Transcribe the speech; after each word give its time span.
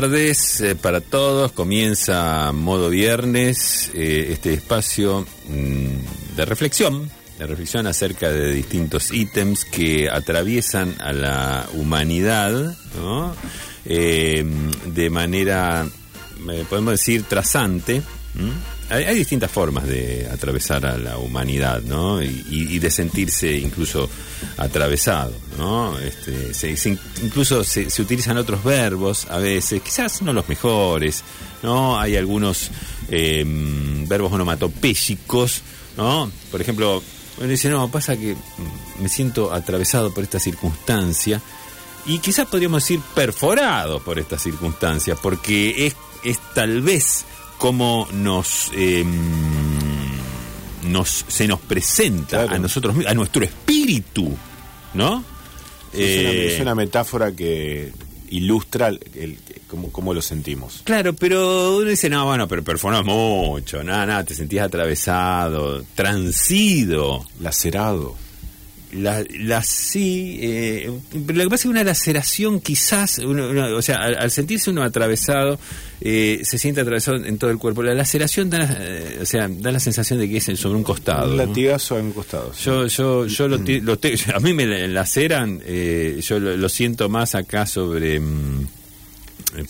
tardes 0.00 0.62
eh, 0.62 0.74
para 0.76 1.02
todos. 1.02 1.52
Comienza 1.52 2.52
modo 2.52 2.88
viernes 2.88 3.90
eh, 3.92 4.28
este 4.30 4.54
espacio 4.54 5.26
mm, 5.46 6.36
de 6.36 6.44
reflexión, 6.46 7.10
de 7.38 7.46
reflexión 7.46 7.86
acerca 7.86 8.30
de 8.30 8.50
distintos 8.50 9.12
ítems 9.12 9.66
que 9.66 10.08
atraviesan 10.08 10.94
a 11.00 11.12
la 11.12 11.68
humanidad. 11.74 12.74
Eh, 13.84 14.42
de 14.86 15.10
manera, 15.10 15.86
podemos 16.70 16.92
decir, 16.92 17.24
trazante. 17.24 18.00
Hay, 18.90 19.14
distintas 19.14 19.50
formas 19.50 19.86
de 19.86 20.28
atravesar 20.32 20.84
a 20.84 20.98
la 20.98 21.16
humanidad, 21.18 21.80
¿no? 21.82 22.20
Y, 22.22 22.78
de 22.78 22.90
sentirse 22.90 23.52
incluso 23.56 24.08
atravesado, 24.56 25.32
¿no? 25.56 25.98
Este, 25.98 26.52
se- 26.54 26.76
se- 26.76 26.98
incluso 27.22 27.62
se, 27.62 27.86
utilizan 28.02 28.36
otros 28.36 28.64
verbos 28.64 29.26
a 29.30 29.38
veces, 29.38 29.80
quizás 29.82 30.22
no 30.22 30.32
los 30.32 30.48
mejores, 30.48 31.22
¿no? 31.62 31.98
Hay 32.00 32.16
algunos 32.16 32.70
eh, 33.08 33.44
verbos 34.08 34.32
onomatopéyicos, 34.32 35.62
¿no? 35.96 36.30
Por 36.50 36.60
ejemplo, 36.60 37.02
uno 37.38 37.48
dice, 37.48 37.68
no, 37.70 37.90
pasa 37.90 38.16
que 38.16 38.34
me 39.00 39.08
siento 39.08 39.52
atravesado 39.52 40.12
por 40.12 40.24
esta 40.24 40.40
circunstancia 40.40 41.40
y 42.06 42.18
quizás 42.18 42.46
podríamos 42.46 42.82
decir 42.82 43.00
perforado 43.14 44.00
por 44.00 44.18
esta 44.18 44.38
circunstancia, 44.38 45.14
porque 45.16 45.86
es, 45.86 45.96
es 46.24 46.38
tal 46.54 46.80
vez 46.82 47.24
como 47.60 48.08
nos, 48.12 48.70
eh, 48.74 49.04
nos 50.84 51.24
se 51.28 51.46
nos 51.46 51.60
presenta 51.60 52.38
Claro. 52.44 52.54
a 52.54 52.58
nosotros 52.58 52.94
mismos, 52.96 53.12
a 53.12 53.14
nuestro 53.14 53.44
espíritu, 53.44 54.34
¿no? 54.94 55.22
Es, 55.92 56.20
una, 56.20 56.30
Eh, 56.30 56.54
es 56.54 56.60
una 56.60 56.74
metáfora 56.74 57.32
que 57.32 57.92
ilustra 58.30 58.88
el, 58.88 59.00
el- 59.14 59.38
cómo, 59.68 59.92
cómo 59.92 60.14
lo 60.14 60.22
sentimos. 60.22 60.80
Claro, 60.84 61.12
pero 61.14 61.76
uno 61.76 61.88
dice, 61.90 62.08
no, 62.08 62.24
bueno, 62.24 62.48
pero 62.48 62.62
perforás 62.64 63.04
mucho, 63.04 63.84
nada, 63.84 64.06
nada, 64.06 64.24
te 64.24 64.34
sentías 64.34 64.66
atravesado, 64.66 65.84
transido. 65.94 67.26
Lacerado. 67.40 68.16
La, 68.92 69.24
la 69.38 69.62
sí, 69.62 70.38
eh, 70.42 70.90
lo 71.14 71.26
que 71.26 71.44
pasa 71.44 71.54
es 71.54 71.62
que 71.62 71.68
una 71.68 71.84
laceración 71.84 72.60
quizás, 72.60 73.18
uno- 73.18 73.48
uno- 73.48 73.76
o 73.76 73.82
sea, 73.82 73.98
al, 73.98 74.16
al 74.18 74.30
sentirse 74.32 74.68
uno 74.70 74.82
atravesado, 74.82 75.60
eh, 76.00 76.40
se 76.42 76.58
siente 76.58 76.80
atravesado 76.80 77.18
en 77.24 77.38
todo 77.38 77.50
el 77.50 77.58
cuerpo. 77.58 77.82
La 77.84 77.94
laceración 77.94 78.50
da, 78.50 78.58
la- 78.58 78.76
eh, 78.80 79.18
o 79.22 79.26
sea, 79.26 79.48
da 79.48 79.70
la 79.70 79.78
sensación 79.78 80.18
de 80.18 80.28
que 80.28 80.38
es 80.38 80.44
sobre 80.58 80.76
un 80.76 80.82
costado. 80.82 81.30
Un 81.30 81.36
¿no? 81.36 81.46
latigazo 81.46 81.98
en 82.00 82.06
un 82.06 82.12
costado. 82.12 82.52
sí. 82.52 82.64
Yo, 82.64 82.86
yo, 82.88 83.26
yo 83.26 83.46
lo, 83.48 83.60
ti- 83.60 83.80
lo 83.80 83.96
te- 83.98 84.14
a 84.34 84.40
mí 84.40 84.52
me 84.54 84.66
la- 84.66 84.88
laceran, 84.88 85.60
eh, 85.64 86.18
yo 86.22 86.40
lo, 86.40 86.56
lo 86.56 86.68
siento 86.68 87.08
más 87.08 87.36
acá 87.36 87.66
sobre, 87.66 88.18
mm, 88.18 88.66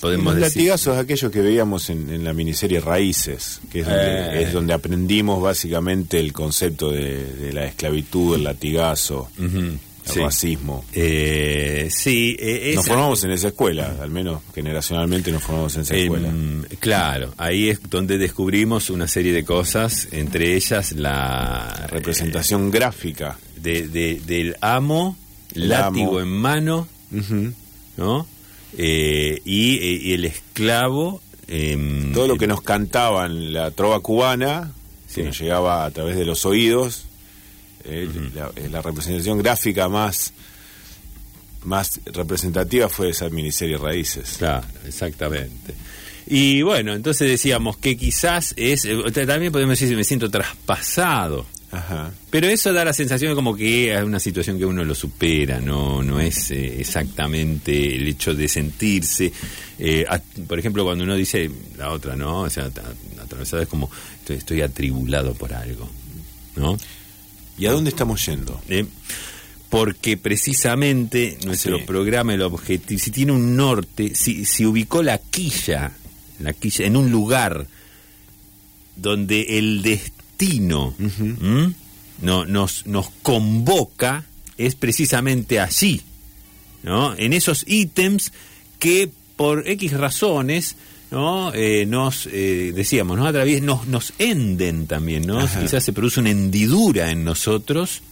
podemos 0.00 0.34
Los 0.34 0.42
decir, 0.42 0.62
latigazos 0.62 0.96
aquellos 0.98 1.30
que 1.30 1.40
veíamos 1.40 1.90
en, 1.90 2.10
en 2.10 2.24
la 2.24 2.32
miniserie 2.32 2.80
Raíces, 2.80 3.60
que 3.70 3.80
es 3.80 3.86
donde, 3.86 4.02
Eh. 4.02 4.42
es 4.42 4.52
donde 4.52 4.72
aprendimos 4.74 5.42
básicamente 5.42 6.18
el 6.20 6.32
concepto 6.32 6.90
de, 6.90 7.24
de 7.34 7.52
la 7.52 7.66
esclavitud, 7.66 8.34
el 8.36 8.44
latigazo, 8.44 9.28
el 9.38 9.78
sí. 10.04 10.18
racismo. 10.20 10.84
Eh, 10.92 11.88
sí, 11.90 12.36
eh, 12.38 12.72
Nos 12.74 12.86
formamos 12.86 13.22
en 13.24 13.30
esa 13.32 13.48
escuela, 13.48 13.96
al 14.00 14.10
menos 14.10 14.42
generacionalmente 14.54 15.30
nos 15.32 15.42
formamos 15.42 15.74
en 15.76 15.82
esa 15.82 15.94
Em, 15.94 16.02
escuela. 16.04 16.32
claro, 16.80 17.34
ahí 17.36 17.68
es 17.68 17.80
donde 17.88 18.18
descubrimos 18.18 18.90
una 18.90 19.06
serie 19.08 19.32
de 19.32 19.44
cosas, 19.44 20.08
entre 20.12 20.54
ellas 20.56 20.92
la 20.92 21.76
La 21.80 21.86
representación 21.88 22.70
gráfica. 22.70 23.38
de- 23.56 23.88
de- 23.88 24.20
del 24.26 24.56
amo, 24.62 25.16
El 25.54 25.68
látigo 25.68 26.18
amo. 26.18 26.20
en 26.20 26.28
mano. 26.28 26.88
¿no? 27.96 28.26
Eh, 28.78 29.40
y, 29.44 29.76
eh, 29.76 30.00
y 30.02 30.12
el 30.14 30.24
esclavo. 30.24 31.20
em, 31.48 32.12
Todo 32.12 32.28
lo 32.28 32.36
que 32.36 32.46
nos 32.46 32.62
cantaban 32.62 33.52
la 33.52 33.70
trova 33.72 34.00
cubana, 34.00 34.72
Sí. 35.08 35.16
que 35.16 35.26
nos 35.28 35.38
llegaba 35.40 35.84
a 35.84 35.90
través 35.90 36.16
de 36.16 36.24
los 36.24 36.44
oídos, 36.46 37.04
eh, 37.84 38.08
la, 38.34 38.50
eh, 38.56 38.68
la 38.70 38.80
representación 38.82 39.38
gráfica 39.38 39.88
más, 39.88 40.32
más 41.64 42.00
representativa 42.06 42.88
fue 42.88 43.10
esa 43.10 43.28
miniserie 43.28 43.76
Raíces. 43.76 44.36
Claro, 44.38 44.66
exactamente. 44.86 45.74
Y 46.26 46.62
bueno, 46.62 46.94
entonces 46.94 47.28
decíamos 47.28 47.76
que 47.78 47.96
quizás 47.96 48.54
es. 48.56 48.84
eh, 48.84 48.96
También 49.26 49.50
podemos 49.50 49.78
decir, 49.80 49.96
me 49.96 50.04
siento 50.04 50.30
traspasado. 50.30 51.44
Ajá. 51.72 52.12
Pero 52.30 52.48
eso 52.48 52.72
da 52.72 52.84
la 52.84 52.92
sensación 52.92 53.30
de 53.30 53.36
como 53.36 53.54
que 53.54 53.94
es 53.96 54.02
una 54.02 54.18
situación 54.18 54.58
que 54.58 54.64
uno 54.66 54.82
lo 54.84 54.94
supera, 54.94 55.60
no, 55.60 56.02
no 56.02 56.18
es 56.18 56.50
eh, 56.50 56.80
exactamente 56.80 57.94
el 57.96 58.08
hecho 58.08 58.34
de 58.34 58.48
sentirse. 58.48 59.32
eh, 59.78 60.04
por 60.48 60.58
ejemplo, 60.58 60.84
cuando 60.84 61.04
uno 61.04 61.14
dice 61.14 61.48
la 61.78 61.90
otra, 61.90 62.16
¿no? 62.16 62.40
O 62.40 62.50
sea, 62.50 62.64
at- 62.64 62.78
atravesado 63.22 63.62
es 63.62 63.68
como 63.68 63.88
estoy, 64.18 64.36
estoy 64.36 64.62
atribulado 64.62 65.34
por 65.34 65.52
algo, 65.54 65.88
¿no? 66.56 66.76
¿Y 67.56 67.66
a 67.66 67.72
dónde 67.72 67.90
estamos 67.90 68.24
yendo? 68.26 68.60
Eh, 68.68 68.86
porque 69.68 70.16
precisamente 70.16 71.38
nuestro 71.44 71.78
Sí. 71.78 71.84
programa, 71.86 72.34
el 72.34 72.42
objetivo, 72.42 72.98
si 72.98 73.12
tiene 73.12 73.30
un 73.30 73.54
norte, 73.54 74.16
si, 74.16 74.44
si 74.44 74.66
ubicó 74.66 75.04
la 75.04 75.18
quilla, 75.18 75.92
la 76.40 76.52
quilla 76.52 76.86
en 76.86 76.96
un 76.96 77.12
lugar 77.12 77.66
donde 78.96 79.58
el 79.58 79.82
destino 79.82 80.19
no, 82.20 82.44
nos, 82.46 82.86
nos 82.86 83.10
convoca, 83.22 84.24
es 84.58 84.74
precisamente 84.74 85.60
allí, 85.60 86.00
¿no? 86.82 87.14
En 87.16 87.32
esos 87.32 87.64
ítems 87.66 88.32
que 88.78 89.10
por 89.36 89.68
X 89.68 89.92
razones 89.92 90.76
¿no? 91.10 91.52
Eh, 91.54 91.86
nos 91.88 92.28
eh, 92.30 92.72
decíamos, 92.74 93.18
¿no? 93.18 93.26
Atravies, 93.26 93.62
nos, 93.62 93.88
nos 93.88 94.12
enden 94.18 94.86
también, 94.86 95.26
¿no? 95.26 95.40
Ajá. 95.40 95.60
Quizás 95.60 95.82
se 95.84 95.92
produce 95.92 96.20
una 96.20 96.30
hendidura 96.30 97.10
en 97.10 97.24
nosotros, 97.24 98.02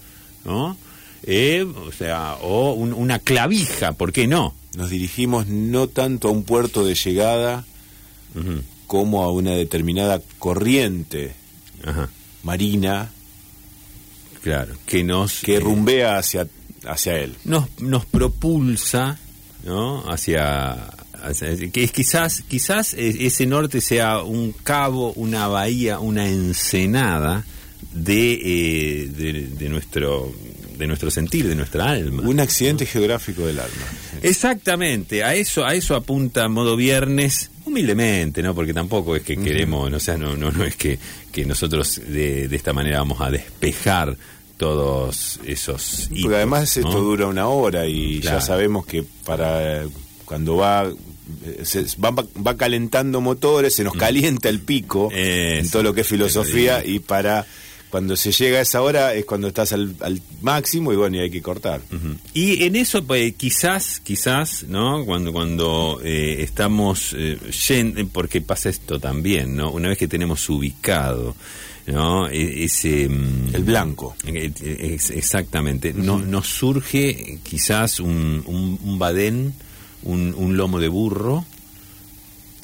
¿no? 0.45 0.77
Eh, 1.23 1.65
o 1.65 1.93
sea, 1.93 2.35
o 2.43 2.73
un- 2.73 2.93
una 2.93 3.21
clavija, 3.21 3.93
¿por 3.93 4.13
qué 4.13 4.27
no? 4.27 4.53
Nos 4.77 4.91
dirigimos 4.91 5.47
no 5.47 5.87
tanto 5.89 6.29
a 6.29 6.33
un 6.33 6.43
puerto 6.43 6.85
de 6.85 6.95
llegada 6.97 7.65
como 8.87 9.23
a 9.23 9.31
una 9.33 9.53
determinada 9.53 10.21
corriente 10.39 11.35
Ajá, 11.85 12.09
marina 12.49 13.11
claro, 14.43 14.75
que 14.87 15.05
nos 15.05 15.41
que 15.41 15.57
eh, 15.57 15.61
rumbea 15.61 16.19
hacia, 16.19 16.47
hacia 16.87 17.19
él. 17.19 17.35
nos, 17.45 17.67
nos 17.81 18.05
propulsa 18.07 19.19
¿no? 19.65 20.09
hacia, 20.11 20.73
hacia- 21.23 21.71
que 21.71 21.85
es 21.85 21.93
quizás 21.93 22.43
quizás 22.49 22.95
ese 22.95 23.47
norte 23.47 23.81
sea 23.81 24.23
un 24.23 24.53
cabo 24.53 25.13
una 25.15 25.49
bahía 25.49 25.99
una 25.99 26.29
ensenada 26.29 27.45
de, 27.93 28.33
eh, 28.35 29.07
de, 29.09 29.33
de 29.61 29.69
nuestro 29.69 30.33
de 30.79 30.87
nuestro 30.87 31.11
sentir 31.11 31.49
de 31.49 31.57
nuestra 31.57 31.91
alma 31.91 32.23
Un 32.23 32.39
accidente 32.39 32.87
geográfico 32.87 33.45
del 33.45 33.59
alma. 33.59 33.85
Exactamente, 34.23 35.25
a 35.25 35.35
eso, 35.35 35.65
a 35.67 35.75
eso 35.75 35.97
apunta 35.97 36.49
modo 36.49 36.77
viernes, 36.77 37.51
humildemente, 37.65 38.43
¿no? 38.45 38.55
Porque 38.55 38.73
tampoco 38.73 39.17
es 39.17 39.23
que 39.23 39.37
queremos, 39.37 39.93
o 39.93 39.99
sea, 39.99 40.17
no, 40.17 40.37
no, 40.37 40.53
no 40.53 40.63
es 40.65 40.77
que, 40.77 40.97
que 41.43 41.47
nosotros 41.47 42.01
de, 42.07 42.49
de 42.49 42.57
esta 42.57 42.73
manera 42.73 42.99
vamos 42.99 43.21
a 43.21 43.31
despejar 43.31 44.17
todos 44.57 45.39
esos 45.47 46.07
Porque 46.09 46.21
hitos, 46.21 46.33
además 46.35 46.77
¿no? 46.79 46.89
esto 46.89 47.01
dura 47.01 47.27
una 47.27 47.49
hora 47.49 47.87
y 47.87 48.21
Claro. 48.21 48.39
ya 48.39 48.45
sabemos 48.45 48.85
que 48.87 49.05
para 49.25 49.85
cuando 50.25 50.57
va 50.57 50.85
eh, 51.45 51.61
se 51.65 51.85
va, 52.05 52.11
va 52.11 52.57
calentando 52.57 53.21
motores, 53.21 53.75
se 53.75 53.85
nos 53.85 53.95
calienta 53.95 54.49
el 54.49 54.61
pico 54.61 55.11
en 55.13 55.65
Mm. 55.67 55.71
Todo 55.71 55.83
lo 55.83 55.95
que 55.95 56.01
es 56.03 56.07
filosofía 56.09 56.85
y 56.85 56.99
para 56.99 57.47
cuando 57.91 58.17
se 58.17 58.33
llega 58.33 58.59
a 58.59 58.63
esa 58.63 58.83
hora 58.83 59.15
es 59.15 59.25
cuando 59.25 59.49
estás 59.49 59.73
al, 59.73 59.95
al 60.01 60.21
máximo 60.43 60.93
y 60.93 60.97
bueno, 60.97 61.17
y 61.17 61.21
hay 61.21 61.31
que 61.31 61.41
cortar. 61.43 61.81
Y 62.35 62.63
en 62.65 62.77
eso, 62.77 63.03
pues, 63.05 63.35
quizás, 63.37 64.01
quizás, 64.01 64.65
¿no? 64.69 65.05
Cuando, 65.05 65.33
cuando 65.33 66.01
eh, 66.05 66.37
estamos 66.43 67.15
eh, 67.17 67.39
yen- 67.51 68.09
porque 68.13 68.41
pasa 68.41 68.69
esto 68.69 68.99
también, 69.01 69.57
¿no? 69.57 69.71
Una 69.71 69.89
vez 69.89 69.99
que 69.99 70.09
tenemos 70.09 70.49
ubicado, 70.51 71.35
¿no? 71.87 72.29
E- 72.29 72.65
ese 72.65 73.09
mm, 73.09 73.55
El 73.55 73.65
blanco. 73.65 74.15
Eh, 74.27 74.53
ex- 74.95 75.11
Exactamente. 75.11 75.93
no, 75.95 76.19
nos 76.19 76.47
surge 76.47 77.39
quizás 77.43 78.01
un, 78.01 78.43
un, 78.47 78.79
un 78.85 78.99
badén, 78.99 79.55
un, 80.03 80.35
un 80.37 80.57
lomo 80.57 80.79
de 80.79 80.89
burro, 80.89 81.45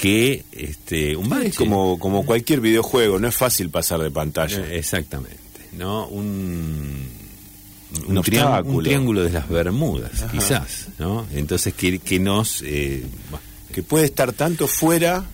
que 0.04 0.44
este, 0.52 1.16
un 1.16 1.28
bache. 1.30 1.48
Es 1.48 1.56
como, 1.56 1.98
como 1.98 2.26
cualquier 2.26 2.60
videojuego, 2.60 3.18
no 3.18 3.26
es 3.28 3.34
fácil 3.34 3.70
pasar 3.70 4.00
de 4.00 4.10
pantalla. 4.10 4.58
Eh, 4.66 4.78
Exactamente. 4.78 5.38
¿no? 5.78 6.06
Un, 6.08 7.08
Un 8.06 8.18
un, 8.18 8.22
trián- 8.22 8.44
obstáculo. 8.48 8.76
un 8.78 8.84
triángulo 8.84 9.24
de 9.24 9.30
las 9.30 9.48
Bermudas, 9.48 10.22
Ajá. 10.22 10.30
quizás. 10.32 10.88
¿no? 10.98 11.26
Entonces, 11.32 11.72
que, 11.72 11.98
que 12.00 12.18
nos. 12.18 12.60
eh, 12.66 13.04
bueno, 13.30 13.42
Que 13.72 13.82
puede 13.82 14.04
estar 14.04 14.32
tanto 14.34 14.68
fuera 14.68 15.24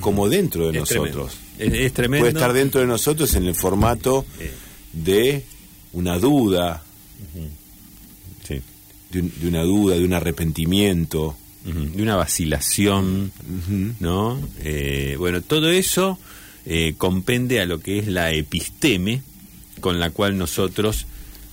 como 0.00 0.28
dentro 0.30 0.72
de 0.72 0.78
es 0.78 0.88
tremendo. 0.88 1.18
nosotros. 1.24 1.40
Es, 1.58 1.72
es 1.74 1.92
tremendo. 1.92 2.22
Puede 2.24 2.32
estar 2.32 2.52
dentro 2.54 2.80
de 2.80 2.86
nosotros 2.86 3.34
en 3.34 3.44
el 3.46 3.54
formato 3.54 4.24
Eh. 4.40 4.50
de 4.94 5.44
una 5.92 6.18
duda, 6.18 6.82
Sí. 8.48 8.60
de, 9.10 9.20
un- 9.20 9.32
de 9.40 9.48
una 9.48 9.62
duda, 9.62 9.96
de 9.96 10.04
un 10.04 10.14
arrepentimiento, 10.14 11.36
de 11.66 12.02
una 12.02 12.14
vacilación, 12.14 13.32
¿no? 13.98 14.40
Eh, 14.62 15.16
bueno, 15.18 15.42
todo 15.42 15.70
eso 15.70 16.18
eh, 16.64 16.94
compende 16.96 17.60
a 17.60 17.66
lo 17.66 17.80
que 17.80 17.98
es 17.98 18.06
la 18.06 18.32
episteme 18.32 19.22
con 19.80 19.98
la 19.98 20.10
cual 20.10 20.38
nosotros 20.38 21.06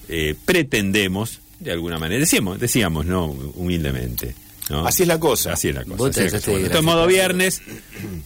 eh, 0.10 0.36
pretendemos, 0.46 1.40
de 1.60 1.72
alguna 1.72 1.98
manera, 1.98 2.20
decíamos, 2.20 2.60
decíamos, 2.60 3.06
¿no? 3.06 3.26
Humildemente. 3.26 4.36
¿No? 4.70 4.86
Así 4.88 5.04
es 5.04 5.08
la 5.08 5.20
cosa. 5.20 5.54
Así 5.54 5.70
es 5.70 5.76
la 5.76 5.84
cosa. 5.84 5.96
Vos 5.98 6.10
es 6.12 6.16
la 6.18 6.24
trataste 6.24 6.52
cosa. 6.52 6.60
de 6.60 6.66
Esto 6.66 6.78
es 6.80 6.84
modo 6.84 7.08
viernes. 7.08 7.62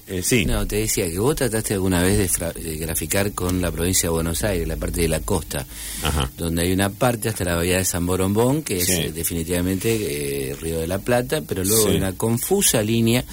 eh, 0.07 0.21
sí. 0.23 0.45
No, 0.45 0.65
te 0.67 0.77
decía 0.77 1.09
que 1.09 1.19
vos 1.19 1.35
trataste 1.35 1.73
alguna 1.73 2.01
vez 2.01 2.17
de, 2.17 2.27
fra- 2.29 2.53
de 2.53 2.77
graficar 2.77 3.31
con 3.33 3.61
la 3.61 3.71
provincia 3.71 4.03
de 4.03 4.09
Buenos 4.13 4.43
Aires, 4.43 4.67
la 4.67 4.77
parte 4.77 5.01
de 5.01 5.07
la 5.09 5.19
costa, 5.21 5.65
Ajá. 6.03 6.29
donde 6.37 6.61
hay 6.63 6.71
una 6.71 6.89
parte 6.89 7.29
hasta 7.29 7.43
la 7.43 7.55
bahía 7.55 7.77
de 7.77 7.85
San 7.85 8.05
Borombón, 8.05 8.61
que 8.63 8.83
Sí. 8.83 8.91
es 8.91 8.99
eh, 8.99 9.11
definitivamente 9.13 10.51
eh, 10.51 10.55
Río 10.61 10.79
de 10.79 10.87
la 10.87 10.99
Plata, 10.99 11.41
pero 11.47 11.63
luego 11.63 11.83
Sí. 11.83 11.89
hay 11.89 11.97
una 11.97 12.13
confusa 12.13 12.81
línea 12.81 13.23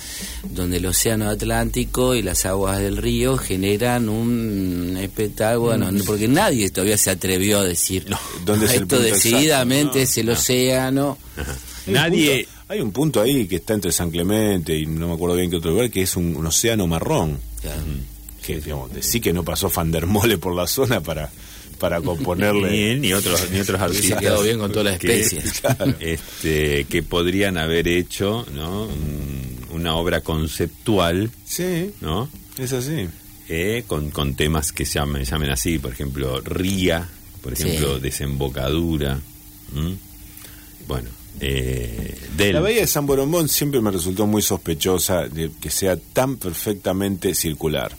donde 0.50 0.78
el 0.78 0.86
océano 0.86 1.28
Atlántico 1.28 2.14
y 2.14 2.22
las 2.22 2.46
aguas 2.46 2.78
del 2.78 2.96
río 2.96 3.36
generan 3.36 4.08
un 4.08 4.96
espectáculo, 5.00 5.76
Mm. 5.76 5.96
no, 5.98 6.04
porque 6.04 6.28
nadie 6.28 6.70
todavía 6.70 6.96
se 6.98 7.10
atrevió 7.10 7.60
a 7.60 7.64
decir, 7.64 8.06
¿Dónde 8.44 8.66
es 8.66 8.72
el 8.72 8.82
esto 8.82 8.96
punto 8.96 9.04
exacto? 9.04 9.14
decididamente 9.28 9.98
No, 9.98 10.04
es 10.04 10.18
el 10.18 10.26
no. 10.26 10.32
océano. 10.32 11.18
Nadie. 11.86 12.48
Hay 12.68 12.80
un 12.80 12.92
punto 12.92 13.20
ahí 13.20 13.46
que 13.46 13.56
está 13.56 13.74
entre 13.74 13.92
San 13.92 14.10
Clemente 14.10 14.76
y 14.76 14.86
no 14.86 15.08
me 15.08 15.14
acuerdo 15.14 15.36
bien 15.36 15.50
qué 15.50 15.56
otro 15.56 15.70
lugar, 15.72 15.90
que 15.90 16.02
es 16.02 16.16
un, 16.16 16.34
un 16.36 16.46
océano 16.46 16.86
marrón. 16.86 17.38
Claro. 17.60 17.82
Que, 18.44 18.60
digamos, 18.60 18.90
sí 19.00 19.20
que 19.20 19.32
no 19.32 19.42
pasó 19.44 19.70
Fandermole 19.70 20.36
por 20.38 20.54
la 20.54 20.66
zona 20.66 21.00
para, 21.00 21.30
para 21.78 21.98
Ni 22.00 22.04
componerle. 22.04 22.92
él 22.92 23.00
ni 23.00 23.12
otros 23.14 23.50
ni 23.50 23.60
otros 23.60 23.80
artistas 23.80 24.20
quedado 24.20 24.42
bien 24.42 24.58
con 24.58 24.70
todas 24.70 24.84
las 24.92 24.98
que- 24.98 25.20
especies. 25.20 25.62
este 26.00 26.84
que 26.84 27.02
podrían 27.02 27.56
haber 27.58 27.88
hecho 27.88 28.46
no 28.54 28.84
Un- 28.84 29.54
una 29.72 29.96
obra 29.96 30.20
conceptual 30.20 31.30
Sí, 31.46 31.90
no 32.00 32.28
es 32.58 32.72
así. 32.72 33.08
Eh, 33.48 33.84
con, 33.86 34.10
con 34.10 34.34
temas 34.36 34.72
que 34.72 34.84
se 34.86 34.98
llamen, 35.00 35.24
llamen 35.24 35.50
así 35.50 35.78
por 35.78 35.92
ejemplo 35.92 36.40
ría 36.42 37.08
por 37.42 37.56
Sí. 37.56 37.64
ejemplo 37.68 37.98
desembocadura 37.98 39.18
¿m? 39.74 39.96
bueno 40.86 41.08
eh, 41.40 42.14
del 42.36 42.52
La 42.54 42.60
bahía 42.60 42.80
de 42.82 42.86
San 42.86 43.06
Borombón 43.06 43.48
siempre 43.48 43.80
me 43.80 43.90
resultó 43.90 44.26
muy 44.26 44.42
sospechosa 44.42 45.28
de 45.28 45.50
que 45.60 45.70
sea 45.70 45.96
tan 45.96 46.36
perfectamente 46.36 47.34
circular. 47.34 47.96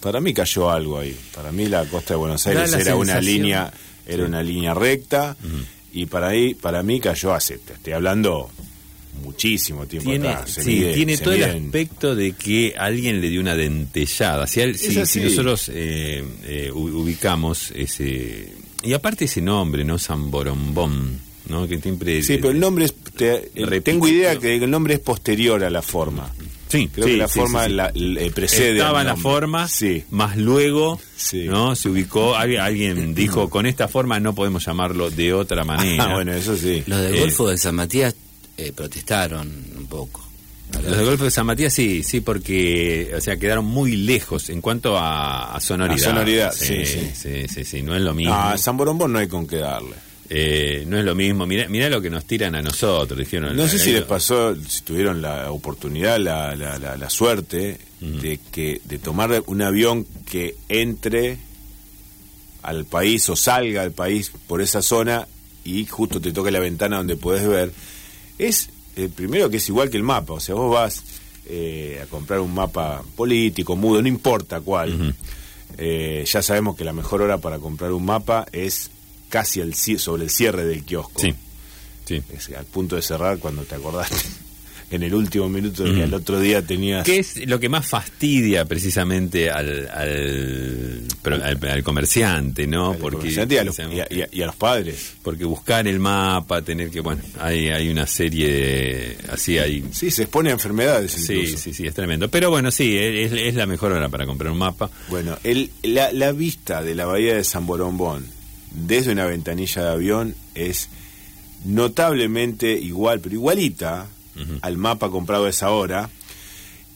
Para 0.00 0.20
mí 0.20 0.34
cayó 0.34 0.70
algo 0.70 0.98
ahí. 0.98 1.16
Para 1.34 1.50
mí 1.52 1.66
la 1.66 1.84
costa 1.86 2.14
de 2.14 2.18
Buenos 2.18 2.46
Aires 2.46 2.72
era 2.74 2.96
una 2.96 3.20
línea, 3.20 3.72
era 4.06 4.24
una 4.26 4.42
línea 4.42 4.74
recta 4.74 5.36
y 5.92 6.06
para 6.06 6.28
ahí, 6.28 6.54
para 6.54 6.82
mí 6.82 7.00
cayó 7.00 7.32
hace, 7.32 7.58
te 7.58 7.74
estoy 7.74 7.92
hablando 7.94 8.50
muchísimo 9.22 9.86
tiempo 9.86 10.10
tiene, 10.10 10.28
atrás. 10.28 10.50
Se 10.50 10.62
sí, 10.64 10.70
mide- 10.80 10.94
tiene 10.94 11.16
se 11.16 11.24
todo 11.24 11.34
el 11.34 11.44
aspecto 11.44 12.14
de 12.16 12.32
que 12.32 12.74
alguien 12.76 13.20
le 13.20 13.28
dio 13.30 13.40
una 13.40 13.54
dentellada. 13.54 14.46
Si, 14.46 14.60
al- 14.60 14.76
si- 14.76 14.86
Es 14.88 14.92
si 14.94 15.00
así. 15.00 15.20
nosotros 15.20 15.70
eh, 15.72 16.24
eh, 16.44 16.70
ubicamos 16.72 17.70
ese... 17.76 18.52
Y 18.82 18.92
aparte 18.92 19.24
ese 19.26 19.40
nombre, 19.40 19.84
¿no? 19.84 19.98
San 19.98 20.30
Borombón, 20.30 21.20
¿no? 21.48 21.66
Que 21.68 21.78
siempre... 21.80 22.22
Sí, 22.22 22.36
pero 22.38 22.50
el 22.50 22.60
nombre 22.60 22.86
es, 22.86 22.94
te- 22.94 23.50
eh, 23.54 23.80
tengo 23.80 24.08
idea 24.08 24.38
que 24.38 24.56
el 24.56 24.70
nombre 24.70 24.94
es 24.94 25.00
posterior 25.00 25.62
a 25.64 25.70
la 25.70 25.82
forma. 25.82 26.30
Sí, 26.68 26.88
Creo 26.92 27.06
sí, 27.06 27.12
que 27.12 27.18
la 27.18 27.28
sí, 27.28 27.38
forma 27.38 27.64
sí, 27.64 27.70
sí. 27.70 27.76
la- 27.76 27.90
le 27.94 28.30
precede. 28.32 28.72
Estaba 28.78 29.04
la 29.04 29.16
forma, 29.16 29.68
Sí. 29.68 30.04
más 30.10 30.36
luego, 30.36 30.98
Sí. 31.16 31.44
¿no? 31.44 31.76
Se 31.76 31.88
ubicó, 31.88 32.34
alguien, 32.34 32.60
alguien 32.62 33.14
dijo, 33.14 33.48
con 33.48 33.66
esta 33.66 33.86
forma 33.88 34.18
no 34.18 34.34
podemos 34.34 34.64
llamarlo 34.66 35.10
de 35.10 35.32
otra 35.34 35.64
manera. 35.64 36.04
Ah, 36.04 36.14
bueno, 36.14 36.32
eso 36.32 36.56
sí. 36.56 36.82
Los 36.86 37.00
del 37.00 37.14
Eh, 37.14 37.20
Golfo 37.20 37.48
de 37.48 37.58
San 37.58 37.76
Matías 37.76 38.14
eh, 38.56 38.72
protestaron 38.74 39.48
un 39.76 39.86
poco. 39.86 40.22
Los 40.72 40.96
del 40.96 41.04
Golfo 41.06 41.24
de 41.24 41.30
San 41.30 41.46
Matías 41.46 41.72
sí, 41.72 42.02
sí, 42.02 42.20
porque, 42.20 43.12
o 43.16 43.20
sea, 43.20 43.36
quedaron 43.36 43.64
muy 43.66 43.94
lejos 43.96 44.50
en 44.50 44.60
cuanto 44.60 44.98
a, 44.98 45.54
a 45.54 45.60
sonoridad. 45.60 45.98
A 46.08 46.10
sonoridad, 46.10 46.52
sí, 46.52 46.84
sí, 46.84 47.10
sí, 47.14 47.46
sí, 47.46 47.64
sí, 47.64 47.82
no 47.82 47.94
es 47.94 48.02
lo 48.02 48.12
mismo. 48.14 48.34
Ah, 48.34 48.58
San 48.58 48.76
Borombón 48.76 49.12
no 49.12 49.20
hay 49.20 49.28
con 49.28 49.46
qué 49.46 49.56
darle. 49.58 49.94
Eh, 50.30 50.84
no 50.86 50.98
es 50.98 51.04
lo 51.04 51.14
mismo. 51.14 51.46
Mirá, 51.46 51.68
mirá 51.68 51.88
lo 51.90 52.00
que 52.00 52.10
nos 52.10 52.24
tiran 52.24 52.54
a 52.54 52.62
nosotros, 52.62 53.18
dijeron. 53.18 53.56
No 53.56 53.68
sé 53.68 53.78
si 53.78 53.92
les 53.92 54.04
pasó, 54.04 54.54
si 54.56 54.82
tuvieron 54.82 55.20
la 55.20 55.50
oportunidad, 55.50 56.18
la, 56.18 56.54
la, 56.56 56.78
la, 56.78 56.96
la 56.96 57.10
suerte 57.10 57.78
de 58.00 58.38
que 58.52 58.80
de 58.84 58.98
tomar 58.98 59.42
un 59.46 59.62
avión 59.62 60.06
que 60.30 60.56
entre 60.68 61.38
al 62.62 62.84
país 62.84 63.28
o 63.28 63.36
salga 63.36 63.82
al 63.82 63.92
país 63.92 64.30
por 64.46 64.60
esa 64.60 64.82
zona 64.82 65.26
y 65.64 65.86
justo 65.86 66.20
te 66.20 66.32
toca 66.32 66.50
la 66.50 66.60
ventana 66.60 66.98
donde 66.98 67.16
puedes 67.16 67.46
ver. 67.46 67.72
Es 68.38 68.70
eh, 68.96 69.08
primero 69.14 69.50
que 69.50 69.56
es 69.56 69.68
igual 69.68 69.90
que 69.90 69.96
el 69.96 70.02
mapa, 70.02 70.34
o 70.34 70.40
sea, 70.40 70.54
vos 70.54 70.72
vas 70.72 71.02
eh, 71.46 72.00
a 72.02 72.06
comprar 72.06 72.40
un 72.40 72.54
mapa 72.54 73.02
político, 73.16 73.76
mudo, 73.76 74.00
no 74.00 74.08
importa 74.08 74.60
cuál. 74.60 75.14
Eh, 75.76 76.24
ya 76.26 76.42
sabemos 76.42 76.76
que 76.76 76.84
la 76.84 76.92
mejor 76.92 77.22
hora 77.22 77.38
para 77.38 77.58
comprar 77.58 77.92
un 77.92 78.04
mapa 78.04 78.46
es 78.52 78.90
casi 79.34 79.60
al 79.60 79.74
sobre 79.74 80.22
el 80.22 80.30
cierre 80.30 80.64
del 80.64 80.84
kiosco 80.84 81.20
Sí, 81.20 81.34
sí. 82.06 82.22
es 82.32 82.50
al 82.56 82.66
punto 82.66 82.94
de 82.94 83.02
cerrar 83.02 83.38
cuando 83.38 83.62
te 83.64 83.74
acordaste 83.74 84.14
en 84.92 85.02
el 85.02 85.12
último 85.12 85.48
minuto 85.48 85.82
de 85.82 85.90
que 85.90 85.96
Ujú. 85.96 86.04
al 86.04 86.14
otro 86.14 86.38
día 86.38 86.62
tenías 86.64 87.04
¿Qué 87.04 87.18
es 87.18 87.44
lo 87.48 87.58
que 87.58 87.68
más 87.68 87.84
fastidia 87.84 88.64
precisamente 88.64 89.50
al, 89.50 89.88
al, 89.90 91.02
pero 91.20 91.36
al- 91.42 91.58
al 91.68 91.82
comerciante, 91.82 92.66
no? 92.68 92.92
al 92.92 92.98
comerciante 92.98 93.56
y 93.56 93.58
a, 93.58 93.64
los, 93.64 93.76
y 93.78 93.82
a- 94.00 94.06
y 94.08 94.22
a- 94.22 94.28
y 94.30 94.42
a 94.42 94.46
los 94.46 94.54
padres. 94.54 95.14
porque 95.22 95.44
buscar 95.44 95.88
el 95.88 95.98
mapa, 95.98 96.62
tener 96.62 96.90
que, 96.90 97.00
bueno, 97.00 97.22
hay, 97.40 97.68
hay 97.70 97.88
una 97.88 98.06
serie 98.06 98.46
de, 98.52 99.16
así 99.30 99.58
hay, 99.58 99.82
Sí, 99.90 100.12
se 100.12 100.22
expone 100.24 100.50
a 100.50 100.52
enfermedades 100.52 101.10
sí, 101.10 101.32
incluso. 101.32 101.58
sí, 101.58 101.74
sí, 101.74 101.86
es 101.88 101.94
tremendo. 101.94 102.28
Pero 102.28 102.50
bueno, 102.50 102.70
sí, 102.70 102.96
es, 102.96 103.32
es 103.32 103.54
la 103.56 103.66
mejor 103.66 103.90
hora 103.92 104.08
para 104.08 104.26
comprar 104.26 104.52
un 104.52 104.58
mapa. 104.58 104.90
Bueno, 105.08 105.36
el, 105.42 105.70
la, 105.82 106.12
la 106.12 106.30
vista 106.30 106.82
de 106.84 106.94
la 106.94 107.06
bahía 107.06 107.34
de 107.34 107.42
San 107.42 107.66
Borombón 107.66 108.26
desde 108.74 109.12
una 109.12 109.26
ventanilla 109.26 109.82
de 109.82 109.90
avión 109.90 110.34
es 110.54 110.88
notablemente 111.64 112.72
igual, 112.72 113.20
pero 113.20 113.34
igualita 113.34 114.06
al 114.62 114.76
mapa 114.76 115.10
comprado 115.10 115.46
a 115.46 115.50
esa 115.50 115.70
hora. 115.70 116.10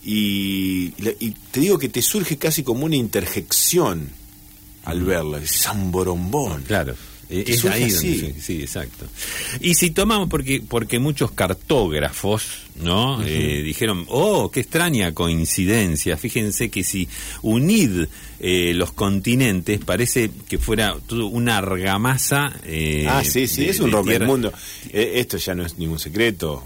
Y, 0.05 0.95
y 1.21 1.35
te 1.51 1.61
digo 1.61 1.79
que 1.79 1.89
te 1.89 2.03
surge 2.03 2.39
casi 2.39 2.63
como 2.63 2.85
una 2.85 2.97
interjección 2.97 4.09
al 4.85 5.03
verla. 5.03 5.39
Decís, 5.39 5.57
San 5.57 5.91
Borombón. 5.91 6.63
Claro. 6.63 6.95
Eh, 7.31 7.45
Es 7.47 7.65
ahí 7.67 7.85
así. 7.85 8.17
donde, 8.21 8.41
sí, 8.41 8.61
exacto. 8.61 9.07
Y 9.61 9.75
si 9.75 9.91
tomamos, 9.91 10.29
porque 10.29 10.63
porque 10.67 10.99
muchos 10.99 11.31
cartógrafos, 11.33 12.45
¿no? 12.83 13.23
Eh, 13.25 13.63
dijeron, 13.65 14.05
oh, 14.09 14.51
qué 14.51 14.61
extraña 14.61 15.13
coincidencia. 15.13 16.17
Fíjense 16.17 16.71
que 16.71 16.85
si 16.85 17.09
unid 17.43 18.07
eh, 18.41 18.73
los 18.75 18.93
continentes, 18.93 19.81
parece 19.85 20.31
que 20.49 20.59
fuera 20.59 20.97
todo 21.07 21.27
una 21.27 21.59
argamasa. 21.59 22.53
eh, 22.65 23.07
ah, 23.09 23.23
sí, 23.25 23.47
sí, 23.47 23.63
de- 23.65 23.71
es 23.71 23.81
un 23.81 23.91
de 23.91 24.03
tierra. 24.03 24.27
rompemundo. 24.27 24.53
Eh, 24.93 25.13
esto 25.17 25.37
ya 25.37 25.55
no 25.55 25.65
es 25.67 25.77
ningún 25.79 25.99
secreto. 25.99 26.65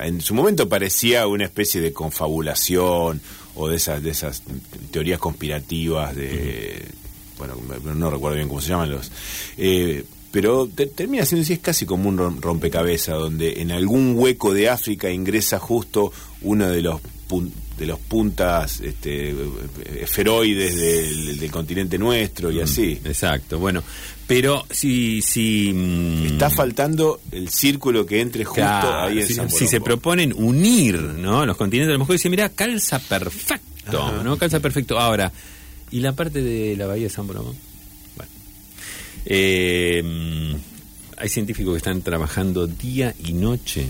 En 0.00 0.20
su 0.20 0.34
momento 0.34 0.68
parecía 0.68 1.26
una 1.26 1.44
especie 1.44 1.80
de 1.80 1.92
confabulación 1.92 3.22
o 3.54 3.68
de 3.68 3.76
esas, 3.76 4.02
de 4.02 4.10
esas 4.10 4.42
teorías 4.90 5.18
conspirativas 5.18 6.14
de... 6.14 6.84
Bueno, 7.38 7.56
no 7.94 8.10
recuerdo 8.10 8.36
bien 8.36 8.48
cómo 8.48 8.60
se 8.60 8.68
llaman 8.70 8.90
los... 8.90 9.10
eh, 9.58 10.04
pero 10.32 10.66
te- 10.74 10.86
termina 10.86 11.24
siendo 11.24 11.42
así, 11.44 11.54
es 11.54 11.58
casi 11.60 11.86
como 11.86 12.08
un 12.08 12.18
rom- 12.18 12.40
rompecabezas, 12.40 13.18
donde 13.18 13.60
en 13.62 13.70
algún 13.70 14.14
hueco 14.16 14.52
de 14.52 14.68
África 14.68 15.10
ingresa 15.10 15.58
justo 15.58 16.12
uno 16.42 16.68
de 16.68 16.82
los 16.82 17.00
pun- 17.28 17.50
de 17.78 17.86
los 17.86 17.98
puntas 17.98 18.80
este, 18.80 19.34
esferoides 20.00 20.76
del, 20.76 21.38
del 21.38 21.50
continente 21.50 21.98
nuestro 21.98 22.50
y 22.50 22.60
así. 22.60 22.98
Exacto, 23.04 23.58
bueno, 23.58 23.82
pero 24.26 24.64
si... 24.70 25.22
si 25.22 25.72
mm, 25.74 26.26
Está 26.26 26.50
faltando 26.50 27.20
el 27.32 27.48
círculo 27.48 28.04
que 28.06 28.20
entre 28.20 28.44
justo 28.44 28.60
Claro, 28.62 29.04
ahí 29.08 29.20
en 29.20 29.26
si, 29.26 29.34
San 29.34 29.50
si 29.50 29.66
se 29.66 29.80
proponen 29.80 30.34
unir 30.36 31.00
¿no? 31.00 31.44
los 31.46 31.56
continentes, 31.56 31.90
a 31.90 31.94
lo 31.94 31.98
mejor 32.00 32.14
dicen, 32.16 32.30
mira, 32.30 32.48
calza 32.50 32.98
perfecto, 32.98 34.02
Ajá. 34.02 34.22
¿no? 34.22 34.36
Calza 34.38 34.60
perfecto. 34.60 34.98
Ahora, 34.98 35.30
¿y 35.90 36.00
la 36.00 36.12
parte 36.12 36.42
de 36.42 36.76
la 36.76 36.86
bahía 36.86 37.04
de 37.04 37.10
San 37.10 37.26
Boromón? 37.26 37.56
Bueno. 38.16 38.30
Eh, 39.24 40.56
hay 41.16 41.28
científicos 41.28 41.72
que 41.72 41.78
están 41.78 42.02
trabajando 42.02 42.66
día 42.66 43.14
y 43.24 43.32
noche 43.32 43.86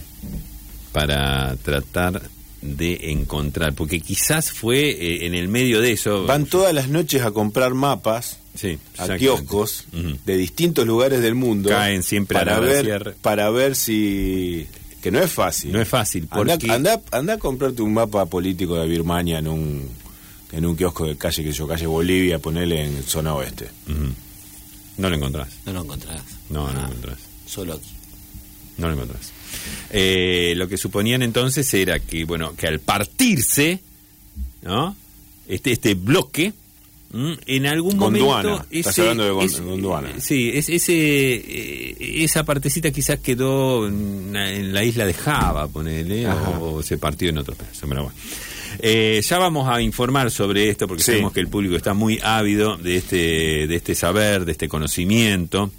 para 0.92 1.56
tratar 1.56 2.22
de 2.62 3.10
encontrar, 3.10 3.74
porque 3.74 4.00
quizás 4.00 4.50
fue 4.50 4.90
eh, 4.90 5.26
en 5.26 5.34
el 5.34 5.48
medio 5.48 5.80
de 5.80 5.92
eso... 5.92 6.24
Van 6.24 6.46
todas 6.46 6.72
las 6.72 6.88
noches 6.88 7.22
a 7.22 7.30
comprar 7.30 7.74
mapas 7.74 8.38
sí, 8.54 8.78
a 8.98 9.16
kioscos 9.16 9.86
de 10.24 10.36
distintos 10.36 10.86
lugares 10.86 11.20
del 11.20 11.34
mundo 11.34 11.68
Caen 11.68 12.02
siempre 12.02 12.38
a 12.38 12.40
para 12.40 12.54
la 12.54 12.60
ver 12.60 13.16
para 13.20 13.50
ver 13.50 13.76
si 13.76 14.66
que 15.02 15.10
no 15.10 15.20
es 15.20 15.30
fácil 15.30 15.72
No 15.72 15.80
es 15.80 15.88
fácil, 15.88 16.26
anda, 16.30 16.54
porque... 16.54 16.70
anda, 16.70 17.00
anda 17.12 17.34
a 17.34 17.38
comprarte 17.38 17.82
un 17.82 17.92
mapa 17.92 18.26
político 18.26 18.76
de 18.76 18.88
Birmania 18.88 19.38
en 19.38 19.48
un 19.48 19.88
en 20.52 20.64
un 20.66 20.76
kiosco 20.76 21.06
de 21.06 21.16
calle 21.16 21.42
que 21.44 21.52
yo 21.52 21.66
calle 21.66 21.86
Bolivia 21.86 22.38
ponele 22.38 22.84
en 22.84 23.02
zona 23.02 23.34
oeste. 23.34 23.68
No 24.98 25.10
lo 25.10 25.16
encontrás. 25.16 25.48
No 25.66 25.72
lo 25.72 25.82
encontrás. 25.82 26.22
No, 26.50 26.66
no 26.66 26.72
lo 26.72 26.78
Ah, 26.80 26.84
encontrás. 26.86 27.18
Solo 27.46 27.74
aquí. 27.74 27.90
No 28.78 28.88
lo 28.88 28.94
encontrás. 28.94 29.32
Eh, 29.90 30.54
lo 30.56 30.68
que 30.68 30.76
suponían 30.76 31.22
entonces 31.22 31.72
era 31.74 31.98
que, 31.98 32.24
bueno, 32.24 32.54
que 32.56 32.66
al 32.66 32.80
partirse, 32.80 33.80
¿no? 34.62 34.96
Este, 35.48 35.72
este 35.72 35.94
bloque, 35.94 36.52
¿m? 37.14 37.38
en 37.46 37.66
algún 37.66 37.96
Gondwana, 37.96 38.48
momento... 38.48 38.66
estás 38.70 38.98
hablando 38.98 39.24
de 39.24 39.30
Gon- 39.30 39.64
Gondwana. 39.64 40.20
Sí, 40.20 40.50
es, 40.52 40.68
ese, 40.68 40.92
eh, 40.94 41.96
esa 42.24 42.44
partecita 42.44 42.90
quizás 42.90 43.20
quedó 43.20 43.86
en, 43.86 44.34
en 44.34 44.74
la 44.74 44.82
isla 44.84 45.06
de 45.06 45.14
Java, 45.14 45.68
ponele, 45.68 46.26
o 46.28 46.82
se 46.82 46.98
partió 46.98 47.30
en 47.30 47.38
otro 47.38 47.54
pedazo, 47.54 47.86
pero 47.88 48.04
bueno. 48.04 48.18
Eh, 48.80 49.20
ya 49.22 49.38
vamos 49.38 49.68
a 49.68 49.80
informar 49.80 50.30
sobre 50.30 50.68
esto 50.68 50.86
porque 50.88 51.02
Sí. 51.02 51.12
sabemos 51.12 51.32
que 51.32 51.40
el 51.40 51.48
público 51.48 51.76
está 51.76 51.94
muy 51.94 52.18
ávido 52.22 52.76
de 52.76 52.96
este, 52.96 53.66
de 53.66 53.76
este 53.76 53.94
saber, 53.94 54.44
de 54.44 54.52
este 54.52 54.68
conocimiento. 54.68 55.70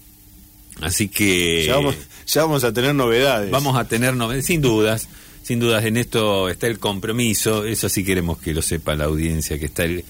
Así 0.82 1.08
que 1.08 1.66
Ya 1.66 1.76
vamos, 1.76 1.96
ya 2.28 2.42
vamos 2.44 2.64
a 2.64 2.74
tener 2.74 2.94
novedades. 2.94 3.50
vamos 3.52 3.78
a 3.78 3.88
tener 3.88 4.16
novedades, 4.16 4.46
sin 4.46 4.62
dudas, 4.62 5.08
sin 5.44 5.60
dudas 5.60 5.84
en 5.86 5.98
esto 5.98 6.50
está 6.50 6.68
el 6.68 6.78
compromiso, 6.80 7.66
eso 7.66 7.90
sí 7.90 8.04
queremos 8.04 8.38
que 8.40 8.54
lo 8.54 8.62
sepa 8.62 8.94
la 8.96 9.06
audiencia, 9.06 9.58
que 9.58 9.66
está 9.66 9.84
el 9.86 10.04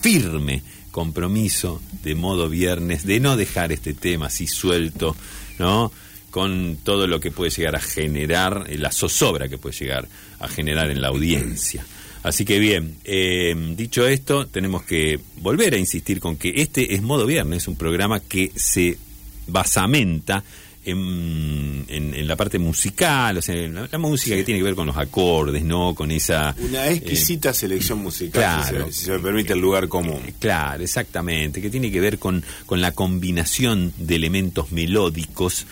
firme 0.00 0.62
compromiso 0.90 1.80
de 2.02 2.14
modo 2.14 2.48
viernes 2.48 3.04
de 3.06 3.20
no 3.20 3.36
dejar 3.36 3.70
este 3.72 3.94
tema 3.94 4.26
así 4.26 4.46
suelto, 4.46 5.14
¿no? 5.58 5.92
Con 6.30 6.78
todo 6.82 7.06
lo 7.06 7.20
que 7.20 7.30
puede 7.30 7.50
llegar 7.50 7.76
a 7.76 7.80
generar, 7.80 8.66
la 8.70 8.90
zozobra 8.92 9.48
que 9.48 9.58
puede 9.58 9.76
llegar 9.76 10.08
a 10.40 10.48
generar 10.48 10.90
en 10.90 11.00
la 11.00 11.08
audiencia. 11.08 11.84
Así 12.22 12.44
que 12.44 12.58
bien, 12.58 12.96
eh, 13.04 13.54
dicho 13.76 14.06
esto, 14.06 14.46
tenemos 14.46 14.82
que 14.82 15.18
volver 15.36 15.74
a 15.74 15.78
insistir 15.78 16.20
con 16.20 16.36
que 16.36 16.52
este 16.56 16.94
es 16.94 17.02
Modo 17.02 17.26
Viernes, 17.26 17.68
un 17.68 17.76
programa 17.76 18.20
que 18.20 18.50
se 18.56 18.98
basamenta 19.46 20.42
en, 20.84 21.84
en- 21.88 22.14
en 22.14 22.26
la 22.26 22.36
parte 22.36 22.58
musical, 22.58 23.36
o 23.38 23.42
sea, 23.42 23.54
en 23.54 23.74
la, 23.74 23.88
la 23.90 23.98
música 23.98 24.34
que 24.36 24.44
tiene 24.44 24.60
que 24.60 24.64
ver 24.64 24.74
con 24.74 24.86
los 24.86 24.96
acordes, 24.96 25.62
¿no? 25.62 25.94
Con 25.94 26.10
esa... 26.10 26.54
Una 26.58 26.88
exquisita 26.88 27.52
selección 27.52 27.98
musical, 27.98 28.64
si 28.64 28.70
claro. 28.70 28.86
se- 28.86 28.92
si, 28.92 29.04
se 29.06 29.12
me 29.12 29.18
permite 29.18 29.52
el 29.52 29.58
lugar 29.60 29.88
común. 29.88 30.20
Eh, 30.26 30.34
Claro, 30.38 30.82
exactamente, 30.82 31.60
que 31.60 31.70
tiene 31.70 31.90
que 31.90 32.00
ver 32.00 32.18
con, 32.18 32.42
con 32.66 32.80
la 32.80 32.92
combinación 32.92 33.92
de 33.98 34.14
elementos 34.16 34.72
melódicos 34.72 35.66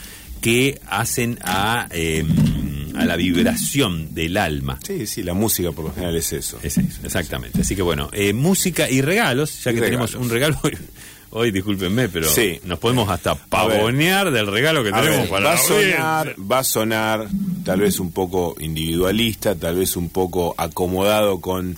que 0.47 0.81
hacen 0.87 1.41
a, 1.43 1.89
eh, 1.91 2.25
a 2.95 3.05
la 3.05 3.17
vibración 3.17 4.15
del 4.15 4.37
alma. 4.37 4.79
Sí, 4.87 5.05
sí, 5.09 5.25
la 5.25 5.35
música 5.35 5.73
por 5.73 5.87
lo 5.87 5.93
general 5.93 6.15
es 6.15 6.33
eso. 6.33 6.61
Es 6.63 6.79
eso, 6.79 7.01
exactamente. 7.03 7.63
Así 7.63 7.75
que 7.75 7.83
bueno, 7.83 8.11
eh, 8.13 8.33
música 8.33 8.89
y 8.89 9.01
regalos, 9.01 9.65
ya 9.65 9.73
Y 9.73 9.75
que 9.75 9.81
regalos. 9.81 10.13
tenemos 10.13 10.25
un 10.25 10.31
regalo 10.33 10.57
hoy, 10.63 10.79
hoy, 11.31 11.51
discúlpenme, 11.51 12.09
pero 12.09 12.29
Sí. 12.29 12.61
nos 12.65 12.79
podemos 12.79 13.09
hasta 13.11 13.35
pavonear 13.35 14.31
del 14.31 14.47
regalo 14.47 14.85
que 14.85 14.91
A 14.91 15.01
tenemos 15.03 15.23
ver, 15.23 15.31
para 15.31 15.47
va 15.47 15.53
a 15.55 15.59
sonar, 15.59 16.37
va 16.39 16.59
a 16.61 16.65
sonar 16.65 17.27
tal 17.65 17.81
vez 17.81 17.99
un 17.99 18.13
poco 18.13 18.55
individualista, 18.61 19.57
tal 19.57 19.75
vez 19.75 19.97
un 19.97 20.11
poco 20.11 20.55
acomodado 20.59 21.41
con 21.41 21.77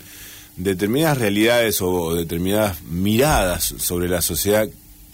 determinadas 0.58 1.16
realidades 1.16 1.80
o 1.80 2.14
determinadas 2.14 2.82
miradas 2.82 3.74
sobre 3.78 4.10
la 4.10 4.20
sociedad 4.20 4.68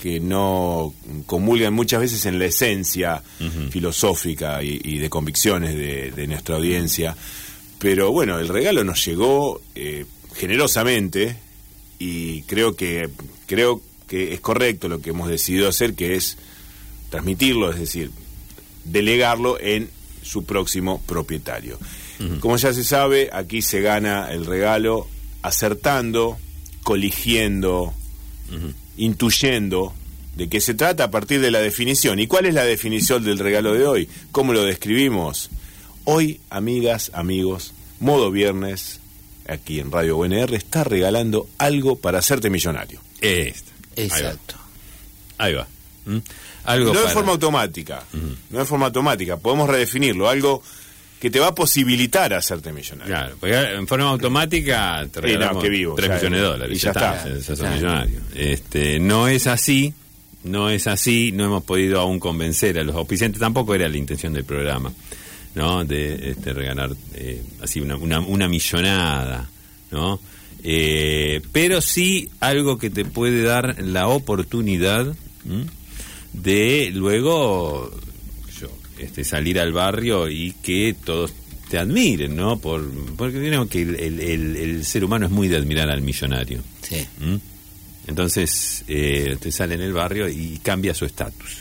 que 0.05 0.21
no 0.21 0.93
comulgan 1.25 1.73
muchas 1.73 2.03
veces 2.03 2.27
en 2.27 2.39
la 2.39 2.45
esencia 2.45 3.23
filosófica 3.71 4.63
y, 4.63 4.79
y 4.85 4.99
de 4.99 5.09
convicciones 5.09 5.75
de, 5.75 6.11
de 6.11 6.27
nuestra 6.27 6.57
audiencia. 6.57 7.17
Pero 7.79 8.13
bueno, 8.13 8.39
el 8.39 8.49
regalo 8.49 8.85
nos 8.85 9.03
llegó 9.03 9.63
eh, 9.75 10.05
generosamente 10.35 11.37
y 11.99 12.43
creo 12.43 12.77
que 12.77 13.09
creo 13.47 13.81
que 14.07 14.35
es 14.35 14.41
correcto 14.41 14.91
lo 14.91 15.01
que 15.01 15.09
hemos 15.09 15.31
decidido 15.31 15.71
hacer, 15.71 15.95
que 15.95 16.17
es 16.17 16.37
transmitirlo, 17.09 17.73
es 17.73 17.79
decir, 17.79 18.11
delegarlo 18.85 19.59
en 19.59 19.89
su 20.21 20.45
próximo 20.45 21.01
propietario. 21.07 21.79
Como 22.41 22.59
ya 22.59 22.75
se 22.75 22.85
sabe, 22.85 23.31
aquí 23.33 23.63
se 23.63 23.81
gana 23.81 24.31
el 24.31 24.45
regalo 24.45 25.09
acertando, 25.41 26.37
coligiendo, 26.83 27.95
intuyendo 28.97 29.93
de 30.37 30.49
qué 30.49 30.61
se 30.61 30.75
trata 30.75 31.05
a 31.05 31.11
partir 31.11 31.41
de 31.41 31.51
la 31.51 31.61
definición. 31.61 32.19
¿Y 32.19 32.27
cuál 32.27 32.47
es 32.47 32.55
la 32.55 32.65
definición 32.65 33.25
del 33.25 33.39
regalo 33.39 33.73
de 33.75 33.87
hoy? 33.87 34.09
¿Cómo 34.33 34.53
lo 34.53 34.65
describimos? 34.65 35.51
Hoy, 36.05 36.41
amigas, 36.51 37.11
amigos, 37.15 37.73
modo 38.01 38.31
viernes, 38.31 39.01
aquí 39.49 39.81
en 39.81 39.91
Radio 39.93 40.17
UNR, 40.19 40.55
está 40.55 40.85
regalando 40.85 41.49
algo 41.59 41.97
para 41.97 42.19
hacerte 42.19 42.51
millonario. 42.51 43.01
Ahí 43.23 43.53
va. 43.53 44.03
Exacto. 44.03 44.55
Ahí 45.39 45.55
va. 45.55 45.67
¿Mm? 46.07 46.19
Algo 46.65 46.93
no 46.93 46.99
de 46.99 47.05
para- 47.05 47.15
forma 47.15 47.33
automática, 47.33 48.03
no 48.51 48.59
de 48.59 48.65
forma 48.65 48.87
automática, 48.87 49.37
podemos 49.37 49.69
redefinirlo, 49.69 50.29
algo 50.29 50.63
que 51.21 51.31
te 51.31 51.41
va 51.41 51.49
a 51.49 51.55
posibilitar 51.55 52.35
hacerte 52.35 52.73
millonario. 52.73 53.15
Claro, 53.15 53.37
porque 53.41 53.55
en 53.55 53.87
forma 53.87 54.11
automática 54.11 55.07
te 55.11 55.21
no, 55.21 55.27
regalamos 55.27 55.63
que 55.63 55.71
vivo, 55.71 55.95
3 55.95 56.09
ya, 56.09 56.15
millones 56.17 56.41
de 56.41 56.47
dólares 56.47 56.79
y 56.79 56.81
ya 56.81 56.91
está. 56.91 57.23
Claro. 57.23 57.75
millonario. 57.75 58.21
Este, 58.35 58.99
no 58.99 59.29
es 59.29 59.47
así, 59.47 59.95
no 60.45 60.69
es 60.69 60.87
así, 60.87 61.33
no 61.33 61.45
hemos 61.45 61.65
podido 61.65 62.01
aún 62.01 62.21
convencer 62.21 62.79
a 62.79 62.85
los 62.85 62.95
auspiciantes, 62.95 63.41
tampoco 63.41 63.75
era 63.75 63.89
la 63.89 63.97
intención 63.97 64.33
del 64.33 64.45
programa, 64.45 64.93
¿no? 65.55 65.85
De 65.85 66.31
este, 66.31 66.53
regalar 66.53 66.91
eh, 67.15 67.43
así 67.63 67.81
una, 67.81 67.97
una, 67.97 68.21
una 68.21 68.49
millonada, 68.49 69.49
¿no? 69.91 70.21
Eh, 70.67 71.43
pero 71.53 71.83
sí 71.83 72.31
algo 72.41 72.79
que 72.79 72.89
te 72.89 73.05
puede 73.05 73.43
dar 73.43 73.83
la 73.83 74.09
oportunidad 74.09 75.15
¿m? 75.47 75.67
de 76.33 76.91
luego 76.91 77.91
este, 78.99 79.25
salir 79.25 79.59
al 79.61 79.73
barrio 79.73 80.29
y 80.29 80.53
que 80.63 80.95
todos 81.05 81.33
te 81.71 81.79
admiren, 81.79 82.37
¿no? 82.37 82.59
Por, 82.59 82.89
porque 83.17 83.39
creo 83.39 83.69
que 83.69 83.83
el, 83.83 83.95
el- 83.97 84.21
el- 84.21 84.57
el 84.57 84.85
ser 84.85 85.05
humano 85.05 85.27
es 85.27 85.33
muy 85.33 85.49
de 85.49 85.57
admirar 85.57 85.91
al 85.91 86.03
millonario. 86.03 86.63
Sí. 86.83 87.07
¿m? 87.21 87.41
Entonces 88.07 88.85
eh, 88.87 89.37
te 89.41 89.51
sale 89.51 89.75
en 89.75 89.81
el 89.81 89.93
barrio 89.93 90.29
y 90.29 90.61
cambia 90.63 90.95
su 90.95 91.05
estatus. 91.07 91.59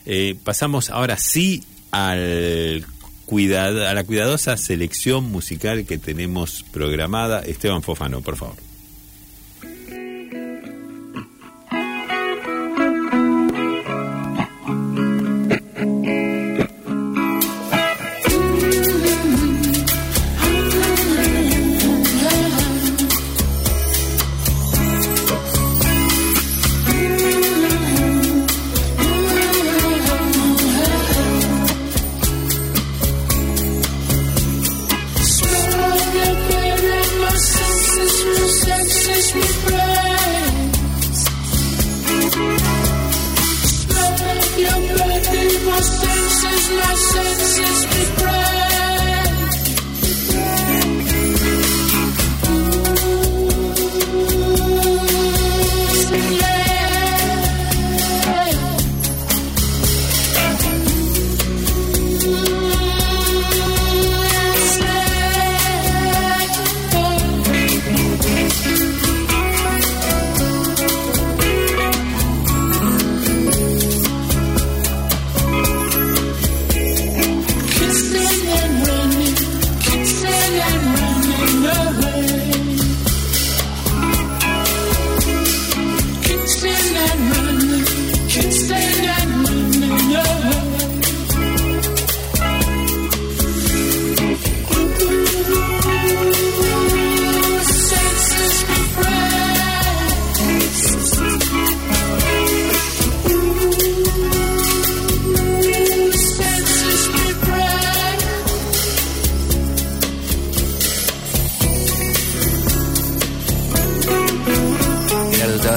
Eh, 0.06 0.36
pasamos 0.42 0.90
ahora 0.90 1.16
sí 1.16 1.62
al 1.90 2.84
a 3.32 3.94
la 3.94 4.04
cuidadosa 4.04 4.56
selección 4.56 5.30
musical 5.30 5.86
que 5.86 5.98
tenemos 5.98 6.64
programada. 6.72 7.40
Esteban 7.40 7.82
Fofano, 7.82 8.22
por 8.22 8.36
favor. 8.36 8.69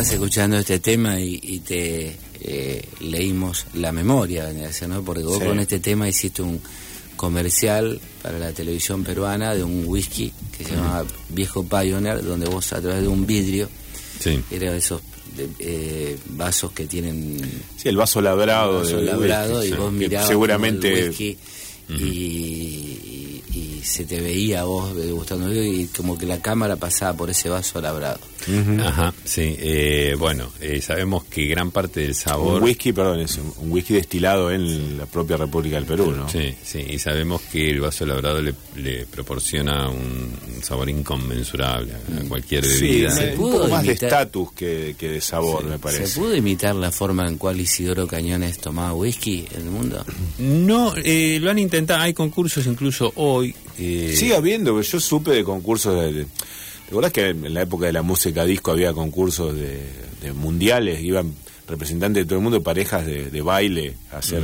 Estabas 0.02 0.12
escuchando 0.12 0.58
este 0.58 0.80
tema 0.80 1.20
y, 1.20 1.40
y 1.42 1.60
te 1.60 2.16
eh, 2.42 2.86
leímos 3.02 3.66
la 3.76 3.92
memoria, 3.92 4.52
¿no? 4.88 5.04
Porque 5.04 5.24
vos 5.24 5.40
Sí. 5.40 5.46
con 5.46 5.60
este 5.60 5.80
tema 5.80 6.08
hiciste 6.10 6.42
un 6.42 6.60
comercial 7.16 8.00
para 8.22 8.40
la 8.40 8.52
televisión 8.52 9.04
peruana 9.04 9.54
de 9.56 9.64
un 9.64 9.84
whisky 9.86 10.32
que 10.58 10.64
se 10.66 10.72
llamaba 10.76 11.06
Viejo 11.30 11.64
Pioneer, 11.64 12.24
donde 12.24 12.48
vos 12.48 12.74
a 12.74 12.82
través 12.82 13.02
de 13.02 13.08
un 13.08 13.26
vidrio, 13.26 13.70
Sí. 14.20 14.40
era 14.52 14.76
esos 14.76 15.02
de- 15.38 15.50
eh, 15.60 16.18
vasos 16.32 16.72
que 16.74 16.86
tienen 16.86 17.40
Sí, 17.78 17.90
el 17.90 17.98
vaso 17.98 18.22
labrado. 18.22 18.80
vaso 18.80 18.98
de 18.98 19.04
labrado 19.04 19.60
whisky, 19.60 19.68
y 19.68 19.72
sí, 19.72 19.78
vos 19.78 19.92
mirabas 19.94 20.28
seguramente 20.28 21.00
el 21.00 21.10
whisky 21.10 21.38
y 21.90 21.94
se 23.84 24.06
te 24.06 24.22
veía 24.22 24.62
a 24.62 24.64
vos 24.64 24.96
degustando 24.96 25.54
y 25.54 25.88
como 25.96 26.18
que 26.18 26.26
la 26.26 26.40
cámara 26.42 26.76
pasaba 26.76 27.16
por 27.18 27.30
ese 27.30 27.50
vaso 27.50 27.82
labrado. 27.82 28.20
Ajá, 28.84 29.14
sí. 29.24 29.56
eh, 29.58 30.16
bueno, 30.18 30.52
eh, 30.60 30.82
sabemos 30.82 31.24
que 31.26 31.46
gran 31.46 31.72
parte 31.72 32.02
del 32.02 32.16
sabor... 32.16 32.58
un 32.58 32.64
whisky, 32.64 32.92
perdón, 32.92 33.22
es 33.22 33.38
un, 33.38 33.54
un 33.58 33.72
whisky 33.72 33.94
destilado 33.94 34.52
en 34.52 34.98
la 34.98 35.06
propia 35.06 35.38
República 35.38 35.78
del 35.78 35.86
Perú, 35.86 36.12
¿no? 36.12 36.28
Sí, 36.28 36.54
sí, 36.64 36.80
y 36.90 37.00
sabemos 37.00 37.42
que 37.42 37.70
el 37.70 37.80
vaso 37.80 38.06
labrado 38.06 38.42
le, 38.42 38.54
le 38.76 39.06
proporciona 39.06 39.90
un, 39.90 40.34
sabor 40.62 40.90
inconmensurable 40.90 41.94
a 41.94 42.28
cualquier 42.28 42.66
Sí, 42.66 42.82
bebida. 42.82 43.12
Se 43.12 43.32
un 43.32 43.52
poco 43.52 43.68
más 43.68 43.84
de 43.86 43.94
estatus 43.94 44.52
que, 44.54 44.96
que 44.98 45.10
de 45.10 45.22
sabor, 45.22 45.66
me 45.66 45.78
parece. 45.80 46.08
¿Se 46.08 46.20
pudo 46.20 46.36
imitar 46.36 46.76
la 46.76 46.92
forma 46.92 47.28
en 47.28 47.38
cual 47.38 47.60
Isidoro 47.60 48.08
Cañones 48.08 48.60
tomaba 48.60 48.94
whisky 48.94 49.46
en 49.56 49.62
el 49.62 49.70
mundo? 49.70 50.06
No, 50.38 50.94
eh, 50.98 51.38
lo 51.42 51.52
han 51.52 51.60
intentado, 51.60 52.02
hay 52.02 52.14
concursos 52.14 52.66
incluso 52.66 53.12
hoy. 53.16 53.56
Eh, 53.80 54.14
Sigue 54.16 54.36
habiendo, 54.36 54.80
yo 54.82 55.00
supe 55.00 55.32
de 55.32 55.44
concursos 55.44 56.00
de... 56.14 56.26
¿Te 56.26 56.90
acordás 56.90 57.12
que 57.12 57.30
en 57.30 57.54
la 57.54 57.62
época 57.62 57.86
de 57.88 57.94
la 57.94 58.02
música 58.04 58.46
disco 58.46 58.72
había 58.72 58.94
concursos 58.94 59.56
de, 59.56 59.80
de 60.22 60.34
mundiales? 60.34 61.02
Iban 61.02 61.34
representantes 61.68 62.24
de 62.24 62.26
todo 62.28 62.38
el 62.38 62.44
mundo, 62.44 62.62
parejas 62.62 63.06
de, 63.06 63.32
de 63.32 63.42
baile, 63.42 63.96
a 64.12 64.18
hacer, 64.18 64.44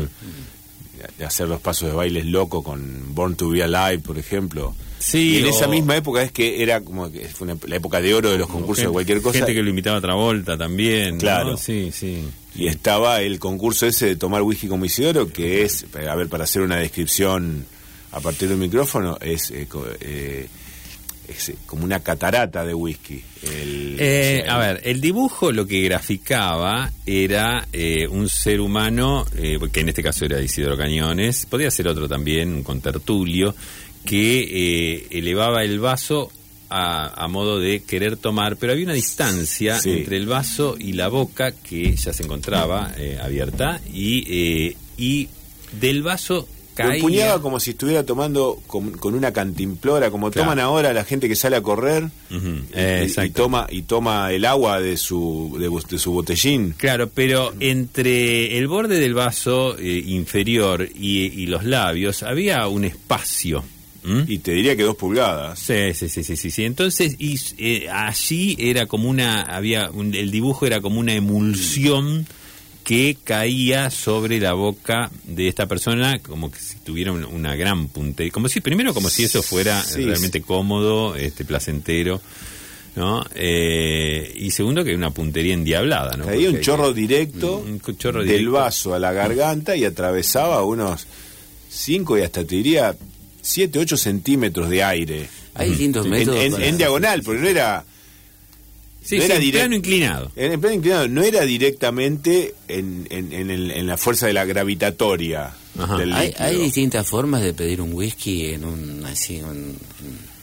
a 1.22 1.28
hacer 1.28 1.48
los 1.48 1.62
pasos 1.62 1.90
de 1.90 1.96
bailes 1.96 2.26
locos 2.26 2.64
con 2.64 3.14
Born 3.14 3.36
to 3.36 3.50
Be 3.50 3.62
Alive, 3.64 4.00
por 4.00 4.18
ejemplo. 4.18 4.74
Sí, 5.00 5.36
y 5.36 5.38
en 5.40 5.46
o- 5.46 5.50
esa 5.50 5.68
misma 5.68 5.96
época 5.96 6.22
es 6.24 6.32
que 6.32 6.64
era 6.64 6.82
como 6.82 7.12
que 7.12 7.28
fue 7.28 7.46
una- 7.52 7.58
la 7.68 7.76
época 7.76 8.02
de 8.02 8.14
oro 8.14 8.32
de 8.32 8.38
los 8.38 8.48
concursos 8.48 8.78
gente, 8.78 8.88
de 8.90 8.94
cualquier 8.94 9.22
cosa. 9.22 9.38
Gente 9.40 9.54
que 9.54 9.62
lo 9.64 9.70
invitaba 9.70 9.98
a 9.98 10.02
Travolta 10.02 10.58
también. 10.58 11.16
¿no? 11.16 11.20
Claro. 11.20 11.58
Sí, 11.58 11.92
sí. 11.94 12.24
Y 12.56 12.68
estaba 12.68 13.22
el 13.22 13.38
concurso 13.40 13.86
ese 13.86 14.08
de 14.08 14.16
tomar 14.16 14.42
whisky 14.42 14.68
como 14.68 14.86
Isidoro, 14.86 15.28
que 15.32 15.64
es, 15.64 15.86
a 16.10 16.16
ver, 16.16 16.28
para 16.30 16.46
hacer 16.46 16.62
una 16.64 16.78
descripción 16.78 17.66
a 18.12 18.20
partir 18.20 18.48
de 18.48 18.54
un 18.56 18.60
micrófono, 18.62 19.18
es, 19.22 19.52
eh, 19.52 19.68
eh, 20.02 20.48
es, 21.28 21.50
eh, 21.50 21.56
como 21.66 21.84
una 21.84 22.00
catarata 22.02 22.66
de 22.66 22.74
whisky. 22.74 23.22
El- 23.44 23.96
Eh, 24.00 24.44
a 24.48 24.58
ver, 24.58 24.82
el 24.84 25.00
dibujo 25.02 25.52
lo 25.52 25.68
que 25.68 25.82
graficaba 25.82 26.92
era 27.06 27.68
eh, 27.74 28.08
un 28.08 28.30
ser 28.30 28.60
humano, 28.62 29.26
que 29.72 29.80
en 29.82 29.90
este 29.90 30.02
caso 30.04 30.26
era 30.26 30.42
Isidoro 30.42 30.76
Cañones, 30.78 31.46
podría 31.46 31.70
ser 31.72 31.88
otro 31.88 32.08
también, 32.08 32.54
un 32.54 32.64
contertulio, 32.64 33.54
que 34.06 34.40
eh, 34.96 35.08
elevaba 35.12 35.64
el 35.64 35.80
vaso 35.80 36.32
a, 36.72 37.24
a 37.24 37.28
modo 37.28 37.60
de 37.60 37.82
querer 37.84 38.16
tomar, 38.16 38.56
pero 38.58 38.72
había 38.74 38.86
una 38.86 38.94
distancia 38.94 39.80
Sí. 39.80 39.90
entre 39.92 40.18
el 40.18 40.26
vaso 40.28 40.76
y 40.80 40.94
la 40.94 41.08
boca 41.10 41.52
que 41.52 41.96
ya 41.96 42.14
se 42.14 42.24
encontraba 42.24 42.94
eh, 42.98 43.18
abierta 43.22 43.82
y, 43.92 44.24
eh, 44.70 44.76
y 44.98 45.28
del 45.80 46.02
vaso 46.04 46.48
Lo 46.88 46.94
empuñaba 46.94 47.42
como 47.42 47.60
si 47.60 47.72
estuviera 47.72 48.04
tomando 48.06 48.62
con, 48.68 48.92
con 48.92 49.14
una 49.16 49.32
cantimplora, 49.34 50.10
como 50.12 50.30
Claro. 50.32 50.46
toman 50.46 50.60
ahora 50.60 50.94
la 50.94 51.04
gente 51.04 51.28
que 51.28 51.36
sale 51.36 51.56
a 51.56 51.62
correr 51.62 52.08
eh, 52.74 53.12
y, 53.26 53.30
toma 53.32 53.68
y 53.70 53.82
toma 53.84 54.32
el 54.32 54.46
agua 54.46 54.80
de 54.80 54.98
su 54.98 55.58
de, 55.60 55.98
su 55.98 56.12
botellín. 56.12 56.74
Claro, 56.78 57.10
pero 57.10 57.54
entre 57.60 58.58
el 58.58 58.68
borde 58.68 59.00
del 59.00 59.14
vaso 59.14 59.78
eh, 59.78 60.04
inferior 60.08 60.88
y, 60.96 61.26
y 61.42 61.46
los 61.48 61.64
labios 61.66 62.24
había 62.24 62.68
un 62.68 62.86
espacio. 62.86 63.64
Y 64.28 64.40
te 64.40 64.54
diría 64.54 64.76
que 64.76 64.82
dos 64.84 64.96
pulgadas. 64.96 65.60
Sí, 65.60 65.94
sí, 65.94 66.08
sí, 66.10 66.24
sí, 66.24 66.36
sí, 66.36 66.50
sí. 66.50 66.64
Entonces, 66.64 67.16
y, 67.20 67.38
eh, 67.60 67.90
allí 67.92 68.56
era 68.58 68.88
como 68.88 69.08
una, 69.08 69.42
había, 69.44 69.92
un- 69.92 70.16
el 70.16 70.32
dibujo 70.32 70.66
era 70.66 70.82
como 70.82 71.00
una 71.00 71.14
emulsión 71.14 72.26
que 72.90 73.16
caía 73.24 73.92
sobre 73.92 74.40
la 74.40 74.54
boca 74.54 75.12
de 75.24 75.48
esta 75.48 75.68
persona, 75.68 76.18
como 76.18 76.50
que 76.50 76.58
si 76.60 76.78
tuviera 76.80 77.12
una, 77.12 77.28
una 77.28 77.56
gran 77.56 77.88
puntería, 77.88 78.32
como 78.32 78.50
si, 78.50 78.62
primero 78.62 78.96
como 78.96 79.10
si 79.12 79.26
eso 79.26 79.44
fuera 79.44 79.80
Sí, 79.84 80.06
realmente 80.06 80.42
cómodo, 80.42 81.16
este, 81.16 81.46
placentero, 81.46 82.20
¿no? 82.96 83.24
Eh, 83.36 84.34
y 84.36 84.50
segundo 84.50 84.84
que 84.84 84.96
una 84.96 85.12
puntería 85.12 85.54
endiablada, 85.54 86.18
¿no? 86.18 86.26
Caía 86.26 86.50
un 86.50 86.62
chorro 86.62 86.92
directo, 86.92 87.58
un 87.58 87.80
chorro 87.96 88.22
del 88.22 88.28
directo. 88.30 88.52
vaso 88.54 88.96
a 88.96 89.00
la 89.00 89.14
garganta 89.14 89.76
y 89.76 89.86
atravesaba 89.86 90.64
unos 90.64 91.06
5 91.70 92.18
y 92.18 92.22
hasta 92.24 92.44
te 92.44 92.56
diría 92.56 92.96
7, 93.40 93.78
8 93.78 93.98
centímetros 93.98 94.68
de 94.68 94.84
aire. 94.84 95.30
Hay 95.54 95.70
distintos 95.70 96.06
En, 96.06 96.12
métodos. 96.12 96.40
en- 96.44 96.52
para- 96.54 96.66
en 96.66 96.78
diagonal, 96.78 97.22
porque 97.22 97.42
no 97.42 97.48
era. 97.50 97.86
Sí, 99.10 99.18
no 99.18 99.22
sí, 99.24 99.32
era 99.32 99.36
en 99.44 99.52
plano 99.52 99.76
inclinado. 99.76 100.32
En 100.36 100.52
el 100.52 100.60
plano 100.60 100.76
inclinado, 100.76 101.08
no 101.08 101.24
era 101.24 101.46
directamente 101.46 102.54
en, 102.68 103.08
en- 103.10 103.34
en 103.34 103.50
el- 103.50 103.72
en 103.72 103.88
la 103.88 103.98
fuerza 103.98 104.28
de 104.28 104.34
la 104.34 104.46
gravitatoria 104.46 105.54
Ajá. 105.78 105.98
del 105.98 106.14
Hay, 106.14 106.34
hay 106.38 106.58
distintas 106.58 107.08
formas 107.08 107.42
de 107.42 107.54
pedir 107.54 107.82
un 107.82 107.94
whisky 107.94 108.48
en 108.48 108.66
un 108.66 109.04
así 109.06 109.42
un- 109.42 109.76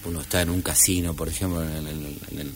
uno 0.05 0.21
está 0.21 0.43
en 0.43 0.51
un 0.51 0.63
casino 0.63 1.15
por 1.15 1.29
ejemplo 1.29 1.63
en 1.63 1.71
el, 1.71 1.77
en 1.77 1.89
el- 1.89 2.19
en 2.33 2.39
el- 2.41 2.47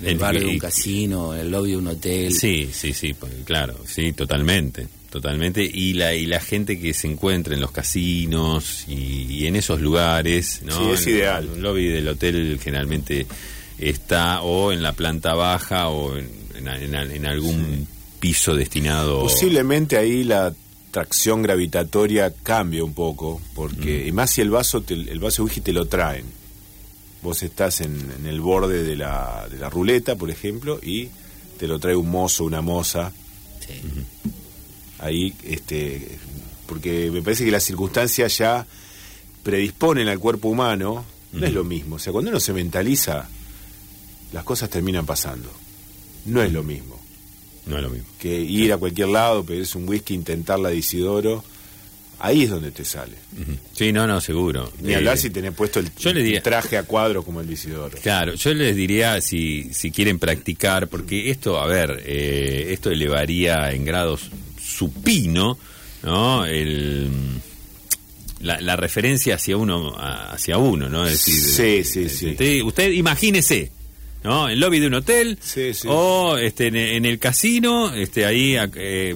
en 0.00 0.06
el 0.06 0.12
En- 0.12 0.18
bar 0.18 0.38
de 0.38 0.44
un 0.44 0.58
casino 0.58 1.34
en 1.34 1.40
el 1.40 1.50
lobby 1.50 1.70
de 1.70 1.76
un 1.78 1.86
hotel 1.86 2.32
Sí, 2.32 2.68
sí, 2.72 2.92
sí, 2.92 3.14
pues, 3.14 3.32
claro, 3.44 3.76
sí, 3.86 4.12
totalmente, 4.12 4.86
totalmente. 5.10 5.64
Y 5.64 5.94
la 5.94 6.14
y 6.14 6.26
la 6.26 6.38
gente 6.40 6.78
que 6.78 6.92
se 6.92 7.06
encuentra 7.08 7.54
en 7.54 7.60
los 7.60 7.70
casinos 7.70 8.84
y, 8.88 9.22
y 9.32 9.46
en 9.46 9.56
esos 9.56 9.80
lugares, 9.80 10.60
¿no? 10.64 10.76
Sí, 10.76 10.90
es 10.92 11.06
En 11.06 11.12
ideal. 11.14 11.50
El 11.54 11.62
lobby 11.62 11.86
del 11.86 12.08
hotel 12.08 12.60
generalmente 12.62 13.26
está 13.78 14.42
o 14.42 14.72
en 14.72 14.82
la 14.82 14.92
planta 14.92 15.34
baja 15.34 15.88
o 15.88 16.16
en, 16.16 16.28
en- 16.56 17.26
algún 17.26 17.86
piso 18.20 18.54
destinado. 18.54 19.20
Posiblemente 19.22 19.96
ahí 19.98 20.24
la 20.24 20.52
tracción 20.90 21.42
gravitatoria 21.42 22.32
cambie 22.42 22.80
un 22.82 22.94
poco, 22.94 23.40
porque 23.54 24.04
Mm. 24.04 24.08
y 24.08 24.12
más 24.12 24.30
si 24.30 24.40
el 24.40 24.50
vaso 24.50 24.80
te- 24.80 24.94
el 24.94 25.18
vaso 25.18 25.46
te 25.62 25.72
lo 25.72 25.86
traen. 25.86 26.24
Vos 27.22 27.42
estás 27.42 27.80
en, 27.82 27.94
en 28.18 28.26
el 28.26 28.40
borde 28.40 28.82
de 28.82 28.96
la, 28.96 29.46
de 29.50 29.58
la 29.58 29.68
ruleta, 29.68 30.16
por 30.16 30.30
ejemplo, 30.30 30.78
y 30.82 31.08
te 31.58 31.66
lo 31.66 31.78
trae 31.78 31.96
un 31.96 32.10
mozo, 32.10 32.44
una 32.44 32.60
moza, 32.62 33.12
Sí. 33.66 33.74
ahí, 35.00 35.34
este, 35.44 36.18
porque 36.66 37.10
me 37.10 37.20
parece 37.22 37.44
que 37.44 37.50
las 37.50 37.64
circunstancias 37.64 38.38
ya 38.38 38.66
predisponen 39.42 40.08
al 40.08 40.18
cuerpo 40.18 40.48
humano, 40.48 41.04
no 41.32 41.46
es 41.46 41.52
lo 41.52 41.64
mismo. 41.64 41.96
O 41.96 41.98
sea, 41.98 42.12
cuando 42.12 42.30
uno 42.30 42.40
se 42.40 42.52
mentaliza, 42.52 43.28
las 44.32 44.44
cosas 44.44 44.68
terminan 44.70 45.06
pasando. 45.06 45.50
No 46.26 46.42
es 46.42 46.52
lo 46.52 46.62
mismo 46.64 47.00
No 47.66 47.76
es 47.76 47.82
lo 47.82 47.90
mismo. 47.90 48.08
que 48.18 48.40
ir 48.40 48.72
a 48.72 48.76
cualquier 48.78 49.08
lado, 49.08 49.44
pedirse 49.44 49.78
un 49.78 49.88
whisky, 49.88 50.14
intentar 50.14 50.58
la 50.58 50.70
de 50.70 50.76
Isidoro. 50.76 51.44
Ahí 52.18 52.44
es 52.44 52.50
donde 52.50 52.70
te 52.70 52.82
sale. 52.84 53.12
Ujú. 53.40 53.52
Sí, 53.74 53.92
no, 53.92 54.06
no, 54.06 54.20
seguro. 54.22 54.72
Ni 54.80 54.92
Eh, 54.92 54.96
hablar 54.96 55.18
si 55.18 55.28
tenés 55.28 55.52
puesto 55.52 55.80
el, 55.80 55.90
yo 55.98 56.14
le 56.14 56.22
diría- 56.22 56.38
el 56.38 56.42
traje 56.42 56.78
a 56.78 56.84
cuadro 56.84 57.22
como 57.22 57.42
el 57.42 57.46
de 57.46 57.52
Isidoro. 57.52 57.96
Claro, 58.02 58.34
yo 58.34 58.54
les 58.54 58.74
diría 58.74 59.20
si, 59.20 59.72
si 59.74 59.90
quieren 59.90 60.18
practicar, 60.18 60.88
porque 60.88 61.30
esto, 61.30 61.60
a 61.60 61.66
ver, 61.66 62.02
eh, 62.06 62.68
esto 62.70 62.90
elevaría 62.90 63.70
en 63.72 63.84
grados 63.84 64.30
supino, 64.58 65.58
¿no? 66.02 66.46
El, 66.46 67.10
la, 68.40 68.60
la 68.62 68.76
referencia 68.76 69.34
hacia 69.34 69.56
uno, 69.58 69.94
hacia 69.98 70.56
uno, 70.58 70.88
¿no? 70.88 71.06
Es 71.06 71.24
decir, 71.24 71.34
Sí, 71.34 71.84
sí, 71.84 72.00
eh, 72.04 72.08
sí. 72.08 72.26
Usted, 72.30 72.62
usted 72.62 72.90
imagínese, 72.92 73.72
¿no? 74.24 74.46
En 74.46 74.54
el 74.54 74.60
lobby 74.60 74.80
de 74.80 74.88
un 74.88 74.94
hotel 74.94 75.38
Sí, 75.40 75.72
sí. 75.72 75.86
o 75.90 76.36
este, 76.36 76.66
en, 76.66 76.76
en 76.76 77.04
el 77.04 77.18
casino, 77.18 77.94
este, 77.94 78.24
ahí, 78.26 78.56
eh, 78.74 79.14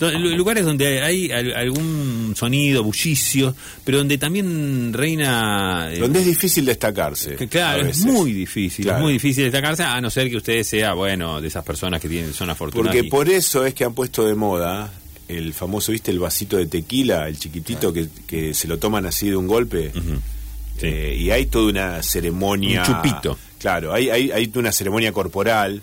lugares 0.00 0.64
donde 0.64 1.02
hay 1.02 1.30
al- 1.30 1.54
algún 1.54 2.34
sonido, 2.36 2.82
bullicio, 2.84 3.54
pero 3.84 3.98
donde 3.98 4.18
también 4.18 4.92
reina... 4.92 5.88
eh, 5.92 5.98
Donde 5.98 6.20
es 6.20 6.26
difícil 6.26 6.64
destacarse. 6.64 7.36
que 7.36 7.48
claro, 7.48 7.86
es 7.86 8.04
muy 8.04 8.32
difícil, 8.32 8.84
Claro. 8.84 8.98
es 8.98 9.02
muy 9.02 9.12
difícil 9.14 9.44
destacarse, 9.44 9.82
a 9.82 10.00
no 10.00 10.10
ser 10.10 10.30
que 10.30 10.36
usted 10.36 10.62
sea, 10.62 10.92
bueno, 10.94 11.40
de 11.40 11.48
esas 11.48 11.64
personas 11.64 12.00
que 12.00 12.08
tienen, 12.08 12.32
son 12.32 12.50
afortunadas. 12.50 12.94
Porque 12.94 13.06
y- 13.06 13.10
por 13.10 13.28
eso 13.28 13.64
es 13.64 13.74
que 13.74 13.84
han 13.84 13.94
puesto 13.94 14.24
de 14.26 14.34
moda 14.34 14.92
el 15.26 15.54
famoso, 15.54 15.90
¿viste? 15.90 16.10
El 16.10 16.18
vasito 16.18 16.56
de 16.58 16.66
tequila, 16.66 17.26
el 17.28 17.38
chiquitito 17.38 17.92
que, 17.92 18.08
que 18.26 18.52
se 18.54 18.68
lo 18.68 18.78
toman 18.78 19.06
así 19.06 19.30
de 19.30 19.36
un 19.36 19.46
golpe. 19.46 19.90
Sí. 19.92 20.86
Eh, 20.86 21.16
y 21.18 21.30
hay 21.30 21.46
toda 21.46 21.70
una 21.70 22.02
ceremonia. 22.02 22.80
Un 22.82 22.86
chupito. 22.86 23.38
Claro, 23.64 23.94
hay, 23.94 24.10
hay, 24.10 24.30
hay 24.30 24.52
una 24.56 24.72
ceremonia 24.72 25.10
corporal 25.10 25.80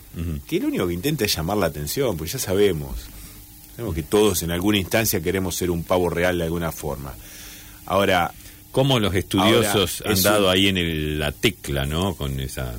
que 0.48 0.60
lo 0.60 0.67
único 0.67 0.86
que 0.88 0.94
intenta 0.94 1.26
es 1.26 1.36
llamar 1.36 1.58
la 1.58 1.65
atención, 1.65 2.15
pues 2.15 2.32
ya 2.32 2.38
sabemos. 2.38 2.91
Sabemos 3.76 3.96
que 3.96 4.04
todos 4.04 4.44
en 4.44 4.52
alguna 4.52 4.78
instancia 4.78 5.20
queremos 5.20 5.56
ser 5.56 5.72
un 5.72 5.84
pavo 5.84 6.08
real 6.08 6.38
de 6.38 6.44
alguna 6.44 6.72
forma. 6.72 7.12
Ahora, 7.88 8.32
Cómo 8.72 9.00
los 9.00 9.15
estudiosos 9.15 10.04
han 10.06 10.22
dado 10.22 10.46
un- 10.46 10.54
ahí 10.54 10.67
en 10.67 10.78
el- 10.78 11.17
la 11.17 11.32
tecla, 11.32 11.88
¿no? 11.88 12.13
Con 12.13 12.39
esa... 12.39 12.72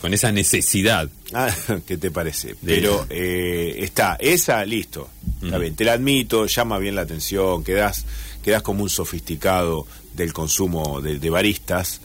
con 0.00 0.12
esa 0.12 0.32
necesidad. 0.32 1.08
Ah, 1.32 1.54
¿qué 1.86 1.96
te 1.96 2.10
parece? 2.10 2.56
Pero 2.64 3.06
eh, 3.10 3.76
está, 3.78 4.16
esa, 4.18 4.64
listo. 4.64 5.08
Está 5.40 5.56
bien, 5.58 5.76
te 5.76 5.84
la 5.84 5.92
admito, 5.92 6.46
llama 6.46 6.78
bien 6.78 6.96
la 6.96 7.02
atención, 7.02 7.62
quedas, 7.62 8.06
quedas 8.42 8.62
como 8.62 8.82
un 8.82 8.90
sofisticado 8.90 9.86
del 10.14 10.32
consumo 10.32 11.00
de, 11.00 11.20
de 11.20 11.30
baristas. 11.30 12.00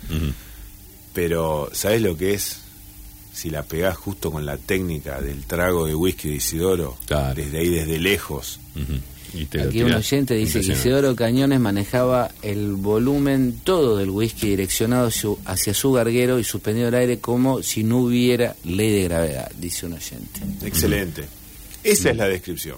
Pero, 1.17 1.67
¿sabes 1.73 1.99
lo 2.03 2.15
que 2.15 2.35
es? 2.35 2.59
Si 3.33 3.49
la 3.49 3.63
pegás 3.63 3.97
justo 3.97 4.31
con 4.31 4.45
la 4.45 4.55
técnica 4.57 5.19
del 5.19 5.45
trago 5.45 5.87
de 5.87 5.95
whisky 5.95 6.29
de 6.29 6.35
Isidoro, 6.35 6.95
Claro. 7.07 7.33
desde 7.33 7.57
ahí, 7.57 7.69
desde 7.69 7.97
lejos. 7.97 8.59
Y 9.33 9.45
te 9.45 9.61
Aquí 9.63 9.81
un 9.81 9.93
oyente 9.95 10.35
dice 10.35 10.61
que. 10.61 10.73
Isidoro 10.73 11.15
Cañones 11.15 11.59
manejaba 11.59 12.29
el 12.43 12.73
volumen 12.73 13.59
todo 13.63 13.97
del 13.97 14.11
whisky 14.11 14.49
direccionado 14.49 15.09
su- 15.09 15.39
hacia 15.45 15.73
su 15.73 15.91
garguero 15.91 16.37
y 16.37 16.43
suspendido 16.43 16.89
el 16.89 16.93
aire 16.93 17.17
como 17.17 17.63
si 17.63 17.83
no 17.83 17.97
hubiera 17.97 18.55
ley 18.63 18.91
de 18.91 19.03
gravedad, 19.05 19.49
dice 19.59 19.87
un 19.87 19.93
oyente. 19.93 20.39
Excelente. 20.63 21.23
Esa 21.83 22.11
es 22.11 22.15
la 22.17 22.27
descripción. 22.27 22.77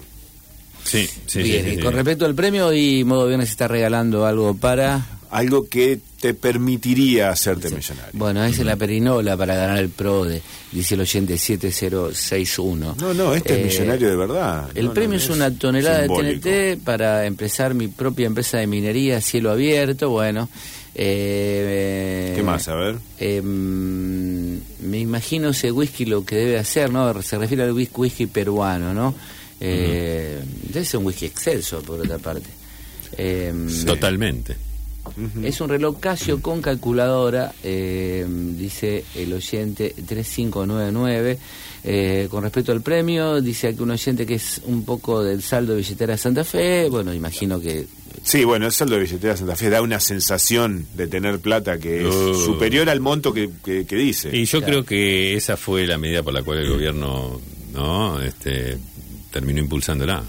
Sí, 0.82 1.06
sí, 1.26 1.42
Bien, 1.42 1.62
sí, 1.64 1.68
sí, 1.68 1.74
y 1.74 1.76
sí. 1.76 1.82
con 1.82 1.92
respecto 1.92 2.24
al 2.24 2.34
premio, 2.34 2.72
y 2.72 3.04
Modo 3.04 3.26
Viernes 3.26 3.50
está 3.50 3.68
regalando 3.68 4.24
algo 4.24 4.54
para... 4.54 5.18
Algo 5.30 5.68
que 5.68 6.00
te 6.20 6.34
permitiría 6.34 7.30
hacerte 7.30 7.70
millonario. 7.70 8.10
Bueno, 8.12 8.44
es 8.44 8.58
la 8.58 8.76
perinola 8.76 9.36
para 9.36 9.54
ganar 9.56 9.78
el 9.78 9.88
PRODE, 9.88 10.42
dice 10.70 10.94
el 10.94 11.00
oyente 11.00 11.38
7061. 11.38 12.96
No, 13.00 13.14
no, 13.14 13.34
este 13.34 13.54
Eh, 13.54 13.66
es 13.66 13.72
millonario 13.80 14.10
de 14.10 14.16
verdad. 14.16 14.68
El 14.74 14.86
No, 14.86 14.92
premio 14.94 15.10
no, 15.18 15.24
es 15.24 15.30
una 15.30 15.50
tonelada 15.56 16.00
simbólico. 16.00 16.48
de 16.48 16.76
TNT 16.76 16.84
para 16.84 17.24
empezar 17.26 17.74
mi 17.74 17.88
propia 17.88 18.26
empresa 18.26 18.58
de 18.58 18.66
minería 18.66 19.20
cielo 19.20 19.50
abierto. 19.50 20.10
Bueno, 20.10 20.48
eh, 20.94 22.32
¿Qué 22.36 22.42
más? 22.42 22.68
A 22.68 22.74
ver. 22.74 22.96
eh, 23.18 23.40
me 23.42 24.98
imagino 24.98 25.50
ese 25.50 25.72
whisky 25.72 26.04
lo 26.04 26.24
que 26.24 26.36
debe 26.36 26.58
hacer, 26.58 26.90
¿no? 26.90 27.22
Se 27.22 27.38
refiere 27.38 27.62
al 27.64 27.72
whisky, 27.72 27.94
whisky 27.96 28.26
peruano, 28.26 28.92
¿no? 28.92 29.14
Eh, 29.60 30.40
Debe 30.72 30.84
ser 30.84 30.98
un 31.00 31.06
whisky 31.06 31.26
excelso, 31.26 31.80
por 31.82 32.00
otra 32.00 32.18
parte. 32.18 32.48
Eh, 33.16 33.52
Totalmente. 33.86 34.56
Es 35.42 35.60
un 35.60 35.68
reloj 35.68 35.98
Casio 36.00 36.40
con 36.40 36.60
calculadora, 36.62 37.52
eh, 37.64 38.24
dice 38.28 39.04
el 39.16 39.32
oyente 39.32 39.94
3599. 40.06 41.38
Eh, 41.82 42.28
con 42.30 42.42
respecto 42.42 42.72
al 42.72 42.82
premio, 42.82 43.40
dice 43.40 43.68
aquí 43.68 43.80
un 43.82 43.90
oyente 43.90 44.26
que 44.26 44.34
es 44.34 44.60
un 44.66 44.84
poco 44.84 45.22
del 45.24 45.40
saldo 45.42 45.72
de 45.72 45.78
billetera 45.78 46.12
de 46.12 46.18
Santa 46.18 46.44
Fe. 46.44 46.88
Bueno, 46.90 47.14
imagino 47.14 47.60
que 47.60 47.86
Sí, 48.22 48.44
bueno, 48.44 48.66
el 48.66 48.72
saldo 48.72 48.96
de 48.96 49.02
billetera 49.02 49.32
de 49.32 49.38
Santa 49.38 49.56
Fe 49.56 49.70
da 49.70 49.80
una 49.80 49.98
sensación 49.98 50.84
de 50.94 51.06
tener 51.06 51.38
plata 51.40 51.78
que 51.78 52.06
es 52.06 52.14
Oh. 52.14 52.34
superior 52.34 52.90
al 52.90 53.00
monto 53.00 53.32
que, 53.32 53.48
que- 53.64 53.86
que 53.86 53.96
dice. 53.96 54.28
Y 54.36 54.44
yo 54.44 54.58
Claro. 54.58 54.72
creo 54.72 54.84
que 54.84 55.36
esa 55.36 55.56
fue 55.56 55.86
la 55.86 55.96
medida 55.96 56.22
por 56.22 56.34
la 56.34 56.42
cual 56.42 56.58
el 56.58 56.68
gobierno 56.68 57.40
no 57.72 58.20
este 58.20 58.76
terminó 59.32 59.60
impulsándola. 59.60 60.22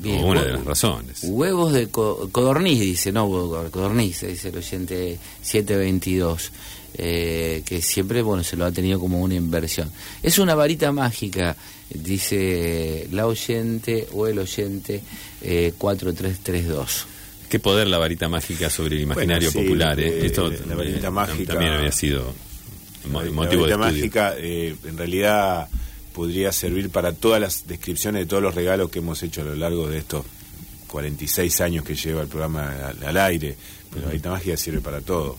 Bien, 0.00 0.22
o 0.24 0.26
una 0.28 0.42
de 0.44 0.52
las 0.52 0.64
razones. 0.64 1.20
huevos 1.24 1.72
de 1.72 1.88
co- 1.88 2.28
codorniz, 2.30 2.80
dice, 2.80 3.10
no, 3.12 3.28
codorniz, 3.70 4.20
dice 4.22 4.48
el 4.48 4.56
oyente 4.56 5.18
722. 5.42 6.52
eh, 7.00 7.62
que 7.66 7.82
siempre 7.82 8.22
bueno 8.22 8.42
se 8.42 8.56
lo 8.56 8.64
ha 8.64 8.72
tenido 8.72 8.98
como 8.98 9.20
una 9.20 9.34
inversión. 9.34 9.90
Es 10.22 10.38
una 10.38 10.54
varita 10.54 10.90
mágica, 10.90 11.54
dice 11.90 13.06
la 13.12 13.26
oyente 13.26 14.08
o 14.14 14.26
el 14.26 14.38
oyente 14.38 15.02
eh, 15.42 15.74
4332. 15.78 17.06
Qué 17.48 17.58
poder 17.60 17.86
la 17.88 17.98
varita 17.98 18.28
mágica 18.28 18.68
sobre 18.70 18.96
el 18.96 19.02
imaginario 19.02 19.50
Bueno, 19.52 19.62
sí, 19.62 19.68
popular. 19.68 20.00
¿eh? 20.00 20.08
eh, 20.08 20.26
Esto 20.26 20.50
la 20.50 20.74
varita 20.74 21.06
eh, 21.06 21.10
mágica- 21.10 21.52
también 21.52 21.72
había 21.74 21.92
sido 21.92 22.32
mo- 23.10 23.22
La 23.22 23.30
motivo 23.30 23.66
de 23.66 23.76
varita 23.76 23.88
estudio. 23.88 24.00
mágica 24.02 24.34
eh, 24.38 24.74
en 24.84 24.98
realidad 24.98 25.68
podría 26.18 26.50
servir 26.50 26.90
para 26.90 27.12
todas 27.12 27.40
las 27.40 27.68
descripciones 27.68 28.22
de 28.22 28.26
todos 28.26 28.42
los 28.42 28.52
regalos 28.52 28.90
que 28.90 28.98
hemos 28.98 29.22
hecho 29.22 29.42
a 29.42 29.44
lo 29.44 29.54
largo 29.54 29.88
de 29.88 29.98
estos 29.98 30.26
46 30.88 31.60
años 31.60 31.84
que 31.84 31.94
lleva 31.94 32.22
el 32.22 32.26
programa 32.26 32.88
al, 32.88 33.04
al 33.04 33.16
aire. 33.18 33.56
Pero 33.88 34.00
la 34.00 34.08
varita 34.08 34.30
mágica 34.30 34.56
sirve 34.56 34.80
para 34.80 35.00
todo. 35.00 35.38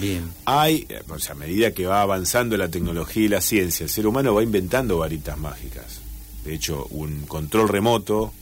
Bien. 0.00 0.30
Hay, 0.44 0.86
eh, 0.88 1.02
o 1.08 1.18
sea, 1.18 1.32
a 1.32 1.38
medida 1.38 1.72
que 1.72 1.86
va 1.86 2.00
avanzando 2.00 2.56
la 2.56 2.68
tecnología 2.68 3.24
y 3.24 3.28
la 3.28 3.40
ciencia, 3.40 3.82
el 3.82 3.90
ser 3.90 4.06
humano 4.06 4.32
va 4.32 4.44
inventando 4.44 4.98
varitas 4.98 5.36
mágicas. 5.36 5.98
De 6.44 6.54
hecho, 6.54 6.86
un 6.90 7.22
control 7.22 7.68
remoto 7.68 8.32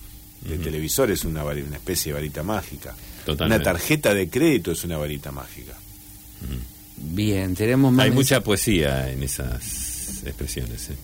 de 0.43 0.59
televisor 0.59 1.11
es 1.11 1.25
una, 1.25 1.43
una 1.43 1.77
especie 1.77 2.13
de 2.13 2.19
varita 2.19 2.43
mágica. 2.43 2.95
Totalmente. 3.25 3.63
Una 3.63 3.73
tarjeta 3.73 4.13
de 4.13 4.29
crédito 4.29 4.73
es 4.73 4.85
una 4.85 4.99
varita 4.99 5.33
mágica. 5.33 5.73
Bien, 6.99 7.55
tenemos 7.55 7.95
más 7.95 8.05
Hay 8.05 8.11
mucha 8.11 8.43
poesía 8.43 9.11
en 9.11 9.23
esas 9.23 10.23
expresiones. 10.27 10.91
¿eh? 10.91 10.97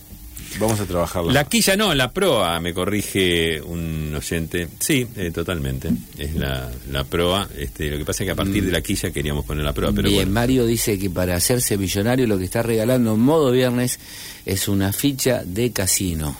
Vamos 0.59 0.79
a 0.79 0.85
trabajarla. 0.85 1.33
La 1.33 1.45
quilla 1.45 1.75
no, 1.75 1.93
la 1.95 2.11
proa, 2.11 2.59
me 2.59 2.73
corrige 2.73 3.61
un 3.61 4.13
oyente. 4.15 4.67
Sí, 4.79 5.07
eh, 5.15 5.31
totalmente. 5.31 5.89
Es 6.17 6.35
la, 6.35 6.71
la 6.91 7.03
proa. 7.03 7.47
Este, 7.57 7.89
lo 7.89 7.97
que 7.97 8.05
pasa 8.05 8.23
es 8.23 8.27
que 8.27 8.31
a 8.31 8.35
partir 8.35 8.63
de 8.65 8.71
la 8.71 8.81
quilla 8.81 9.11
queríamos 9.11 9.45
poner 9.45 9.63
la 9.63 9.73
proa, 9.73 9.91
pero 9.91 10.07
Bien, 10.09 10.21
bueno. 10.25 10.31
Mario 10.31 10.65
dice 10.65 10.99
que 10.99 11.09
para 11.09 11.35
hacerse 11.35 11.77
millonario 11.77 12.27
lo 12.27 12.37
que 12.37 12.45
está 12.45 12.61
regalando 12.61 13.13
en 13.13 13.19
modo 13.19 13.51
viernes 13.51 13.99
es 14.45 14.67
una 14.67 14.93
ficha 14.93 15.43
de 15.45 15.71
casino. 15.71 16.35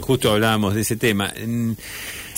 Justo 0.00 0.32
hablábamos 0.32 0.74
de 0.74 0.80
ese 0.80 0.96
tema. 0.96 1.32
Mm, 1.46 1.72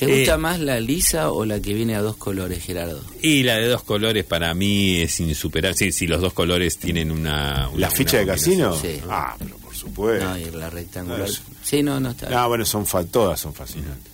¿Te 0.00 0.04
eh, 0.06 0.18
gusta 0.18 0.36
más 0.36 0.58
la 0.58 0.80
lisa 0.80 1.30
o 1.30 1.44
la 1.44 1.60
que 1.60 1.74
viene 1.74 1.94
a 1.94 2.02
dos 2.02 2.16
colores, 2.16 2.64
Gerardo? 2.64 3.00
Y 3.22 3.44
la 3.44 3.54
de 3.56 3.68
dos 3.68 3.84
colores 3.84 4.24
para 4.24 4.52
mí 4.52 4.96
es 5.00 5.20
insuperable. 5.20 5.76
Sí, 5.78 5.92
si 5.92 6.06
los 6.08 6.20
dos 6.20 6.32
colores 6.32 6.76
tienen 6.78 7.10
una. 7.12 7.68
una- 7.68 7.78
¿La 7.80 7.90
ficha 7.90 8.16
una 8.16 8.20
de 8.20 8.26
casino? 8.26 8.74
Sí. 8.76 8.98
Ah, 9.08 9.36
pero 9.38 9.56
supuesto. 9.80 10.24
No, 10.28 10.38
y 10.38 10.44
la 10.50 10.70
rectangular. 10.70 11.28
No, 11.28 11.34
Sí, 11.62 11.82
no, 11.82 11.98
no 12.00 12.10
está. 12.10 12.42
Ah, 12.42 12.46
bueno, 12.46 12.64
son 12.64 12.86
fa- 12.86 13.04
todas 13.04 13.38
son 13.40 13.52
fascinantes. 13.54 14.10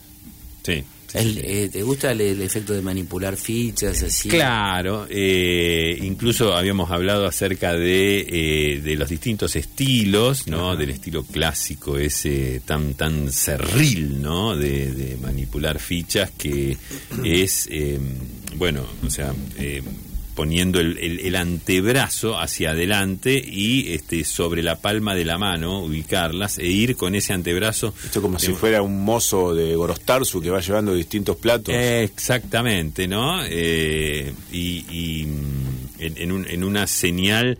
Sí. 0.65 0.83
sí, 1.07 1.19
El- 1.19 1.35
sí. 1.35 1.41
eh, 1.45 1.69
¿Te 1.73 1.83
gusta 1.83 2.11
el, 2.13 2.21
el 2.21 2.43
efecto 2.43 2.73
de 2.73 2.83
manipular 2.83 3.37
fichas 3.37 4.03
así? 4.03 4.29
Claro, 4.29 5.07
eh, 5.09 5.97
incluso 6.03 6.55
habíamos 6.57 6.91
hablado 6.91 7.27
acerca 7.27 7.73
de, 7.75 8.27
eh, 8.29 8.81
de 8.81 8.97
los 8.97 9.09
distintos 9.09 9.55
estilos, 9.57 10.49
¿no? 10.49 10.75
Del 10.77 10.91
estilo 10.91 11.23
clásico, 11.25 11.97
ese 11.99 12.61
tan 12.65 12.95
tan 12.95 13.31
cerril, 13.31 14.21
¿no? 14.21 14.57
De, 14.57 14.93
de 14.93 15.17
manipular 15.19 15.79
fichas 15.79 16.33
que 16.37 16.77
es, 17.25 17.69
eh, 17.71 18.01
bueno, 18.57 18.85
o 19.07 19.11
sea, 19.11 19.33
eh, 19.59 19.83
poniendo 20.37 20.79
el, 20.79 20.97
el- 20.99 21.19
el 21.21 21.35
antebrazo 21.35 22.39
hacia 22.39 22.71
adelante 22.71 23.43
y 23.45 23.93
este 23.95 24.23
sobre 24.25 24.63
la 24.63 24.77
palma 24.77 25.17
de 25.17 25.25
la 25.25 25.39
mano 25.39 25.81
ubicarlas 25.81 26.59
e 26.59 26.67
ir 26.69 26.95
con 26.95 27.17
ese 27.17 27.33
antebrazo. 27.33 27.93
Esto 28.05 28.23
como 28.23 28.39
si 28.39 28.53
fuera 28.53 28.83
un 28.83 29.05
mozo 29.05 29.53
de 29.55 29.75
Gorostarzu 29.75 30.41
que 30.41 30.51
va 30.51 30.61
llevando 30.61 30.95
distintos 30.95 31.37
platos. 31.37 31.75
Exactamente, 31.75 33.09
¿no? 33.09 33.41
Eh, 33.45 34.33
y 34.53 34.85
y, 34.91 35.25
mm, 35.27 36.01
en, 36.01 36.19
en 36.19 36.33
un- 36.33 36.47
en 36.49 36.63
una 36.65 36.87
señal 36.87 37.59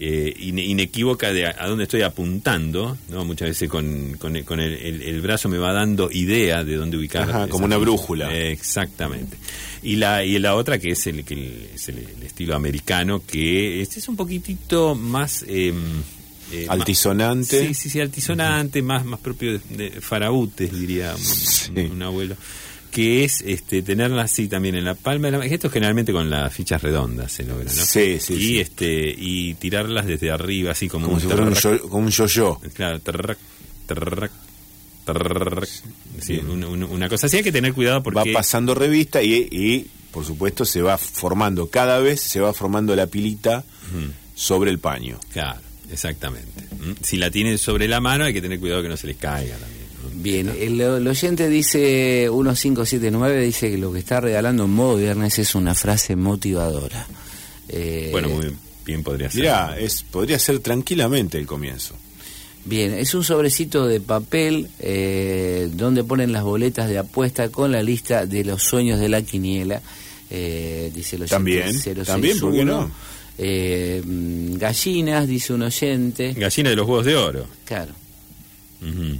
eh, 0.00 0.32
ine- 0.38 0.64
inequívoca 0.64 1.32
de 1.32 1.46
a, 1.46 1.66
dónde 1.66 1.84
estoy 1.84 2.02
apuntando, 2.02 2.96
¿no? 3.10 3.24
Muchas 3.24 3.48
veces 3.48 3.68
con, 3.68 4.14
con, 4.18 4.36
el, 4.36 4.44
con 4.44 4.60
el- 4.60 4.74
el- 4.74 5.02
el 5.02 5.20
brazo 5.20 5.48
me 5.48 5.58
va 5.58 5.72
dando 5.72 6.10
idea 6.12 6.62
de 6.64 6.76
dónde 6.76 6.96
ubicar. 6.96 7.28
Ajá, 7.28 7.48
como 7.48 7.64
una 7.64 7.76
brújula. 7.78 8.32
Exactamente. 8.36 9.36
Y 9.82 9.96
la, 9.96 10.24
y 10.24 10.38
la 10.38 10.54
otra 10.54 10.78
que 10.78 10.90
es 10.90 11.06
el, 11.06 11.24
que 11.24 11.34
el- 11.34 11.68
es 11.74 11.88
el, 11.88 11.98
estilo 12.24 12.54
americano, 12.54 13.22
que 13.26 13.80
este 13.82 13.98
es 14.00 14.08
un 14.08 14.16
poquitito 14.16 14.94
más... 14.94 15.44
eh, 15.48 15.72
eh, 16.52 16.64
más- 16.66 16.78
Altisonante. 16.78 17.66
Sí, 17.68 17.74
sí, 17.74 17.90
sí, 17.90 18.00
altisonante, 18.00 18.80
más, 18.82 19.04
más 19.04 19.20
propio 19.20 19.52
de, 19.58 19.60
de 19.90 20.00
farautes, 20.00 20.72
diría 20.72 21.14
un 21.90 22.02
abuelo. 22.02 22.36
Que 22.90 23.24
es 23.24 23.42
este 23.42 23.82
tenerla 23.82 24.22
así 24.22 24.48
también 24.48 24.74
en 24.74 24.84
la 24.84 24.94
palma 24.94 25.26
de 25.28 25.32
la 25.32 25.38
mano. 25.38 25.50
Esto 25.52 25.68
generalmente 25.70 26.12
con 26.12 26.30
las 26.30 26.52
fichas 26.52 26.82
redondas 26.82 27.30
se 27.32 27.44
logra, 27.44 27.64
¿no? 27.64 27.70
Sí, 27.84 28.18
sí, 28.20 28.34
Y, 28.34 28.40
sí. 28.40 28.60
este, 28.60 29.14
y 29.16 29.54
tirarlas 29.54 30.06
desde 30.06 30.30
arriba, 30.30 30.72
así 30.72 30.88
como, 30.88 31.04
como 31.06 31.14
un 31.16 31.20
si 31.20 31.26
fuera 31.26 31.42
un 31.42 31.52
tarrac. 31.54 31.80
yo- 31.82 31.88
como 31.88 32.06
un 32.06 32.10
yo-yo. 32.10 32.60
Claro. 32.74 33.00
Sí, 36.20 36.38
un- 36.38 36.64
un- 36.64 36.82
una 36.84 37.08
cosa 37.08 37.26
así 37.26 37.38
hay 37.38 37.42
que 37.42 37.52
tener 37.52 37.72
cuidado 37.72 38.02
porque... 38.02 38.32
Va 38.32 38.38
pasando 38.38 38.74
revista 38.74 39.22
y, 39.22 39.34
y, 39.50 39.86
por 40.10 40.24
supuesto, 40.24 40.64
se 40.64 40.82
va 40.82 40.98
formando, 40.98 41.68
cada 41.70 41.98
vez 41.98 42.20
se 42.20 42.40
va 42.40 42.52
formando 42.52 42.94
la 42.96 43.06
pilita 43.06 43.64
sobre 44.34 44.70
el 44.70 44.78
paño. 44.78 45.18
Claro, 45.32 45.60
exactamente. 45.90 46.62
¿Mm? 46.74 46.92
Si 47.02 47.16
la 47.16 47.30
tienen 47.30 47.56
sobre 47.58 47.88
la 47.88 48.00
mano 48.00 48.24
hay 48.24 48.32
que 48.34 48.42
tener 48.42 48.58
cuidado 48.60 48.82
que 48.82 48.88
no 48.88 48.96
se 48.96 49.06
les 49.06 49.16
caiga 49.16 49.56
también. 49.56 49.77
Bien, 50.14 50.48
el, 50.48 50.80
el 50.80 51.06
oyente 51.06 51.48
dice 51.48 52.28
1579, 52.30 53.40
dice 53.42 53.70
que 53.70 53.78
lo 53.78 53.92
que 53.92 53.98
está 54.00 54.20
regalando 54.20 54.64
en 54.64 54.70
modo 54.70 54.96
viernes 54.96 55.38
es 55.38 55.54
una 55.54 55.74
frase 55.74 56.16
motivadora. 56.16 57.06
Eh, 57.68 58.08
Bueno, 58.12 58.28
muy 58.28 58.54
bien 58.84 59.02
podría 59.02 59.30
ser. 59.30 59.40
Mirá, 59.42 59.78
es, 59.78 60.02
podría 60.02 60.38
ser 60.38 60.58
tranquilamente 60.60 61.38
el 61.38 61.46
comienzo. 61.46 61.94
Bien, 62.64 62.92
es 62.94 63.14
un 63.14 63.24
sobrecito 63.24 63.86
de 63.86 64.00
papel 64.00 64.68
eh, 64.80 65.68
donde 65.72 66.04
ponen 66.04 66.32
las 66.32 66.42
boletas 66.44 66.88
de 66.88 66.98
apuesta 66.98 67.48
con 67.50 67.72
la 67.72 67.82
lista 67.82 68.26
de 68.26 68.44
los 68.44 68.62
sueños 68.62 69.00
de 69.00 69.08
la 69.08 69.22
quiniela. 69.22 69.80
Eh, 70.30 70.90
dice 70.94 71.16
el 71.16 71.22
oyente 71.22 71.34
También, 71.36 71.72
061. 71.72 72.04
también, 72.04 72.40
¿por 72.40 72.52
qué 72.52 72.64
no? 72.64 72.90
Eh, 73.38 74.02
mm, 74.04 74.56
gallinas, 74.56 75.26
dice 75.26 75.52
un 75.54 75.62
oyente. 75.62 76.34
Gallina 76.34 76.70
de 76.70 76.76
los 76.76 76.86
huevos 76.86 77.06
de 77.06 77.16
oro. 77.16 77.46
Claro, 77.64 77.92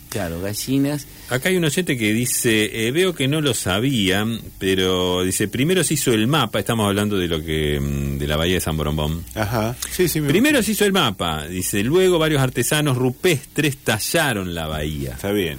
Claro, 0.08 0.40
gallinas. 0.40 1.06
Acá 1.28 1.48
hay 1.48 1.56
un 1.56 1.64
oyente 1.64 1.98
que 1.98 2.12
dice, 2.12 2.86
eh, 2.86 2.92
veo 2.92 3.14
que 3.14 3.26
no 3.26 3.40
lo 3.40 3.54
sabía, 3.54 4.24
pero 4.58 5.24
dice, 5.24 5.48
primero 5.48 5.82
se 5.82 5.94
hizo 5.94 6.12
el 6.12 6.26
mapa, 6.28 6.60
estamos 6.60 6.86
hablando 6.86 7.18
de 7.18 7.26
lo 7.28 7.42
que 7.44 7.80
mm, 7.80 8.18
de 8.18 8.26
la 8.28 8.36
bahía 8.36 8.54
de 8.54 8.60
San 8.60 8.76
Borombón. 8.76 9.24
Ajá. 9.34 9.76
Sí, 9.90 10.08
sí. 10.08 10.20
me- 10.20 10.28
Primero 10.28 10.62
se 10.62 10.72
hizo 10.72 10.84
el 10.84 10.92
mapa, 10.92 11.46
dice, 11.48 11.82
luego 11.82 12.18
varios 12.18 12.40
artesanos 12.40 12.96
rupestres 12.96 13.78
tallaron 13.78 14.54
la 14.54 14.66
bahía. 14.68 15.12
Está 15.14 15.32
bien. 15.32 15.58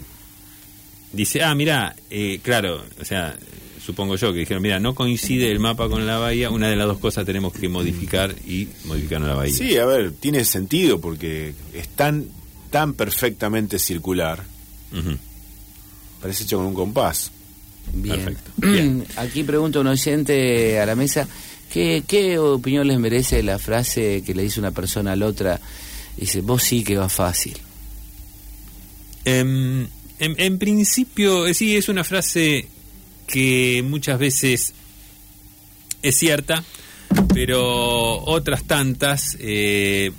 Dice, 1.12 1.43
ah, 1.43 1.53
mira, 1.55 1.95
claro, 2.43 2.83
o 3.01 3.05
sea, 3.05 3.35
supongo 3.83 4.15
yo 4.15 4.31
que 4.31 4.39
dijeron, 4.39 4.62
mira, 4.62 4.79
no 4.79 4.93
coincide 4.95 5.51
el 5.51 5.59
mapa 5.59 5.89
con 5.89 6.05
la 6.05 6.19
bahía, 6.19 6.51
una 6.51 6.69
de 6.69 6.75
las 6.75 6.88
dos 6.88 6.99
cosas 6.99 7.25
tenemos 7.25 7.51
que 7.51 7.67
modificar 7.67 8.33
y 8.47 8.67
modificaron 8.85 9.27
la 9.27 9.33
bahía. 9.33 9.53
Sí, 9.55 9.75
a 9.77 9.85
ver, 9.85 10.12
tiene 10.12 10.45
sentido 10.45 11.01
porque 11.01 11.53
es 11.73 11.88
tan, 12.69 12.93
perfectamente 12.93 13.79
circular. 13.79 14.43
Parece 16.21 16.43
hecho 16.43 16.58
con 16.58 16.67
un 16.67 16.73
compás. 16.73 17.32
Bien. 17.93 18.17
Perfecto. 18.17 18.51
Bien. 18.58 19.05
Aquí 19.17 19.43
pregunta 19.43 19.79
un 19.79 19.88
oyente 19.88 20.79
a 20.79 20.86
la 20.86 20.95
mesa, 20.95 21.27
¿qué, 21.71 22.03
¿qué 22.08 22.38
opinión 22.38 22.88
les 22.88 22.99
merece 22.99 23.41
la 23.43 23.60
frase 23.60 24.23
que 24.25 24.34
le 24.34 24.43
dice 24.43 24.60
una 24.60 24.71
persona 24.71 25.13
a 25.13 25.15
la 25.15 25.25
otra? 25.25 25.60
Dice, 26.17 26.41
vos 26.41 26.63
sí 26.63 26.84
que 26.84 26.97
va 26.97 27.10
fácil. 27.10 27.58
Em, 29.25 29.88
en, 30.19 30.36
en 30.38 30.58
principio, 30.58 31.47
eh, 31.47 31.53
sí, 31.53 31.75
es 31.75 31.89
una 31.89 32.03
frase 32.03 32.67
que 33.27 33.84
muchas 33.88 34.19
veces 34.19 34.73
es 36.01 36.17
cierta, 36.17 36.63
pero 37.34 38.23
otras 38.25 38.63
tantas 38.63 39.38
eh, 39.39 40.12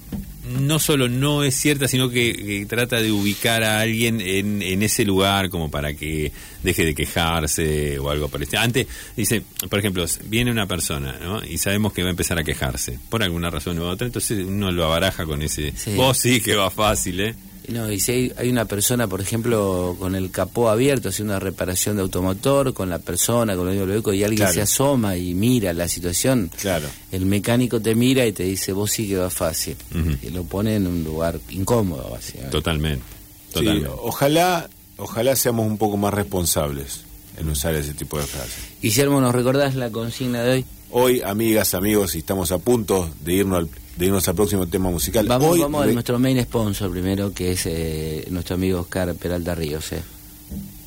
no 0.58 0.78
solo 0.78 1.08
no 1.08 1.44
es 1.44 1.54
cierta, 1.54 1.86
sino 1.86 2.08
que, 2.08 2.32
que 2.34 2.66
trata 2.66 3.00
de 3.00 3.12
ubicar 3.12 3.62
a 3.62 3.80
alguien 3.80 4.20
en, 4.20 4.62
en 4.62 4.82
ese 4.82 5.04
lugar 5.04 5.50
como 5.50 5.70
para 5.70 5.94
que 5.94 6.32
deje 6.62 6.84
de 6.84 6.94
quejarse 6.94 7.98
o 7.98 8.10
algo 8.10 8.28
parecido. 8.28 8.60
Antes, 8.60 8.86
dice, 9.16 9.42
por 9.68 9.78
ejemplo, 9.78 10.04
viene 10.24 10.50
una 10.50 10.66
persona 10.66 11.18
¿no? 11.22 11.44
y 11.44 11.58
sabemos 11.58 11.92
que 11.92 12.02
va 12.02 12.08
a 12.08 12.10
empezar 12.12 12.38
a 12.38 12.44
quejarse 12.44 12.98
por 13.08 13.22
alguna 13.22 13.50
razón 13.50 13.78
u 13.78 13.84
otra, 13.84 14.06
entonces 14.06 14.44
uno 14.46 14.70
lo 14.70 14.84
abaraja 14.84 15.24
con 15.26 15.42
ese, 15.42 15.72
Sí. 15.76 15.94
vos 15.94 16.18
sí 16.18 16.40
que 16.40 16.54
va 16.56 16.70
fácil, 16.70 17.20
¿eh? 17.20 17.34
No, 17.70 17.90
y 17.90 18.00
si 18.00 18.12
hay, 18.12 18.32
hay 18.36 18.48
una 18.48 18.64
persona, 18.64 19.06
por 19.06 19.20
ejemplo, 19.20 19.96
con 19.98 20.14
el 20.14 20.30
capó 20.30 20.68
abierto, 20.70 21.08
haciendo 21.10 21.34
una 21.34 21.40
reparación 21.40 21.96
de 21.96 22.02
automotor, 22.02 22.74
con 22.74 22.90
la 22.90 22.98
persona, 22.98 23.54
con 23.56 23.68
el 23.68 23.86
vehículo, 23.86 24.14
y 24.14 24.24
alguien 24.24 24.38
Claro. 24.38 24.54
se 24.54 24.62
asoma 24.62 25.16
y 25.16 25.34
mira 25.34 25.72
la 25.72 25.86
situación, 25.88 26.50
Claro. 26.60 26.88
el 27.12 27.26
mecánico 27.26 27.80
te 27.80 27.94
mira 27.94 28.26
y 28.26 28.32
te 28.32 28.42
dice, 28.42 28.72
vos 28.72 28.90
sí 28.90 29.06
que 29.08 29.16
va 29.16 29.30
fácil. 29.30 29.76
Y 30.22 30.30
lo 30.30 30.44
pone 30.44 30.74
en 30.76 30.86
un 30.86 31.04
lugar 31.04 31.38
incómodo, 31.50 32.10
básicamente. 32.10 32.50
Totalmente. 32.52 33.04
Sí, 33.48 33.54
Totalmente. 33.54 33.88
ojalá, 34.02 34.68
ojalá 34.96 35.36
seamos 35.36 35.66
un 35.66 35.78
poco 35.78 35.96
más 35.96 36.12
responsables 36.12 37.02
en 37.38 37.48
usar 37.48 37.74
ese 37.74 37.94
tipo 37.94 38.18
de 38.18 38.24
frases. 38.26 38.54
Guillermo, 38.82 39.20
¿nos 39.20 39.34
recordás 39.34 39.74
la 39.76 39.90
consigna 39.90 40.42
de 40.42 40.50
hoy? 40.52 40.64
Hoy, 40.92 41.22
amigas, 41.24 41.74
amigos, 41.74 42.16
y 42.16 42.18
estamos 42.18 42.50
a 42.50 42.58
punto 42.58 43.08
de 43.24 43.32
irnos 43.34 43.58
al, 43.58 43.68
de 44.00 44.06
irnos 44.06 44.26
al 44.26 44.34
próximo 44.34 44.66
tema 44.66 44.90
musical. 44.90 45.26
Vamos, 45.28 45.50
Hoy 45.50 45.60
vamos 45.60 45.86
a 45.86 45.86
nuestro 45.92 46.18
main 46.18 46.42
sponsor 46.42 46.90
primero, 46.90 47.34
que 47.34 47.52
es 47.52 47.66
eh, 47.66 48.26
nuestro 48.30 48.54
amigo 48.54 48.80
Oscar 48.80 49.14
Peralta 49.14 49.54
Ríos. 49.54 49.92
eh. 49.92 50.02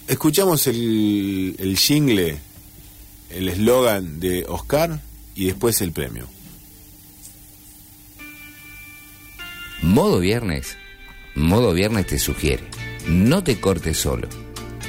escuchamos 0.08 0.66
el, 0.66 1.56
el 1.60 1.78
jingle, 1.78 2.40
el 3.30 3.50
eslogan 3.50 4.20
de 4.20 4.46
Oscar 4.50 5.00
y 5.36 5.46
después 5.46 5.80
el 5.82 5.92
premio. 5.92 6.28
Modo 9.84 10.20
Viernes. 10.20 10.76
Modo 11.36 11.74
Viernes 11.74 12.08
te 12.08 12.18
sugiere. 12.18 12.64
No 13.08 13.44
te 13.44 13.60
cortes 13.60 13.98
solo. 14.00 14.28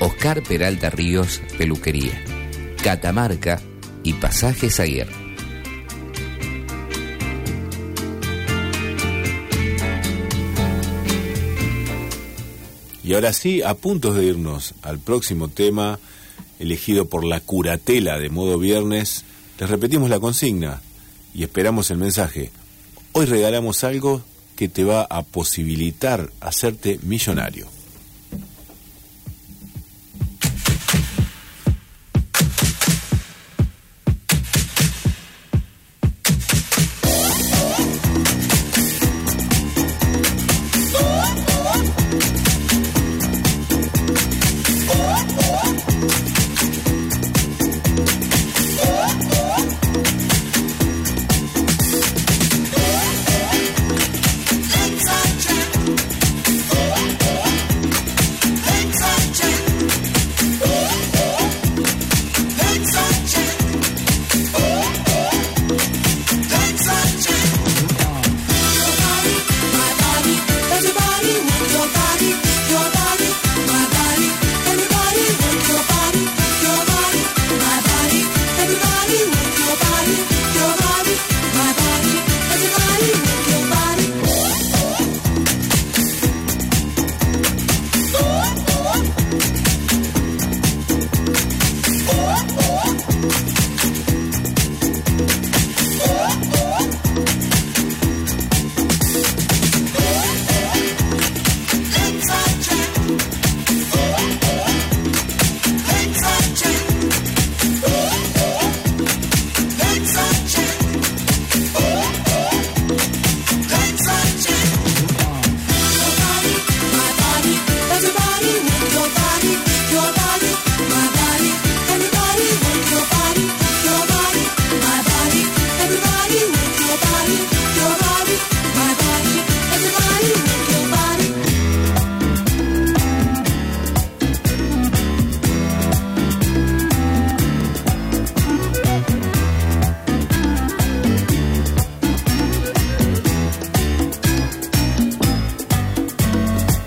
Oscar 0.00 0.42
Peralta 0.42 0.88
Ríos, 0.88 1.42
Peluquería. 1.58 2.24
Catamarca 2.82 3.60
y 4.02 4.14
Pasajes 4.14 4.80
Aguirre. 4.80 5.23
Y 13.04 13.12
ahora 13.12 13.34
sí, 13.34 13.60
a 13.60 13.74
punto 13.74 14.14
de 14.14 14.24
irnos 14.24 14.72
al 14.80 14.98
próximo 14.98 15.48
tema, 15.48 15.98
elegido 16.58 17.04
por 17.04 17.22
la 17.24 17.40
curatela 17.40 18.18
de 18.18 18.30
modo 18.30 18.58
viernes, 18.58 19.24
les 19.60 19.68
repetimos 19.68 20.08
la 20.08 20.18
consigna 20.18 20.80
y 21.34 21.42
esperamos 21.42 21.90
el 21.90 21.98
mensaje. 21.98 22.50
Hoy 23.12 23.26
regalamos 23.26 23.84
algo 23.84 24.22
que 24.56 24.68
te 24.68 24.84
va 24.84 25.02
a 25.02 25.22
posibilitar 25.22 26.30
hacerte 26.40 26.98
millonario. 27.02 27.73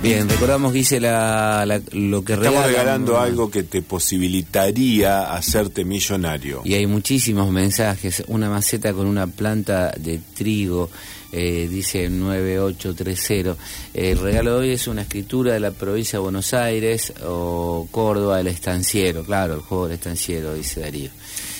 Bien, 0.08 0.30
recordamos 0.30 0.72
que 0.72 0.80
hice 0.80 1.00
la, 1.02 1.66
la- 1.66 1.82
lo 1.92 2.24
que 2.24 2.34
Estamos 2.34 2.62
regalan. 2.64 2.70
regalando 2.70 3.20
algo 3.20 3.52
que 3.52 3.64
te 3.64 3.82
posibilitaría 3.82 5.34
hacerte 5.34 5.84
millonario. 5.84 6.62
Y 6.64 6.76
hay 6.76 6.88
muchísimos 6.88 7.52
mensajes. 7.52 8.24
Una 8.28 8.50
maceta 8.50 8.94
con 8.94 9.06
una 9.08 9.28
planta 9.28 9.92
de 9.98 10.20
trigo, 10.34 10.90
eh, 11.34 11.68
dice 11.70 12.10
9830. 12.10 13.56
El 13.94 14.18
regalo 14.20 14.54
de 14.54 14.60
hoy 14.68 14.72
es 14.72 14.88
una 14.88 15.02
escritura 15.02 15.54
de 15.54 15.60
la 15.60 15.72
provincia 15.72 16.20
de 16.20 16.24
Buenos 16.24 16.54
Aires 16.54 17.12
o 17.26 17.88
Córdoba, 17.92 18.40
el 18.40 18.48
estanciero. 18.48 19.24
Claro, 19.26 19.56
el 19.56 19.60
juego 19.62 19.88
del 19.88 19.96
estanciero, 19.96 20.54
dice 20.54 20.80
Darío. 20.82 21.10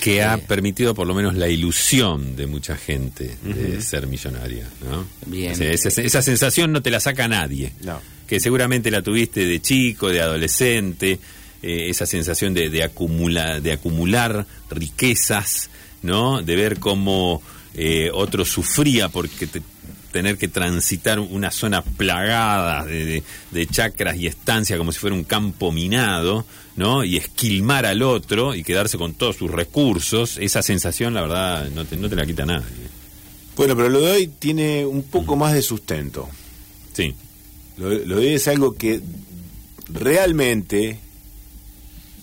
Que 0.02 0.24
ha 0.24 0.36
Eh, 0.36 0.44
permitido 0.48 0.94
por 0.96 1.06
lo 1.06 1.14
menos 1.14 1.36
la 1.36 1.50
ilusión 1.50 2.36
de 2.38 2.48
mucha 2.48 2.78
gente 2.78 3.36
de 3.44 3.82
ser 3.82 4.08
millonaria, 4.08 4.66
¿no? 4.90 5.06
Bien. 5.26 5.52
O 5.52 5.56
sea, 5.56 5.72
esa, 5.72 5.90
esa 6.02 6.22
sensación 6.22 6.72
no 6.72 6.82
te 6.82 6.92
la 6.92 7.00
saca 7.02 7.28
nadie. 7.28 7.74
No. 7.84 8.00
Que 8.28 8.40
seguramente 8.40 8.92
la 8.92 9.02
tuviste 9.02 9.46
de 9.46 9.62
chico, 9.62 10.10
de 10.10 10.22
adolescente, 10.22 11.20
eh, 11.64 11.88
esa 11.90 12.06
sensación 12.06 12.54
de, 12.54 12.70
de, 12.70 12.84
acumula- 12.84 13.60
de 13.62 13.72
acumular 13.72 14.46
riquezas, 14.70 15.70
¿no? 16.04 16.42
De 16.42 16.56
ver 16.56 16.80
cómo 16.80 17.42
eh, 17.74 18.10
otro 18.14 18.44
sufría 18.46 19.10
porque 19.10 19.48
te- 19.48 19.62
tener 20.12 20.38
que 20.38 20.48
transitar 20.48 21.20
una 21.20 21.52
zona 21.52 21.82
plagada 21.84 22.84
de, 22.86 23.06
de- 23.06 23.24
de 23.52 23.68
chacras 23.68 24.18
y 24.18 24.28
estancias 24.28 24.78
como 24.78 24.92
si 24.92 25.00
fuera 25.00 25.16
un 25.16 25.24
campo 25.24 25.72
minado, 25.72 26.46
¿no? 26.76 27.04
Y 27.04 27.18
esquilmar 27.18 27.86
al 27.86 28.02
otro 28.02 28.56
y 28.56 28.64
quedarse 28.64 28.98
con 28.98 29.14
todos 29.14 29.36
sus 29.38 29.50
recursos, 29.52 30.38
esa 30.40 30.62
sensación, 30.62 31.14
la 31.14 31.22
verdad, 31.22 31.70
no 31.74 31.86
te, 31.86 31.98
no 31.98 32.10
te 32.10 32.16
la 32.16 32.26
quita 32.26 32.46
nadie. 32.46 32.66
Bueno, 33.56 33.76
pero 33.76 33.90
lo 33.90 34.02
de 34.02 34.12
hoy 34.12 34.28
tiene 34.28 34.86
un 34.86 35.04
poco 35.04 35.36
más 35.36 35.54
de 35.54 35.62
sustento. 35.62 36.30
Sí. 36.94 37.14
Lo, 37.78 37.90
lo 37.90 38.18
de 38.18 38.36
es 38.36 38.48
algo 38.48 38.76
que 38.76 39.02
realmente, 39.90 41.00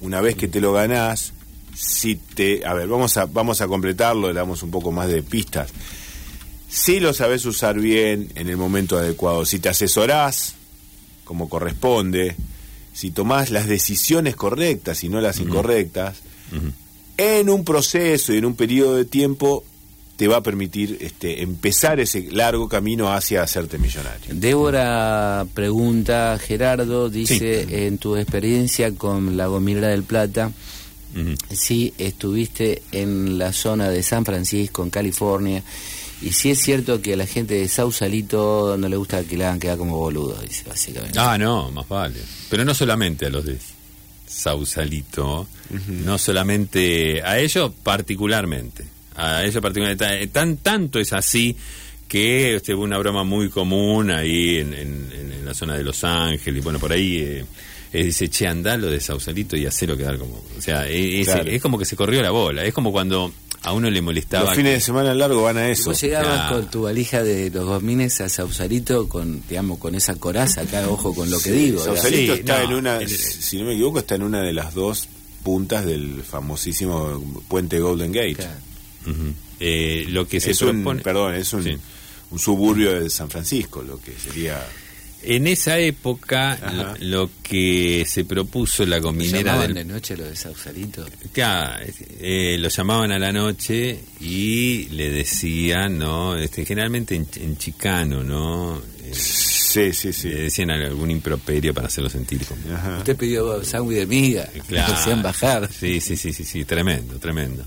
una 0.00 0.20
vez 0.20 0.36
que 0.36 0.48
te 0.48 0.60
lo 0.60 0.72
ganás, 0.72 1.32
si 1.74 2.16
te... 2.16 2.66
A 2.66 2.74
ver, 2.74 2.88
vamos 2.88 3.16
a, 3.16 3.26
vamos 3.26 3.60
a 3.60 3.68
completarlo, 3.68 4.28
le 4.28 4.34
damos 4.34 4.62
un 4.62 4.70
poco 4.70 4.92
más 4.92 5.08
de 5.08 5.22
pistas. 5.22 5.70
Si 6.68 7.00
lo 7.00 7.14
sabes 7.14 7.44
usar 7.44 7.78
bien 7.78 8.30
en 8.34 8.48
el 8.48 8.56
momento 8.56 8.96
adecuado, 8.96 9.44
si 9.44 9.58
te 9.58 9.68
asesorás 9.68 10.54
como 11.24 11.48
corresponde, 11.48 12.36
si 12.92 13.10
tomás 13.10 13.50
las 13.50 13.66
decisiones 13.66 14.36
correctas 14.36 15.02
y 15.04 15.08
no 15.08 15.20
las 15.20 15.40
incorrectas, 15.40 16.18
en 17.16 17.50
un 17.50 17.64
proceso 17.64 18.32
y 18.32 18.38
en 18.38 18.44
un 18.44 18.54
periodo 18.54 18.96
de 18.96 19.04
tiempo 19.04 19.64
te 20.16 20.28
va 20.28 20.36
a 20.36 20.42
permitir 20.42 20.98
este, 21.00 21.42
empezar 21.42 21.98
ese 22.00 22.28
largo 22.30 22.68
camino 22.68 23.12
hacia 23.12 23.42
hacerte 23.42 23.78
millonario. 23.78 24.34
Débora 24.34 25.46
pregunta, 25.54 26.38
Gerardo, 26.38 27.10
dice, 27.10 27.86
en 27.86 27.98
tu 27.98 28.16
experiencia 28.16 28.94
con 28.94 29.36
la 29.36 29.46
Gomera 29.46 29.88
del 29.88 30.04
Plata, 30.04 30.52
si 31.50 31.94
estuviste 31.98 32.82
en 32.92 33.38
la 33.38 33.52
zona 33.52 33.88
de 33.88 34.02
San 34.02 34.24
Francisco, 34.24 34.82
en 34.82 34.90
California, 34.90 35.62
y 36.22 36.32
si 36.32 36.50
es 36.50 36.60
cierto 36.60 37.02
que 37.02 37.14
a 37.14 37.16
la 37.16 37.26
gente 37.26 37.54
de 37.54 37.68
Sausalito 37.68 38.76
no 38.78 38.88
le 38.88 38.96
gusta 38.96 39.22
que 39.24 39.36
le 39.36 39.44
hagan 39.44 39.60
quedar 39.60 39.78
como 39.78 39.96
boludo, 39.96 40.40
dice, 40.40 40.64
básicamente. 40.66 41.18
Ah, 41.18 41.36
no, 41.36 41.70
más 41.70 41.88
vale. 41.88 42.20
Pero 42.48 42.64
no 42.64 42.72
solamente 42.72 43.26
a 43.26 43.30
los 43.30 43.44
de 43.44 43.58
Sausalito, 44.26 45.46
no 45.86 46.18
solamente 46.18 47.22
a 47.22 47.38
ellos 47.38 47.72
particularmente. 47.82 48.93
A 49.16 49.44
ellos 49.44 49.60
particularmente. 49.62 50.26
Tan, 50.28 50.56
tanto 50.58 50.98
es 50.98 51.12
así 51.12 51.56
que 52.08 52.56
este, 52.56 52.74
hubo 52.74 52.82
una 52.82 52.98
broma 52.98 53.24
muy 53.24 53.48
común 53.48 54.10
ahí 54.10 54.58
en, 54.58 54.72
en- 54.74 55.12
en- 55.12 55.34
la 55.44 55.52
zona 55.54 55.76
de 55.76 55.82
Los 55.84 56.02
Ángeles, 56.04 56.64
bueno, 56.64 56.78
por 56.78 56.90
ahí 56.90 57.18
eh, 57.18 57.44
eh, 57.92 58.04
dice, 58.04 58.28
che, 58.28 58.46
andá 58.46 58.78
lo 58.78 58.88
de 58.90 58.98
Sausalito 58.98 59.56
y 59.58 59.66
hacelo 59.66 59.94
quedar 59.94 60.16
como... 60.18 60.42
O 60.56 60.60
sea, 60.60 60.88
es, 60.88 61.20
es- 61.20 61.26
Claro. 61.26 61.50
es 61.50 61.60
como 61.60 61.78
que 61.78 61.84
se 61.84 61.96
corrió 61.96 62.22
la 62.22 62.30
bola, 62.30 62.64
es 62.64 62.72
como 62.72 62.90
cuando 62.92 63.30
a 63.60 63.72
uno 63.74 63.90
le 63.90 64.00
molestaba... 64.00 64.46
Los 64.46 64.54
fines 64.56 64.70
que- 64.70 64.74
de 64.76 64.80
semana 64.80 65.12
largos 65.14 65.42
van 65.42 65.58
a 65.58 65.68
eso. 65.68 65.90
Vos 65.90 66.00
llegabas 66.00 66.50
con 66.50 66.70
tu 66.70 66.82
valija 66.82 67.22
de 67.22 67.50
los 67.50 67.66
gomines 67.66 68.20
a 68.22 68.28
Sausalito 68.30 69.06
con, 69.06 69.42
digamos, 69.48 69.78
con 69.78 69.94
esa 69.94 70.14
coraza 70.16 70.62
acá, 70.62 70.88
ojo 70.88 71.14
con 71.14 71.30
lo 71.30 71.38
que 71.38 71.52
digo. 71.52 71.84
Sausalito 71.84 72.34
Sí, 72.34 72.40
está 72.40 72.58
no, 72.60 72.64
en 72.70 72.74
una, 72.74 72.96
el- 72.98 73.08
si 73.10 73.58
no 73.58 73.64
me 73.66 73.74
equivoco, 73.74 73.98
está 73.98 74.14
en 74.14 74.22
una 74.22 74.40
de 74.40 74.54
las 74.54 74.72
dos 74.74 75.08
puntas 75.42 75.84
del 75.84 76.22
famosísimo 76.22 77.22
puente 77.48 77.78
Golden 77.80 78.12
Gate. 78.12 78.34
Claro. 78.36 78.50
Ujú. 79.06 79.34
Eh, 79.60 80.06
lo 80.08 80.26
que 80.26 80.40
se 80.40 80.50
es 80.52 80.62
un, 80.62 80.82
propone... 80.82 81.02
perdón, 81.02 81.34
es 81.34 81.52
un, 81.52 81.62
Sí. 81.62 81.76
un 82.30 82.38
suburbio 82.38 83.00
de 83.00 83.08
San 83.10 83.30
Francisco, 83.30 83.82
lo 83.82 84.00
que 84.00 84.12
sería... 84.12 84.64
En 85.26 85.46
esa 85.46 85.78
época, 85.78 86.52
Ajá. 86.52 86.70
lo, 87.00 87.22
lo 87.24 87.30
que 87.42 88.04
se 88.06 88.26
propuso 88.26 88.84
la 88.84 88.98
¿Lo 88.98 89.04
cominera 89.04 89.38
llamaban 89.52 89.72
del... 89.72 89.86
de 89.86 89.92
noche 89.94 90.16
lo 90.18 90.24
de 90.24 90.36
Sausalito? 90.36 91.06
Claro, 91.32 91.82
eh, 92.20 92.58
lo 92.60 92.68
llamaban 92.68 93.10
a 93.10 93.18
la 93.18 93.32
noche 93.32 93.98
y 94.20 94.84
le 94.90 95.08
decían, 95.10 95.98
¿no? 95.98 96.36
Este, 96.36 96.66
generalmente 96.66 97.14
en, 97.14 97.26
en 97.36 97.56
chicano, 97.56 98.22
¿no? 98.22 98.82
Eh, 99.02 99.14
Sí, 99.14 99.92
sí, 99.92 100.12
sí. 100.12 100.28
Le 100.28 100.42
decían 100.42 100.70
algún 100.70 101.10
improperio 101.10 101.74
para 101.74 101.88
hacerlo 101.88 102.08
sentir 102.08 102.44
como... 102.44 102.60
Ajá. 102.76 102.98
Usted 102.98 103.16
pidió 103.16 103.64
sándwich 103.64 103.98
de 103.98 104.06
miga, 104.06 104.48
Claro. 104.68 104.92
lo 104.92 104.98
hacían 104.98 105.20
bajar. 105.22 105.68
Sí, 105.72 106.00
sí, 106.00 106.16
sí, 106.16 106.32
sí, 106.32 106.44
sí, 106.44 106.64
tremendo, 106.64 107.18
tremendo. 107.18 107.64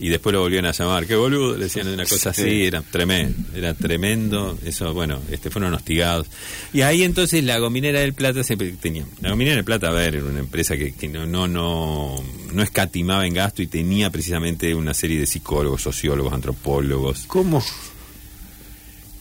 Y 0.00 0.08
después 0.08 0.32
lo 0.32 0.40
volvían 0.40 0.66
a 0.66 0.72
llamar, 0.72 1.06
qué 1.06 1.14
boludo, 1.14 1.56
le 1.56 1.64
decían 1.64 1.86
una 1.86 2.04
cosa 2.04 2.32
Sí. 2.34 2.42
así, 2.42 2.64
era 2.64 2.82
tremendo, 2.82 3.36
era 3.54 3.74
tremendo, 3.74 4.58
eso, 4.64 4.92
bueno, 4.92 5.20
este 5.30 5.50
fueron 5.50 5.72
hostigados. 5.72 6.26
Y 6.72 6.80
ahí 6.82 7.04
entonces 7.04 7.44
la 7.44 7.58
Gominera 7.58 8.00
del 8.00 8.12
Plata 8.12 8.42
siempre 8.42 8.72
tenía, 8.72 9.06
la 9.20 9.30
Gominera 9.30 9.56
del 9.56 9.64
Plata, 9.64 9.88
a 9.88 9.92
ver, 9.92 10.16
era 10.16 10.24
una 10.24 10.40
empresa 10.40 10.76
que, 10.76 10.92
que 10.92 11.08
no, 11.08 11.26
no, 11.26 11.46
no, 11.46 12.16
no 12.52 12.62
escatimaba 12.62 13.24
en 13.26 13.34
gasto 13.34 13.62
y 13.62 13.68
tenía 13.68 14.10
precisamente 14.10 14.74
una 14.74 14.94
serie 14.94 15.18
de 15.20 15.26
psicólogos, 15.26 15.82
sociólogos, 15.82 16.32
antropólogos, 16.32 17.24
¿Cómo? 17.28 17.62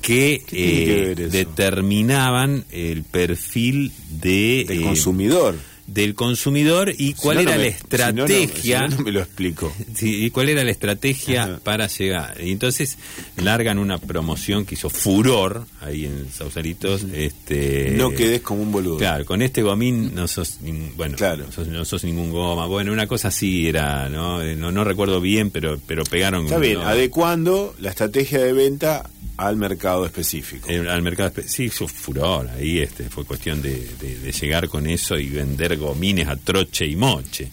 que, 0.02 0.42
¿Qué 0.46 0.56
tiene 0.56 0.86
que 0.86 1.12
eh, 1.24 1.30
determinaban 1.30 2.66
el 2.72 3.04
perfil 3.04 3.92
de, 4.10 4.66
Del 4.68 4.80
eh, 4.80 4.84
consumidor. 4.84 5.56
Del 5.88 6.16
consumidor 6.16 6.94
y 6.98 7.14
cuál 7.14 7.40
Si 7.40 7.44
no, 7.46 7.50
era 7.52 7.58
no 7.58 7.58
la 7.58 7.70
me- 7.70 7.76
estrategia 7.76 8.80
si 8.80 8.90
no, 8.90 8.98
no 8.98 9.04
me 9.04 9.12
lo 9.12 9.20
explico. 9.22 9.74
¿Y 10.02 10.30
cuál 10.30 10.50
era 10.50 10.64
la 10.64 10.72
estrategia 10.72 11.44
Ajá. 11.44 11.60
para 11.64 11.88
llegar? 11.88 12.38
Y 12.42 12.52
entonces 12.52 12.98
largan 13.38 13.78
una 13.80 13.98
promoción 13.98 14.66
que 14.66 14.76
hizo 14.76 14.90
furor 14.90 15.66
ahí 15.82 16.06
en 16.06 16.28
Sausalitos. 16.32 17.04
Este, 17.14 17.92
no 17.98 18.12
quedes 18.12 18.42
como 18.42 18.62
un 18.64 18.72
boludo. 18.72 18.98
Claro, 18.98 19.26
con 19.26 19.42
este 19.42 19.62
gomín 19.62 20.16
no 20.16 20.28
sos, 20.28 20.60
bueno, 20.96 21.18
Claro. 21.18 21.46
no, 21.46 21.52
sos, 21.52 21.68
no 21.68 21.86
sos 21.86 22.04
ningún 22.04 22.32
goma. 22.32 22.66
Bueno, 22.66 22.92
una 22.94 23.08
cosa 23.08 23.28
así 23.28 23.68
era, 23.68 24.08
¿no? 24.10 24.42
Eh, 24.42 24.56
No, 24.56 24.72
no 24.72 24.84
recuerdo 24.84 25.20
bien, 25.20 25.52
pero, 25.52 25.80
pero 25.86 26.04
pegaron. 26.06 26.46
Está 26.46 26.58
bien, 26.60 26.78
adecuando 26.80 27.76
la 27.80 27.90
estrategia 27.90 28.40
de 28.40 28.54
venta 28.54 29.10
al 29.48 29.58
mercado 29.58 30.06
específico. 30.06 30.70
Eh, 30.70 30.88
al 30.90 31.02
mercado 31.02 31.30
espe- 31.32 31.48
sí 31.48 31.70
furor 31.70 32.50
ahí 32.50 32.80
este 32.80 33.10
fue 33.10 33.26
cuestión 33.26 33.62
de, 33.62 33.72
de- 34.00 34.18
de 34.20 34.32
llegar 34.32 34.68
con 34.70 34.88
eso 34.88 35.18
y 35.18 35.30
vender 35.30 35.78
gomines 35.78 36.28
a 36.28 36.36
troche 36.36 36.86
y 36.86 36.96
moche 36.96 37.50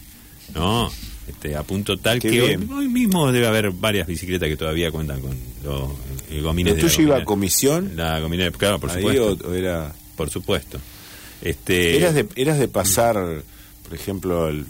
no 0.55 0.91
este 1.27 1.55
a 1.55 1.63
punto 1.63 1.97
tal 1.97 2.19
Qué 2.19 2.29
que 2.29 2.41
hoy, 2.41 2.69
hoy 2.73 2.87
mismo 2.87 3.31
debe 3.31 3.47
haber 3.47 3.71
varias 3.71 4.07
bicicletas 4.07 4.49
que 4.49 4.57
todavía 4.57 4.91
cuentan 4.91 5.21
con 5.21 5.37
los 5.63 5.91
el 6.29 6.41
gomines 6.41 6.71
¿Lo 6.73 6.75
de 6.77 6.81
tuyo 6.89 7.03
iba 7.03 7.17
a 7.17 7.23
comisión? 7.25 7.91
la 7.95 8.19
gominera 8.19 8.51
claro 8.51 8.79
por 8.79 8.89
Ahí 8.89 8.97
supuesto. 9.01 9.47
o, 9.47 9.51
o 9.51 9.53
era... 9.53 9.93
por 10.15 10.29
supuesto. 10.29 10.79
Este 11.41 11.97
¿Eras 11.97 12.13
de, 12.13 12.27
eras 12.35 12.59
de 12.59 12.67
pasar, 12.67 13.15
por 13.83 13.93
ejemplo, 13.95 14.47
el- 14.47 14.65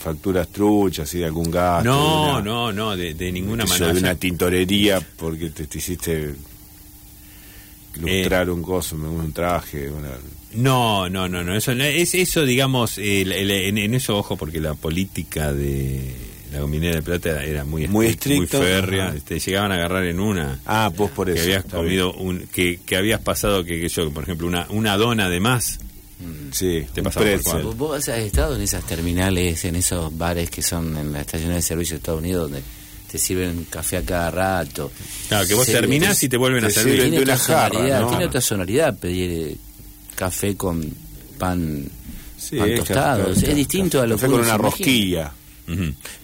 facturas 0.00 0.48
truchas 0.48 1.12
y 1.14 1.18
de 1.18 1.26
algún 1.26 1.50
gasto? 1.50 1.84
no 1.84 2.32
una- 2.32 2.40
no 2.42 2.72
no 2.72 2.96
de, 2.96 3.14
de 3.14 3.30
ninguna 3.32 3.64
manera 3.66 3.92
de 3.92 4.00
una 4.00 4.14
tintorería 4.14 5.00
porque 5.16 5.50
te, 5.50 5.66
te 5.66 5.78
hiciste 5.78 6.34
lustrar 8.00 8.50
un 8.50 8.62
coso, 8.62 8.96
un 8.96 9.32
traje, 9.32 9.90
una... 9.90 10.10
No, 10.54 11.08
no, 11.08 11.28
no, 11.28 11.44
no, 11.44 11.54
eso 11.56 11.74
no- 11.74 11.84
es 11.84 12.14
eso, 12.14 12.44
digamos, 12.44 12.98
el- 12.98 13.32
el- 13.32 13.50
en, 13.50 13.78
en 13.78 13.94
eso 13.94 14.16
ojo 14.18 14.36
porque 14.36 14.60
la 14.60 14.74
política 14.74 15.52
de 15.52 16.12
la 16.52 16.60
Gominera 16.60 16.96
de 16.96 17.02
Plata 17.02 17.44
era, 17.44 17.64
muy, 17.64 17.86
Muy 17.86 18.06
estricta, 18.06 18.58
muy 18.58 18.66
férrea, 18.66 19.08
ajá. 19.08 19.16
este, 19.16 19.38
llegaban 19.38 19.70
a 19.70 19.76
agarrar 19.76 20.04
en 20.06 20.18
una 20.18 20.58
Ah, 20.66 20.90
vos 20.96 21.10
por 21.12 21.26
que 21.28 21.34
eso. 21.34 21.42
habías 21.44 21.64
está 21.64 21.76
comido 21.76 22.12
un, 22.14 22.40
que, 22.52 22.80
que 22.84 22.96
habías 22.96 23.20
pasado 23.20 23.64
que, 23.64 23.80
que 23.80 23.88
yo, 23.88 24.10
por 24.10 24.24
ejemplo, 24.24 24.46
una 24.48 24.66
una 24.70 24.96
dona 24.96 25.28
de 25.28 25.38
más. 25.40 25.78
Bien. 26.20 26.50
Sí, 26.52 26.86
Te 26.92 27.02
pasaba 27.02 27.26
por. 27.42 27.62
¿Vos, 27.62 27.76
vos 27.76 28.08
has 28.08 28.18
estado 28.18 28.56
en 28.56 28.62
esas 28.62 28.84
terminales, 28.86 29.64
en 29.64 29.76
esos 29.76 30.16
bares 30.16 30.50
que 30.50 30.62
son 30.62 30.96
en 30.96 31.12
las 31.12 31.22
estaciones 31.22 31.56
de 31.56 31.62
servicio 31.62 31.94
de 31.94 31.98
Estados 31.98 32.20
Unidos 32.20 32.50
donde 32.50 32.62
te 33.10 33.18
sirven 33.18 33.66
café 33.70 33.96
a 33.98 34.02
cada 34.02 34.30
rato? 34.30 34.90
Claro, 35.28 35.46
que 35.46 35.54
vos 35.54 35.66
Se- 35.66 35.72
terminás 35.72 36.22
y 36.22 36.28
te 36.28 36.36
vuelven 36.36 36.64
a 36.64 36.70
servir. 36.70 37.00
Tiene 37.00 37.16
de 37.18 37.22
una 37.22 37.36
jarra, 37.38 37.68
sonoridad, 37.74 38.00
¿no? 38.02 38.08
tiene 38.08 38.24
otra 38.26 38.40
sonoridad 38.40 38.98
pedir 38.98 39.30
eh, 39.30 39.56
café 40.14 40.56
con 40.56 40.84
pan, 41.38 41.86
Sí, 42.38 42.56
pan 42.56 42.70
es 42.70 42.78
tostado. 42.80 43.24
café- 43.28 43.32
es, 43.38 43.42
es 43.44 43.56
distinto 43.56 44.00
a 44.00 44.06
lo 44.06 44.14
café 44.16 44.26
que 44.26 44.32
con 44.32 44.40
una 44.42 44.56
rosquilla. 44.58 45.32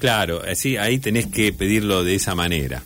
Claro, 0.00 0.42
así 0.50 0.76
ahí 0.76 0.98
tenés 0.98 1.26
que 1.28 1.52
pedirlo 1.52 2.02
de 2.02 2.16
esa 2.16 2.34
manera. 2.34 2.82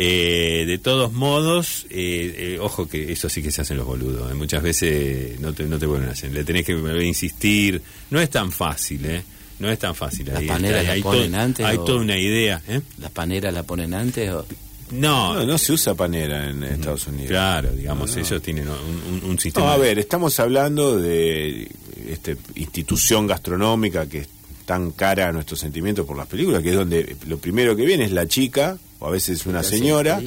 Eh, 0.00 0.64
de 0.64 0.78
todos 0.78 1.12
modos, 1.12 1.84
eh, 1.90 2.54
eh, 2.54 2.58
ojo 2.60 2.88
que 2.88 3.10
eso 3.10 3.28
sí 3.28 3.42
que 3.42 3.50
se 3.50 3.62
hacen 3.62 3.76
los 3.78 3.86
boludos. 3.86 4.30
eh. 4.30 4.34
Muchas 4.34 4.62
veces 4.62 5.40
no 5.40 5.52
te, 5.52 5.64
no 5.64 5.76
te 5.76 5.86
vuelven 5.86 6.08
a 6.08 6.12
hacer. 6.12 6.30
Le 6.30 6.44
tenés 6.44 6.64
que 6.64 6.72
insistir. 7.04 7.82
No 8.10 8.20
es 8.20 8.30
tan 8.30 8.52
fácil, 8.52 9.04
¿eh? 9.06 9.22
No 9.58 9.68
es 9.68 9.78
tan 9.80 9.96
fácil. 9.96 10.26
¿Las 10.28 10.36
Ahí 10.36 10.46
paneras 10.46 10.86
hay 10.88 11.02
ponen 11.02 11.34
antes 11.34 11.66
Hay 11.66 11.78
o- 11.78 11.84
toda 11.84 12.00
una 12.00 12.16
idea, 12.16 12.62
¿eh? 12.68 12.80
¿Las 12.98 13.10
paneras 13.10 13.52
la 13.52 13.64
ponen 13.64 13.92
antes 13.92 14.30
o...? 14.30 14.46
No, 14.92 15.34
No, 15.34 15.44
no 15.44 15.58
se 15.58 15.72
usa 15.72 15.94
panera 15.96 16.48
en 16.48 16.62
Estados 16.62 17.08
Unidos. 17.08 17.26
claro, 17.30 17.72
digamos, 17.72 18.08
No, 18.10 18.16
no. 18.16 18.22
ellos 18.26 18.40
tienen 18.42 18.68
un, 18.68 19.14
un- 19.24 19.30
un 19.30 19.38
sistema. 19.40 19.66
No, 19.66 19.72
a 19.72 19.76
ver, 19.78 19.98
estamos 19.98 20.38
hablando 20.38 20.96
de 20.98 21.68
este, 22.08 22.36
institución 22.54 23.26
gastronómica 23.26 24.06
que 24.08 24.26
tan 24.64 24.92
cara 24.92 25.28
a 25.28 25.32
nuestros 25.32 25.58
sentimientos 25.58 26.06
por 26.06 26.16
las 26.16 26.28
películas, 26.28 26.62
que 26.62 26.68
es 26.70 26.76
donde 26.76 27.16
lo 27.26 27.38
primero 27.38 27.74
que 27.74 27.84
viene 27.84 28.04
es 28.04 28.12
la 28.12 28.28
chica, 28.28 28.78
o 29.00 29.06
a 29.06 29.10
veces 29.10 29.46
una 29.46 29.62
señora, 29.62 30.20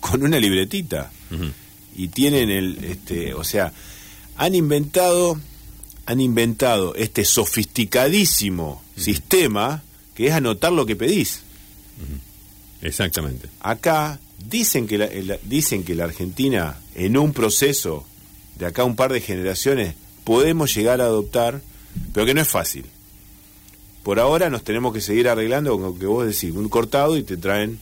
con 0.00 0.22
una 0.22 0.38
libretita. 0.38 1.10
Y 1.94 2.08
tienen 2.08 2.50
el, 2.50 2.84
este, 2.84 3.34
o 3.34 3.42
sea, 3.44 3.72
han 4.36 4.54
inventado, 4.54 5.40
han 6.06 6.20
inventado 6.20 6.94
este 6.94 7.24
sofisticadísimo 7.24 8.82
sistema 8.96 9.82
que 10.14 10.26
es 10.28 10.32
anotar 10.32 10.72
lo 10.72 10.86
que 10.86 10.96
pedís. 10.96 11.40
Exactamente. 12.82 13.48
Acá 13.60 14.20
dicen 14.50 14.86
que 14.86 14.98
la, 14.98 15.06
el- 15.06 15.38
dicen 15.44 15.82
que 15.84 15.94
la 15.94 16.04
Argentina 16.04 16.76
en 16.94 17.16
un 17.16 17.32
proceso 17.32 18.06
de 18.58 18.66
acá 18.66 18.84
un 18.84 18.96
par 18.96 19.12
de 19.12 19.20
generaciones 19.20 19.94
podemos 20.24 20.74
llegar 20.74 21.00
a 21.00 21.04
adoptar, 21.04 21.60
pero 22.12 22.26
que 22.26 22.34
no 22.34 22.40
es 22.42 22.48
fácil. 22.48 22.84
Por 24.02 24.20
ahora 24.20 24.50
nos 24.50 24.62
tenemos 24.62 24.92
que 24.92 25.00
seguir 25.00 25.28
arreglando 25.28 25.72
con 25.72 25.82
lo 25.82 25.98
que 25.98 26.06
vos 26.06 26.26
decís, 26.26 26.54
un 26.54 26.68
cortado 26.68 27.16
y 27.16 27.22
te 27.22 27.36
traen 27.36 27.78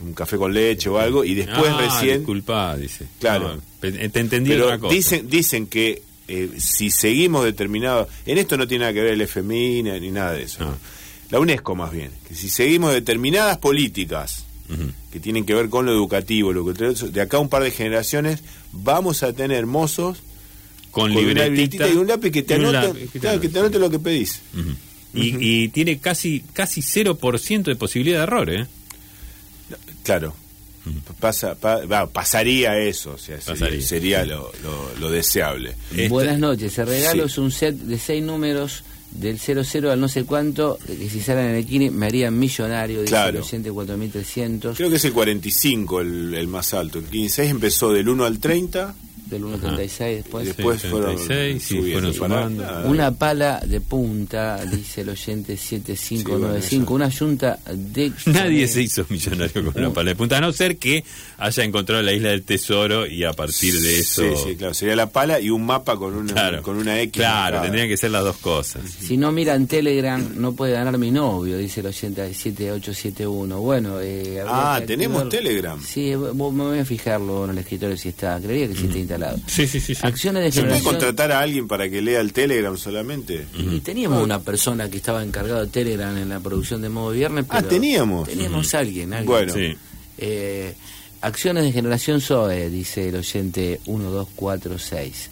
un 0.00 0.12
café 0.12 0.36
con 0.36 0.52
leche 0.52 0.88
o 0.88 0.98
algo 0.98 1.24
y 1.24 1.34
después 1.34 1.70
Ah, 1.72 1.78
recién 1.80 2.18
Disculpa, 2.18 2.76
dice. 2.76 3.06
Claro. 3.20 3.56
No, 3.56 3.62
pe- 3.80 3.92
te 4.08 4.20
entendí 4.20 4.50
pero 4.50 4.64
otra 4.66 4.78
cosa. 4.78 4.94
dicen 4.94 5.28
dicen 5.28 5.66
que 5.66 6.02
eh, 6.28 6.50
si 6.58 6.90
seguimos 6.90 7.44
determinados 7.44 8.08
en 8.26 8.38
esto 8.38 8.56
no 8.56 8.66
tiene 8.66 8.82
nada 8.82 8.92
que 8.94 9.02
ver 9.02 9.12
el 9.12 9.20
FMI 9.22 9.82
ni, 9.82 10.00
ni 10.00 10.10
nada 10.10 10.32
de 10.32 10.42
eso 10.44 10.64
No. 10.64 10.70
¿no? 10.70 10.78
la 11.30 11.40
UNESCO 11.40 11.74
más 11.74 11.92
bien 11.92 12.10
que 12.28 12.34
si 12.34 12.48
seguimos 12.48 12.92
determinadas 12.92 13.58
políticas 13.58 14.44
que 15.12 15.20
tienen 15.20 15.44
que 15.44 15.54
ver 15.54 15.68
con 15.68 15.84
lo 15.86 15.92
educativo 15.92 16.52
lo 16.52 16.64
que 16.66 16.72
de 17.10 17.20
acá 17.20 17.36
a 17.36 17.40
un 17.40 17.48
par 17.50 17.62
de 17.62 17.70
generaciones 17.70 18.40
vamos 18.72 19.22
a 19.22 19.32
tener 19.34 19.66
mozos 19.66 20.18
Con, 20.90 21.12
con 21.12 21.24
una 21.24 21.44
libretita 21.46 21.88
y 21.88 21.92
un 21.96 22.06
lápiz 22.08 22.30
que 22.30 22.42
te 22.42 22.54
anote, 22.54 22.72
lápiz 22.72 22.98
que 23.00 23.06
te 23.06 23.18
claro, 23.20 23.40
que 23.40 23.48
te 23.50 23.58
anote 23.58 23.78
lo 23.78 23.90
que 23.90 23.98
pedís 23.98 24.40
y 25.14 25.68
tiene 25.68 25.98
casi 25.98 26.40
casi 26.52 26.80
0% 26.80 27.62
de 27.64 27.76
posibilidad 27.76 28.18
de 28.18 28.22
error, 28.24 28.50
¿eh? 28.50 28.66
Claro 30.04 30.34
Pasa, 31.18 31.54
pa- 31.54 31.86
va, 31.86 32.06
pasaría 32.06 32.78
eso 32.78 33.12
o 33.14 33.18
sea, 33.18 33.40
sería, 33.40 33.54
Pasaría. 33.54 33.80
sería 33.86 34.24
lo, 34.26 34.52
lo- 34.62 34.90
lo 35.00 35.10
deseable 35.10 35.74
Esta- 35.96 36.08
Buenas 36.10 36.38
noches, 36.38 36.76
el 36.78 36.86
regalo 36.86 37.22
Sí. 37.24 37.32
es 37.32 37.38
un 37.38 37.50
set 37.50 37.74
de 37.74 37.98
seis 37.98 38.22
números 38.22 38.84
del 39.10 39.38
00 39.38 39.90
al 39.92 39.98
no 40.00 40.08
sé 40.08 40.24
cuánto, 40.24 40.78
de 40.86 40.96
que 40.98 41.08
si 41.08 41.20
salen 41.20 41.46
en 41.50 41.54
el 41.54 41.64
Kini 41.66 41.88
me 41.88 42.06
harían 42.06 42.38
millonario, 42.38 43.00
dice 43.00 43.10
Claro. 43.12 43.38
el 43.38 43.44
oyente 43.44 43.70
4300, 43.70 44.76
creo 44.76 44.90
que 44.90 44.96
es 44.96 45.04
el 45.06 45.12
45 45.14 46.00
el, 46.02 46.34
el 46.34 46.48
más 46.48 46.74
alto 46.74 46.98
el 46.98 47.04
15 47.06 47.46
empezó 47.48 47.90
del 47.92 48.08
1 48.08 48.24
al 48.26 48.38
30 48.38 48.94
del 49.26 49.42
136 49.42 50.16
después. 50.22 50.44
Y 50.44 50.46
después 50.48 50.80
Sí, 50.82 50.88
fueron 50.88 51.16
36, 51.16 51.62
sí, 51.62 51.68
subiendo. 51.78 51.92
fueron 52.12 52.14
sumando. 52.14 52.62
Para- 52.62 52.86
Una 52.86 53.10
pala 53.12 53.60
de 53.66 53.80
punta, 53.80 54.64
dice 54.66 55.00
el 55.02 55.08
oyente 55.10 55.56
7595, 55.56 56.94
una 56.94 57.08
yunta 57.08 57.58
de... 57.72 58.12
Nadie 58.26 58.66
se 58.68 58.82
hizo 58.82 59.04
millonario 59.08 59.64
con 59.64 59.82
una 59.82 59.92
pala 59.92 60.10
de 60.10 60.16
punta, 60.16 60.38
a 60.38 60.40
no 60.40 60.52
ser 60.52 60.76
que 60.78 61.04
haya 61.38 61.64
encontrado 61.64 62.02
la 62.02 62.12
isla 62.12 62.30
del 62.30 62.42
tesoro 62.42 63.06
y 63.06 63.24
a 63.24 63.32
partir 63.32 63.74
de 63.80 63.98
eso. 64.00 64.22
Sí, 64.22 64.28
sí, 64.50 64.56
claro. 64.56 64.74
Sería 64.74 64.96
la 64.96 65.08
pala 65.10 65.40
y 65.40 65.50
un 65.50 65.64
mapa 65.64 65.96
con 65.96 66.14
una, 66.14 66.32
Claro, 66.32 66.62
con 66.62 66.76
una 66.76 67.00
X. 67.00 67.12
Claro, 67.22 67.62
tendrían 67.62 67.88
que 67.88 67.96
ser 67.96 68.10
las 68.10 68.24
dos 68.24 68.36
cosas. 68.38 68.82
Si 68.90 69.16
no 69.16 69.32
miran 69.32 69.66
Telegram, 69.66 70.22
no 70.36 70.52
puede 70.54 70.72
ganar 70.72 70.96
mi 70.98 71.10
novio, 71.10 71.56
dice 71.58 71.80
el 71.80 71.86
oyente 71.86 72.22
7871. 72.34 73.60
Bueno, 73.60 74.00
eh, 74.00 74.42
Ah, 74.46 74.80
tenemos 74.86 75.28
Telegram. 75.28 75.80
Sí, 75.82 76.14
me 76.16 76.32
voy 76.32 76.78
a 76.78 76.84
fijarlo 76.84 77.44
en 77.44 77.50
el 77.52 77.58
escritorio 77.58 77.96
si 77.96 78.08
está, 78.10 78.38
creería 78.40 78.68
que 78.68 78.74
sí 78.74 78.86
está 78.86 78.98
instalado. 79.14 79.38
Sí, 79.46 79.66
sí, 79.66 79.80
sí. 79.80 79.94
sí. 79.94 80.00
Acciones 80.06 80.42
de 80.44 80.52
¿Se 80.52 80.60
puede 80.60 80.74
generación... 80.74 80.94
contratar 80.94 81.32
a 81.32 81.40
alguien 81.40 81.68
para 81.68 81.88
que 81.88 82.02
lea 82.02 82.20
el 82.20 82.32
Telegram 82.32 82.76
solamente? 82.76 83.46
Y 83.54 83.80
teníamos 83.80 84.22
una 84.22 84.40
persona 84.40 84.88
que 84.90 84.96
estaba 84.98 85.22
encargado 85.22 85.60
de 85.60 85.68
Telegram 85.68 86.16
en 86.16 86.28
la 86.28 86.40
producción 86.40 86.82
de 86.82 86.88
Modo 86.88 87.10
Viernes. 87.10 87.44
Ah, 87.48 87.56
pero 87.58 87.68
teníamos. 87.68 88.28
Teníamos 88.28 88.74
a 88.74 88.78
alguien, 88.78 89.12
alguien. 89.12 89.26
Bueno. 89.26 89.54
Sí. 89.54 89.76
Eh, 90.18 90.74
acciones 91.20 91.64
de 91.64 91.72
generación 91.72 92.20
SOE, 92.20 92.70
dice 92.70 93.08
el 93.08 93.16
oyente 93.16 93.80
1246. 93.86 95.30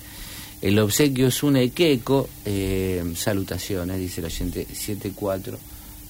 El 0.63 0.79
obsequio 0.79 1.27
es 1.27 1.43
un 1.43 1.57
equeco, 1.57 2.29
eh, 2.45 3.03
salutaciones, 3.17 3.99
dice 3.99 4.21
el 4.21 4.27
oyente 4.27 4.67
7417. 4.73 5.59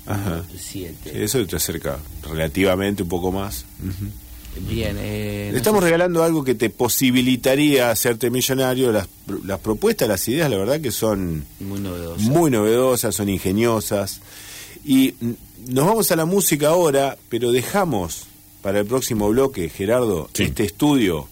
Ajá. 0.05 0.45
Sí, 0.59 0.87
eso 1.15 1.47
te 1.47 1.57
acerca 1.57 1.99
relativamente 2.23 3.03
un 3.03 3.09
poco 3.09 3.33
más. 3.33 3.65
Bien, 4.61 4.97
eh, 5.01 5.49
no 5.51 5.57
estamos 5.57 5.81
sé- 5.81 5.87
regalando 5.87 6.23
algo 6.23 6.45
que 6.45 6.55
te 6.55 6.69
posibilitaría 6.71 7.91
hacerte 7.91 8.31
millonario. 8.31 8.93
Las, 8.93 9.09
las 9.45 9.59
propuestas, 9.61 10.09
las 10.09 10.27
ideas, 10.29 10.51
la 10.51 10.59
verdad 10.59 10.81
que 10.81 10.91
son 10.93 11.45
muy 11.61 11.81
novedoso. 11.81 12.21
muy 12.23 12.51
novedosas, 12.51 13.15
son 13.15 13.29
ingeniosas. 13.29 14.21
Y 14.85 15.15
nos 15.69 15.87
vamos 15.87 16.11
a 16.13 16.17
la 16.17 16.25
música 16.27 16.69
ahora, 16.69 17.17
pero 17.29 17.51
dejamos 17.53 18.25
para 18.63 18.81
el 18.81 18.87
próximo 18.87 19.29
bloque, 19.31 19.69
Gerardo, 19.69 20.29
Sí. 20.35 20.45
este 20.45 20.65
estudio, 20.65 21.29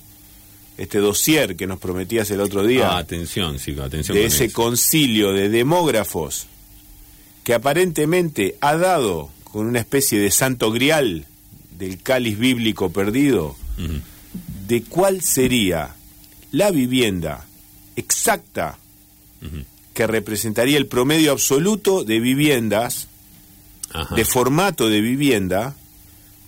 este 0.78 0.98
dossier 0.98 1.56
que 1.56 1.66
nos 1.66 1.78
prometías 1.78 2.30
el 2.30 2.40
otro 2.40 2.64
día, 2.66 2.90
Ah, 2.92 2.98
atención, 2.98 3.58
chicos, 3.58 3.84
atención. 3.84 4.14
de 4.16 4.22
con 4.22 4.26
ese 4.32 4.44
eso. 4.46 4.54
concilio 4.62 5.32
de 5.32 5.48
demógrafos 5.50 6.46
que 7.44 7.52
aparentemente 7.54 8.56
ha 8.60 8.76
dado 8.76 9.30
con 9.44 9.66
una 9.66 9.78
especie 9.80 10.18
de 10.18 10.30
santo 10.30 10.70
grial 10.72 11.26
del 11.80 12.00
cáliz 12.02 12.38
bíblico 12.38 12.90
perdido, 12.92 13.56
de 14.68 14.82
cuál 14.84 15.22
sería 15.22 15.96
la 16.52 16.70
vivienda 16.70 17.46
exacta 17.96 18.78
que 19.94 20.06
representaría 20.06 20.76
el 20.78 20.86
promedio 20.86 21.32
absoluto 21.32 22.04
de 22.04 22.20
viviendas, 22.20 23.08
Ajá. 23.92 24.14
de 24.14 24.24
formato 24.24 24.88
de 24.88 25.00
vivienda, 25.00 25.74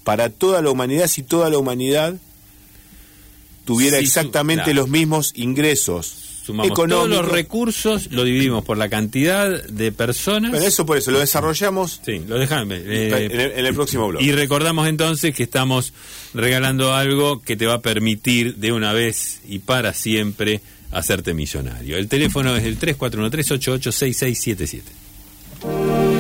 para 0.05 0.29
toda 0.31 0.63
la 0.63 0.71
humanidad 0.71 1.09
si 1.09 1.23
toda 1.23 1.49
la 1.51 1.59
humanidad 1.59 2.15
tuviera 3.65 3.99
Sí, 3.99 4.05
exactamente 4.05 4.65
claro. 4.65 4.81
los 4.83 4.89
mismos 4.89 5.33
ingresos 5.35 6.15
sumamos 6.45 6.75
todos 6.75 7.09
los 7.09 7.29
recursos, 7.29 8.11
lo 8.11 8.25
dividimos 8.25 8.65
por 8.65 8.79
la 8.79 8.89
cantidad 8.89 9.63
de 9.65 9.93
personas. 9.93 10.53
Pero 10.53 10.65
eso 10.65 10.87
por 10.87 10.99
eso, 10.99 11.11
lo 11.11 11.21
desarrollamos. 11.21 12.01
Sí, 12.05 12.23
lo 12.27 12.39
dejame. 12.39 12.77
Eh, 12.77 13.29
en, 13.31 13.41
el, 13.41 13.53
en, 13.53 13.67
el, 13.67 13.75
próximo 13.75 14.09
blog. 14.09 14.23
Y 14.23 14.33
recordamos 14.33 14.89
entonces 14.89 15.35
que 15.35 15.45
estamos 15.45 15.93
regalando 16.35 16.95
algo 16.95 17.41
que 17.41 17.57
te 17.57 17.67
va 17.67 17.75
a 17.75 17.83
permitir 17.83 18.57
de 18.57 18.73
una 18.73 18.93
vez 18.93 19.41
y 19.47 19.61
para 19.61 19.95
siempre 19.95 20.61
hacerte 20.91 21.35
millonario. 21.35 21.97
El 21.97 22.09
teléfono 22.09 22.57
es 22.57 22.65
el 22.65 22.77
3413 22.77 23.55
886677 23.55 26.12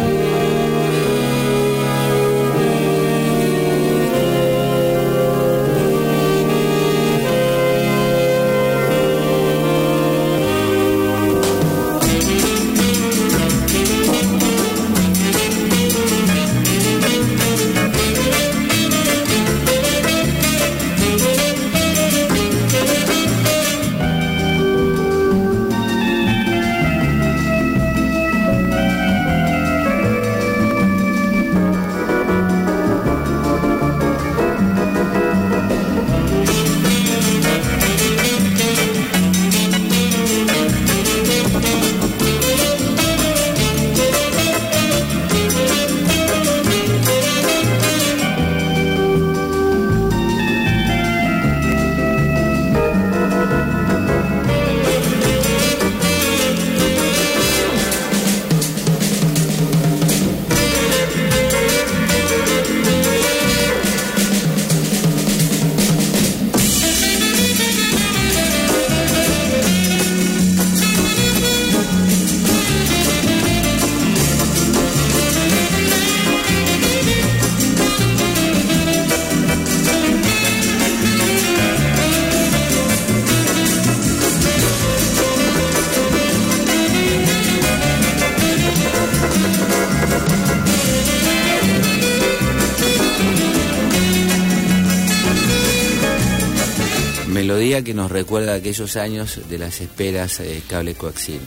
que 97.80 97.94
nos 97.94 98.10
recuerda 98.10 98.52
aquellos 98.54 98.96
años 98.96 99.40
de 99.48 99.56
las 99.56 99.80
esperas 99.80 100.40
eh, 100.40 100.60
cable 100.68 100.94
coaxil. 100.94 101.40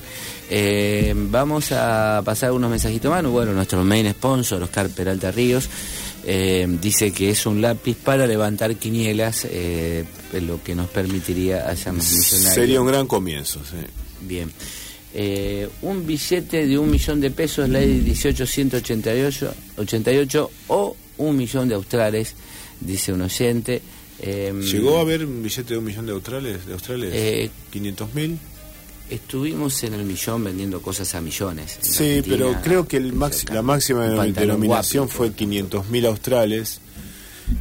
Eh, 0.49 1.13
vamos 1.15 1.71
a 1.71 2.23
pasar 2.25 2.51
unos 2.51 2.71
mensajitos 2.71 3.11
más. 3.11 3.23
Bueno, 3.23 3.53
nuestro 3.53 3.83
main 3.83 4.09
sponsor, 4.11 4.63
Oscar 4.63 4.89
Peralta 4.89 5.29
Ríos, 5.31 5.69
eh, 6.25 6.65
dice 6.81 7.11
que 7.11 7.29
es 7.29 7.45
un 7.45 7.61
lápiz 7.61 7.97
para 7.97 8.25
levantar 8.25 8.75
quinielas, 8.77 9.45
lo 10.33 10.63
que 10.63 10.73
nos 10.73 10.89
permitiría 10.89 11.69
allá 11.69 11.91
millonarios. 11.91 12.53
Sería 12.53 12.81
un 12.81 12.87
gran 12.87 13.05
comienzo, 13.05 13.59
sí. 13.63 13.77
Bien. 14.21 14.51
Un 15.83 16.07
billete 16.07 16.65
de 16.65 16.77
un 16.77 16.89
millón 16.89 17.21
de 17.21 17.31
pesos, 17.31 17.69
ley 17.69 18.01
1888 18.01 20.51
o 20.67 20.95
un 21.17 21.37
millón 21.37 21.69
de 21.69 21.75
australes, 21.75 22.35
dice 22.81 23.13
un 23.13 23.21
oyente. 23.21 23.81
Eh, 24.19 24.53
¿Llegó 24.71 24.97
a 24.97 25.01
haber 25.01 25.25
un 25.25 25.43
billete 25.43 25.73
de 25.73 25.77
un 25.77 25.85
millón 25.85 26.05
de 26.05 26.13
australes? 26.13 26.65
De 26.65 26.73
australes? 26.73 27.11
Eh, 27.13 27.49
¿500 27.73 28.13
mil? 28.13 28.39
Estuvimos 29.09 29.83
en 29.83 29.93
el 29.93 30.03
millón 30.03 30.43
vendiendo 30.43 30.81
cosas 30.81 31.13
a 31.13 31.21
millones. 31.21 31.77
Sí, 31.81 32.23
pero 32.27 32.55
creo 32.63 32.87
que 32.87 32.97
el 32.97 33.13
cerca. 33.31 33.53
la 33.53 33.61
máxima 33.61 34.05
denominación 34.07 35.05
guapi, 35.05 35.17
fue 35.17 35.33
500 35.33 35.89
mil 35.89 36.05
australes, 36.07 36.81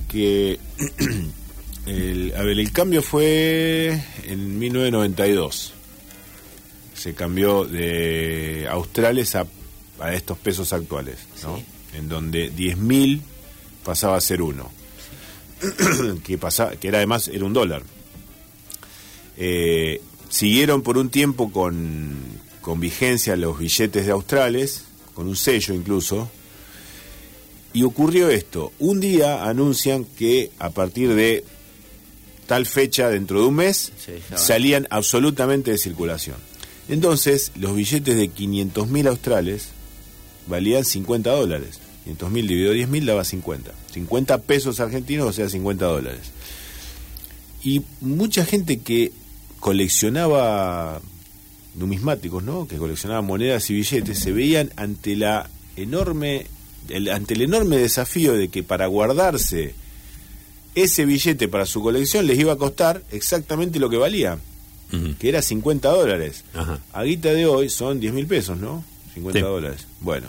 que 0.08 0.58
el, 1.86 2.32
a 2.34 2.42
ver, 2.42 2.58
el 2.58 2.72
cambio 2.72 3.02
fue 3.02 4.00
en 4.24 4.58
1992. 4.58 5.74
Se 6.94 7.12
cambió 7.12 7.64
de 7.66 8.66
australes 8.70 9.34
a, 9.34 9.46
a 10.00 10.14
estos 10.14 10.38
pesos 10.38 10.72
actuales, 10.72 11.18
¿no? 11.42 11.58
Sí. 11.58 11.64
En 11.98 12.08
donde 12.08 12.48
10 12.50 12.78
mil 12.78 13.20
pasaba 13.84 14.16
a 14.16 14.20
ser 14.20 14.40
uno. 14.40 14.70
que, 16.24 16.38
pasaba, 16.38 16.72
que 16.72 16.88
era 16.88 16.98
además 16.98 17.28
era 17.28 17.44
un 17.44 17.52
dólar. 17.52 17.82
Eh, 19.36 20.00
siguieron 20.28 20.82
por 20.82 20.98
un 20.98 21.10
tiempo 21.10 21.52
con, 21.52 22.16
con 22.60 22.80
vigencia 22.80 23.36
los 23.36 23.58
billetes 23.58 24.06
de 24.06 24.12
australes, 24.12 24.84
con 25.14 25.26
un 25.26 25.36
sello 25.36 25.74
incluso, 25.74 26.30
y 27.72 27.82
ocurrió 27.82 28.28
esto. 28.30 28.72
Un 28.78 29.00
día 29.00 29.44
anuncian 29.44 30.04
que 30.04 30.50
a 30.58 30.70
partir 30.70 31.14
de 31.14 31.44
tal 32.46 32.66
fecha, 32.66 33.08
dentro 33.08 33.40
de 33.40 33.46
un 33.46 33.54
mes, 33.56 33.92
Sí, 34.04 34.12
salían 34.36 34.86
absolutamente 34.90 35.70
de 35.70 35.78
circulación. 35.78 36.36
Entonces, 36.88 37.52
los 37.56 37.74
billetes 37.74 38.16
de 38.16 38.28
500 38.28 38.88
mil 38.88 39.06
australes 39.08 39.68
valían 40.46 40.84
50 40.84 41.30
dólares. 41.30 41.80
500 42.04 42.30
mil 42.30 42.46
dividido 42.46 42.72
10 42.72 42.88
mil 42.88 43.06
daba 43.06 43.24
50. 43.24 43.72
50 43.94 44.42
pesos 44.42 44.80
argentinos, 44.80 45.26
o 45.28 45.32
sea, 45.32 45.48
50 45.48 45.84
dólares. 45.86 46.20
Y 47.62 47.82
mucha 48.00 48.44
gente 48.44 48.80
que 48.80 49.12
coleccionaba 49.60 51.00
numismáticos, 51.74 52.42
¿no? 52.42 52.66
Que 52.68 52.76
coleccionaba 52.76 53.22
monedas 53.22 53.68
y 53.70 53.74
billetes, 53.74 54.18
se 54.18 54.32
veían 54.32 54.70
ante 54.76 55.16
la 55.16 55.48
enorme 55.76 56.46
el- 56.90 57.08
ante 57.08 57.32
el 57.34 57.40
enorme 57.42 57.78
desafío 57.78 58.34
de 58.34 58.48
que 58.48 58.62
para 58.62 58.86
guardarse 58.86 59.74
ese 60.74 61.04
billete 61.06 61.48
para 61.48 61.64
su 61.64 61.80
colección 61.82 62.26
les 62.26 62.38
iba 62.38 62.52
a 62.52 62.56
costar 62.56 63.02
exactamente 63.10 63.78
lo 63.78 63.88
que 63.88 63.96
valía, 63.96 64.38
que 65.18 65.28
era 65.28 65.40
50 65.40 65.88
dólares. 65.88 66.44
Ajá. 66.52 66.80
A 66.92 67.02
guita 67.04 67.32
de 67.32 67.46
hoy 67.46 67.70
son 67.70 68.00
10 68.00 68.12
mil 68.12 68.26
pesos, 68.26 68.58
¿no? 68.58 68.84
50 69.14 69.38
Sí. 69.38 69.44
dólares. 69.44 69.86
Bueno. 70.00 70.28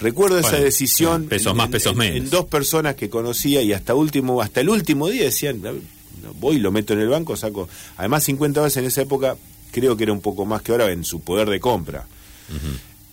Recuerdo 0.00 0.38
esa 0.38 0.56
decisión 0.58 1.26
pesos 1.26 1.54
más, 1.54 1.68
pesos 1.68 1.92
en- 1.92 1.98
menos. 1.98 2.16
en 2.16 2.30
dos 2.30 2.46
personas 2.46 2.94
que 2.94 3.08
conocía 3.10 3.62
y 3.62 3.72
hasta 3.72 3.94
último 3.94 4.40
hasta 4.42 4.60
el 4.60 4.68
último 4.70 5.08
día 5.08 5.24
decían, 5.24 5.58
"A 5.66 5.72
ver, 5.72 5.82
no, 6.22 6.34
voy, 6.34 6.58
lo 6.58 6.72
meto 6.72 6.92
en 6.94 7.00
el 7.00 7.08
banco, 7.08 7.36
saco. 7.36 7.68
Además 7.96 8.24
50 8.24 8.60
dólares 8.60 8.76
en 8.78 8.84
esa 8.86 9.02
época 9.02 9.36
creo 9.72 9.96
que 9.96 10.04
era 10.04 10.12
un 10.12 10.20
poco 10.20 10.44
más 10.46 10.62
que 10.62 10.72
ahora 10.72 10.90
en 10.90 11.04
su 11.04 11.20
poder 11.20 11.48
de 11.50 11.60
compra. 11.60 12.06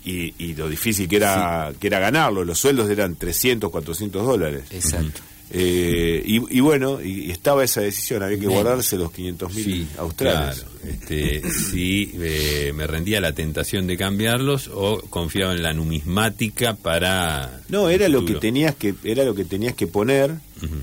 y, 0.06 0.34
y 0.40 0.56
lo 0.56 0.70
difícil 0.70 1.08
que 1.10 1.18
era 1.18 1.74
que 1.80 1.88
era 1.88 2.00
ganarlo, 2.00 2.44
los 2.46 2.58
sueldos 2.58 2.90
eran 2.90 3.16
300, 3.18 3.70
400 3.70 4.26
dólares. 4.26 4.64
Exacto. 4.72 5.22
Eh, 5.52 6.22
y, 6.26 6.58
y 6.58 6.60
bueno, 6.60 7.02
y, 7.02 7.26
y 7.28 7.32
estaba 7.32 7.64
esa 7.64 7.80
decisión, 7.82 8.22
había 8.22 8.38
que 8.38 8.48
guardarse 8.48 8.98
los 8.98 9.12
500 9.14 9.54
mil 9.54 9.64
Sí, 9.64 9.88
australes. 9.98 10.60
claro. 10.60 10.78
Este, 10.88 11.42
si 11.52 12.12
eh, 12.16 12.74
me 12.76 12.86
rendía 12.86 13.20
a 13.20 13.22
la 13.22 13.34
tentación 13.34 13.88
de 13.88 13.96
cambiarlos 13.98 14.70
o 14.74 15.02
confiaba 15.10 15.54
en 15.54 15.64
la 15.64 15.74
numismática 15.74 16.76
para 16.76 17.62
No, 17.70 17.90
era 17.90 18.10
lo 18.10 18.26
que 18.26 18.36
tenías 18.36 18.76
que 18.76 18.94
era 19.04 19.24
lo 19.24 19.36
que 19.36 19.46
tenías 19.46 19.74
que 19.74 19.88
poner. 19.88 20.36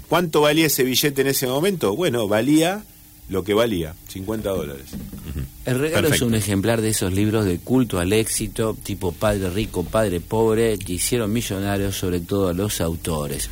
¿Cuánto 0.08 0.40
valía 0.42 0.66
ese 0.66 0.82
billete 0.84 1.20
en 1.22 1.26
ese 1.28 1.46
momento? 1.46 1.94
Bueno, 1.96 2.26
valía 2.28 2.84
lo 3.28 3.42
que 3.42 3.54
valía, 3.54 3.94
50 4.08 4.50
dólares. 4.50 4.84
El 5.64 5.78
regalo 5.78 6.08
Perfecto. 6.08 6.14
es 6.26 6.28
un 6.28 6.34
ejemplar 6.34 6.82
de 6.82 6.90
esos 6.90 7.12
libros 7.14 7.46
de 7.46 7.58
culto 7.58 7.98
al 7.98 8.12
éxito, 8.12 8.76
tipo 8.82 9.12
Padre 9.12 9.48
Rico, 9.48 9.82
Padre 9.82 10.20
Pobre, 10.20 10.78
que 10.78 10.92
hicieron 10.94 11.32
millonarios 11.32 11.96
sobre 11.96 12.20
todo 12.20 12.48
a 12.48 12.52
los 12.52 12.82
autores. 12.82 13.48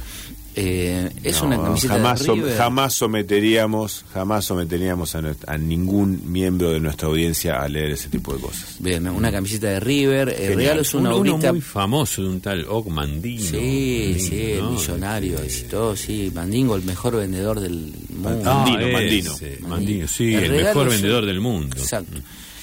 Eh, 0.55 1.11
es 1.22 1.40
No, 1.40 1.46
una 1.46 1.62
camiseta 1.62 1.94
jamás, 1.94 2.20
de 2.20 2.26
som- 2.26 2.34
River. 2.34 2.57
jamás 2.59 2.92
someteríamos, 2.94 4.05
jamás 4.12 4.44
someteríamos 4.44 5.14
a, 5.14 5.22
a 5.46 5.57
ningún 5.59 6.30
miembro 6.30 6.70
de 6.72 6.80
nuestra 6.80 7.09
audiencia 7.09 7.62
a 7.62 7.68
leer 7.68 7.92
ese 7.92 8.09
tipo 8.11 8.34
de 8.34 8.40
cosas. 8.40 8.76
Bien, 8.78 9.09
una 9.09 9.32
camiseta 9.32 9.68
de 9.68 9.80
River. 9.80 10.28
El 10.28 10.34
Genial. 10.36 10.57
regalo 10.57 10.82
es 10.82 10.94
una 10.94 11.14
Uno- 11.14 11.34
uno 11.36 11.53
muy 11.53 11.61
famoso 11.62 12.22
de 12.22 12.28
un 12.28 12.40
tal 12.42 12.66
Og 12.68 12.88
Mandino. 12.90 13.40
Sí, 13.46 14.16
sí, 14.18 14.40
el 14.53 14.61
¿no? 14.61 14.70
millonario 14.72 15.38
Este, 15.38 15.66
y 15.66 15.68
todo, 15.70 15.96
sí. 15.96 16.30
Mandingo, 16.34 16.76
el 16.76 16.82
mejor 16.82 17.16
vendedor 17.16 17.59
del 17.59 17.92
mundo. 18.11 18.42
Ah, 18.44 18.64
Mandino, 18.66 18.80
ese, 18.82 18.92
Mandino. 18.92 19.68
Mandino, 19.68 20.09
sí, 20.09 20.34
El 20.34 20.44
el, 20.44 20.53
mejor 20.64 20.86
es 20.88 20.94
un- 20.94 21.00
vendedor 21.00 21.26
del 21.26 21.40
mundo. 21.40 21.76
Exacto. 21.78 22.18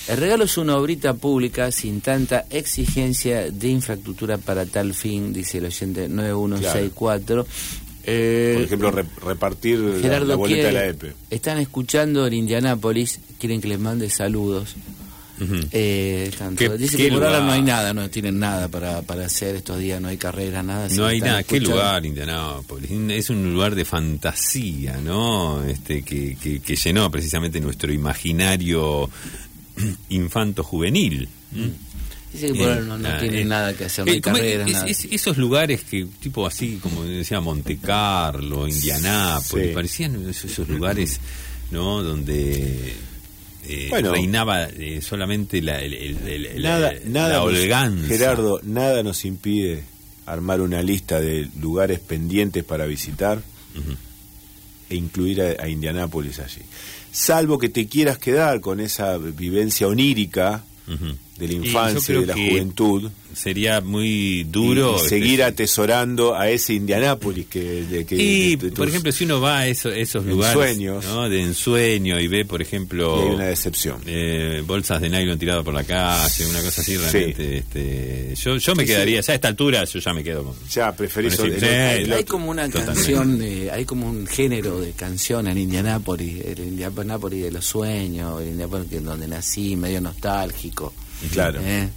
El 0.09 0.17
regalo 0.17 0.43
es 0.45 0.57
una 0.57 0.75
obrita 0.77 1.13
pública 1.13 1.71
sin 1.71 2.01
tanta 2.01 2.45
exigencia 2.49 3.51
de 3.51 3.67
infraestructura 3.69 4.37
para 4.37 4.65
tal 4.65 4.93
fin, 4.93 5.31
dice 5.33 5.59
el 5.59 5.65
oyente 5.65 6.09
9164. 6.09 7.45
Eh, 8.05 8.53
Por 8.55 8.63
ejemplo, 8.63 8.91
re- 8.91 9.05
repartir 9.23 9.77
la- 9.79 10.01
Gerardo 10.01 10.25
la, 10.25 10.35
boleta 10.35 10.55
quiere- 10.61 10.67
de 10.79 10.85
la 10.85 10.87
EPE. 10.87 11.13
Están 11.29 11.59
escuchando 11.59 12.25
en 12.25 12.33
Indianápolis, 12.33 13.19
quieren 13.39 13.61
que 13.61 13.67
les 13.67 13.79
mande 13.79 14.09
saludos. 14.09 14.75
Eh, 15.71 16.25
están 16.33 16.55
¿Qué- 16.57 16.65
todos- 16.67 16.79
dice 16.79 16.97
que 16.97 17.07
por 17.09 17.23
ahora 17.23 17.37
lugar? 17.39 17.43
no 17.43 17.51
hay 17.53 17.61
nada, 17.61 17.93
no 17.93 18.09
tienen 18.09 18.39
nada 18.39 18.67
para, 18.67 19.03
para 19.03 19.25
hacer 19.25 19.55
estos 19.55 19.79
días, 19.79 20.01
no 20.01 20.09
hay 20.09 20.17
carrera, 20.17 20.61
nada. 20.63 20.89
No 20.89 21.05
hay 21.05 21.21
nada, 21.21 21.43
qué 21.43 21.61
lugar 21.61 22.05
Indianápolis. 22.05 22.91
Es 22.91 23.29
un 23.29 23.53
lugar 23.53 23.73
de 23.75 23.85
fantasía, 23.85 24.97
¿no? 24.97 25.63
Este 25.63 26.01
que, 26.03 26.35
que, 26.35 26.59
que 26.59 26.75
llenó 26.75 27.09
precisamente 27.09 27.61
nuestro 27.61 27.93
imaginario 27.93 29.09
infanto-juvenil. 30.09 31.27
Dice 32.33 32.47
que 32.47 32.53
por 32.53 32.61
Eh, 32.67 32.73
ahora 32.73 32.81
no, 32.81 32.97
no 32.97 33.07
ah, 33.09 33.17
tienen 33.19 33.39
eh, 33.39 33.45
nada 33.45 33.73
que 33.73 33.85
hacer, 33.85 34.05
no 34.05 34.11
eh, 34.11 34.15
hay 34.15 34.21
¿cómo 34.21 34.35
es? 34.37 34.41
carreras, 34.43 34.67
Es- 34.67 34.73
nada. 34.73 34.87
es- 34.87 35.05
esos 35.11 35.37
lugares 35.37 35.81
que, 35.83 36.05
tipo 36.19 36.45
así, 36.45 36.79
como 36.81 37.03
decía 37.03 37.39
Monte 37.41 37.77
Carlo, 37.77 38.67
Indianápolis, 38.67 39.67
Sí. 39.69 39.73
parecían 39.73 40.29
esos, 40.29 40.51
esos 40.51 40.69
lugares, 40.69 41.19
¿no? 41.71 42.03
Donde 42.03 42.93
eh, 43.67 43.87
Bueno. 43.89 44.11
reinaba 44.11 44.65
eh, 44.65 45.01
solamente 45.01 45.61
la, 45.61 45.79
el- 45.81 45.93
el- 45.93 46.45
el- 46.45 46.61
Nada, 46.63 46.93
la, 46.93 46.99
nada 47.09 47.29
la 47.29 47.35
nos- 47.35 47.45
holganza. 47.45 48.07
Gerardo, 48.07 48.61
nada 48.63 49.03
nos 49.03 49.25
impide 49.25 49.83
armar 50.25 50.61
una 50.61 50.81
lista 50.83 51.19
de 51.19 51.47
lugares 51.59 51.99
pendientes 51.99 52.63
para 52.63 52.85
visitar 52.85 53.41
e 54.89 54.95
incluir 54.95 55.41
a, 55.41 55.63
a 55.63 55.67
Indianápolis 55.67 56.39
allí. 56.39 56.61
Salvo 57.11 57.57
que 57.57 57.69
te 57.69 57.87
quieras 57.87 58.17
quedar 58.17 58.61
con 58.61 58.79
esa 58.79 59.17
vivencia 59.17 59.87
onírica. 59.87 60.63
De 61.39 61.47
la 61.47 61.53
infancia 61.53 62.15
y 62.15 62.19
de 62.19 62.25
la 62.27 62.33
juventud 62.33 63.09
Sería 63.33 63.79
muy 63.79 64.43
duro. 64.43 64.91
y, 64.91 64.93
y 64.93 64.95
este, 64.97 65.09
seguir 65.09 65.43
atesorando 65.43 66.35
a 66.35 66.49
ese 66.49 66.73
Indianápolis 66.73 67.45
que, 67.45 67.61
de- 67.85 68.05
que 68.05 68.15
Y, 68.15 68.55
de- 68.55 68.69
de 68.69 68.69
por 68.71 68.85
tus- 68.85 68.89
ejemplo, 68.89 69.11
si 69.11 69.23
uno 69.23 69.39
va 69.39 69.59
a 69.59 69.67
eso- 69.67 69.91
esos 69.91 70.25
lugares 70.25 70.55
Ensueños. 70.71 71.05
¿no? 71.05 71.29
de 71.29 71.41
ensueño 71.43 72.19
y 72.19 72.27
ve, 72.27 72.43
por 72.43 72.61
ejemplo, 72.61 73.21
hay 73.23 73.29
una 73.35 73.45
decepción. 73.45 74.01
eh, 74.07 74.61
bolsas 74.65 74.99
de 74.99 75.09
nylon 75.09 75.37
tiradas 75.39 75.63
por 75.63 75.73
la 75.73 75.83
calle, 75.83 76.45
una 76.47 76.61
cosa 76.61 76.81
así, 76.81 76.93
Sí. 76.93 76.97
realmente. 76.97 77.57
Este, 77.59 78.35
yo 78.35 78.57
yo 78.57 78.75
me 78.75 78.83
Sí, 78.83 78.87
sí. 78.87 78.93
quedaría, 78.93 79.21
ya 79.21 79.31
a 79.31 79.35
esta 79.35 79.47
altura, 79.47 79.85
yo 79.85 79.99
ya 79.99 80.13
me 80.13 80.23
quedo 80.23 80.43
con. 80.45 80.55
Ya 80.69 80.91
preferís 80.95 81.35
Con 81.37 81.53
el- 81.53 82.11
hay 82.13 82.23
como 82.25 82.49
una 82.49 82.65
Totalmente. 82.65 82.95
canción, 82.95 83.37
de- 83.39 83.71
hay 83.71 83.85
como 83.85 84.09
un 84.09 84.25
género 84.27 84.81
de 84.81 84.91
canción 84.93 85.47
en 85.47 85.57
Indianápolis, 85.57 86.43
el 86.45 86.59
Indianápolis 86.59 87.43
de 87.43 87.51
los 87.51 87.63
sueños, 87.63 88.41
el 88.41 88.49
Indianápolis 88.49 89.03
donde 89.03 89.27
nací, 89.27 89.75
medio 89.75 90.01
nostálgico. 90.01 90.93
Claro. 91.31 91.59
¿eh? 91.63 91.89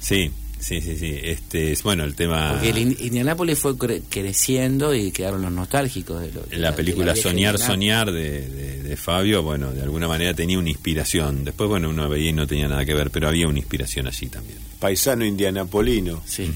Sí, 0.00 0.30
sí, 0.58 0.80
sí, 0.80 0.96
sí. 0.96 1.14
Este, 1.22 1.72
es 1.72 1.82
bueno 1.82 2.04
el 2.04 2.14
tema. 2.14 2.52
Porque 2.52 2.70
el 2.70 2.78
In- 2.78 2.96
Indianápolis 3.00 3.58
fue 3.58 3.72
cre- 3.74 4.02
creciendo 4.08 4.94
y 4.94 5.12
quedaron 5.12 5.42
los 5.42 5.52
nostálgicos 5.52 6.20
de, 6.22 6.32
lo, 6.32 6.42
de 6.42 6.56
la 6.58 6.74
película 6.74 7.14
Soñar. 7.16 7.58
Soñar 7.58 8.10
de, 8.12 8.48
de- 8.48 8.82
de 8.82 8.96
Fabio, 8.96 9.42
bueno, 9.42 9.72
de 9.72 9.82
alguna 9.82 10.06
manera 10.08 10.34
tenía 10.34 10.58
una 10.58 10.70
inspiración. 10.70 11.44
Después, 11.44 11.68
bueno, 11.70 11.88
uno 11.88 12.08
veía 12.08 12.30
y 12.30 12.32
no 12.32 12.46
tenía 12.46 12.68
nada 12.68 12.84
que 12.84 12.94
ver, 12.94 13.10
pero 13.10 13.28
había 13.28 13.48
una 13.48 13.58
inspiración 13.58 14.06
allí 14.06 14.26
también. 14.28 14.58
Paisano 14.78 15.24
indianapolino. 15.24 16.22
Sí. 16.26 16.50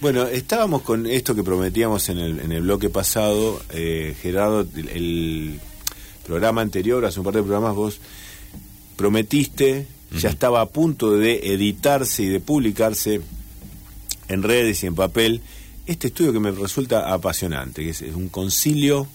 Bueno, 0.00 0.26
estábamos 0.28 0.82
con 0.82 1.06
esto 1.06 1.34
que 1.34 1.42
prometíamos 1.42 2.08
en 2.08 2.18
el, 2.18 2.38
en 2.40 2.52
el 2.52 2.62
bloque 2.62 2.88
pasado, 2.88 3.60
eh, 3.70 4.14
Gerardo, 4.22 4.60
el, 4.76 4.88
el- 4.90 5.60
programa 6.24 6.60
anterior, 6.60 7.04
hace 7.06 7.18
un 7.20 7.24
par 7.24 7.34
de 7.34 7.42
programas, 7.42 7.74
vos 7.74 8.00
prometiste, 8.96 9.86
ya 10.10 10.30
estaba 10.30 10.60
a 10.60 10.66
punto 10.66 11.16
de 11.16 11.52
editarse 11.52 12.22
y 12.22 12.26
de 12.28 12.40
publicarse 12.40 13.20
en 14.28 14.42
redes 14.42 14.82
y 14.82 14.86
en 14.86 14.94
papel, 14.94 15.42
este 15.86 16.08
estudio 16.08 16.32
que 16.32 16.40
me 16.40 16.50
resulta 16.50 17.12
apasionante, 17.12 17.82
que 17.82 17.90
es, 17.90 18.02
es 18.02 18.14
un 18.14 18.28
concilio 18.28 19.06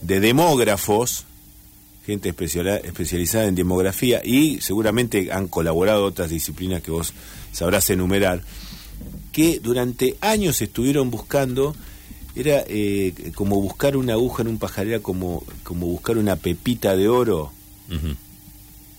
de 0.00 0.20
demógrafos, 0.20 1.24
gente 2.04 2.28
especializada 2.28 3.46
en 3.46 3.54
demografía, 3.54 4.22
y 4.24 4.60
seguramente 4.60 5.32
han 5.32 5.48
colaborado 5.48 6.04
otras 6.04 6.30
disciplinas 6.30 6.82
que 6.82 6.90
vos 6.90 7.12
sabrás 7.52 7.90
enumerar, 7.90 8.42
que 9.32 9.60
durante 9.60 10.16
años 10.20 10.62
estuvieron 10.62 11.10
buscando, 11.10 11.74
era 12.34 12.64
eh, 12.68 13.12
como 13.34 13.60
buscar 13.60 13.96
una 13.96 14.12
aguja 14.12 14.42
en 14.42 14.48
un 14.48 14.58
pajar, 14.58 14.86
era 14.86 15.00
como, 15.00 15.42
como 15.64 15.86
buscar 15.86 16.18
una 16.18 16.36
pepita 16.36 16.96
de 16.96 17.08
oro. 17.08 17.52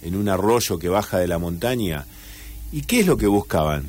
En 0.01 0.15
un 0.15 0.29
arroyo 0.29 0.79
que 0.79 0.89
baja 0.89 1.19
de 1.19 1.27
la 1.27 1.37
montaña. 1.37 2.05
¿Y 2.71 2.81
qué 2.81 3.01
es 3.01 3.07
lo 3.07 3.17
que 3.17 3.27
buscaban? 3.27 3.85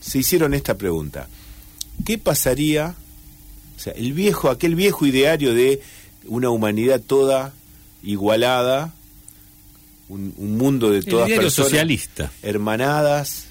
Se 0.00 0.18
hicieron 0.18 0.54
esta 0.54 0.76
pregunta. 0.76 1.28
¿Qué 2.04 2.18
pasaría, 2.18 2.94
o 3.76 3.80
sea, 3.80 3.92
el 3.94 4.12
viejo, 4.12 4.50
aquel 4.50 4.74
viejo 4.74 5.06
ideario 5.06 5.54
de 5.54 5.80
una 6.26 6.50
humanidad 6.50 7.00
toda 7.00 7.52
igualada, 8.02 8.92
un, 10.08 10.34
un 10.36 10.56
mundo 10.56 10.90
de 10.90 11.02
todas 11.02 11.28
personas 11.28 11.70
socialista. 11.70 12.32
hermanadas 12.42 13.46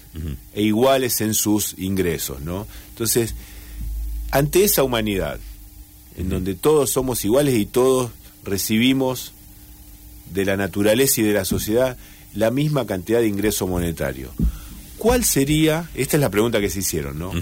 e 0.52 0.62
iguales 0.62 1.20
en 1.20 1.34
sus 1.34 1.74
ingresos, 1.78 2.40
¿no? 2.40 2.66
Entonces, 2.90 3.34
ante 4.30 4.62
esa 4.64 4.84
humanidad, 4.84 5.40
en 6.16 6.28
donde 6.28 6.54
todos 6.54 6.90
somos 6.90 7.24
iguales 7.24 7.56
y 7.56 7.66
todos 7.66 8.12
recibimos 8.44 9.33
de 10.30 10.44
la 10.44 10.56
naturaleza 10.56 11.20
y 11.20 11.24
de 11.24 11.32
la 11.32 11.44
sociedad 11.44 11.96
la 12.34 12.50
misma 12.50 12.86
cantidad 12.86 13.20
de 13.20 13.28
ingreso 13.28 13.66
monetario, 13.66 14.32
¿cuál 14.98 15.24
sería, 15.24 15.88
esta 15.94 16.16
es 16.16 16.20
la 16.20 16.30
pregunta 16.30 16.60
que 16.60 16.68
se 16.70 16.80
hicieron, 16.80 17.18
¿no? 17.18 17.32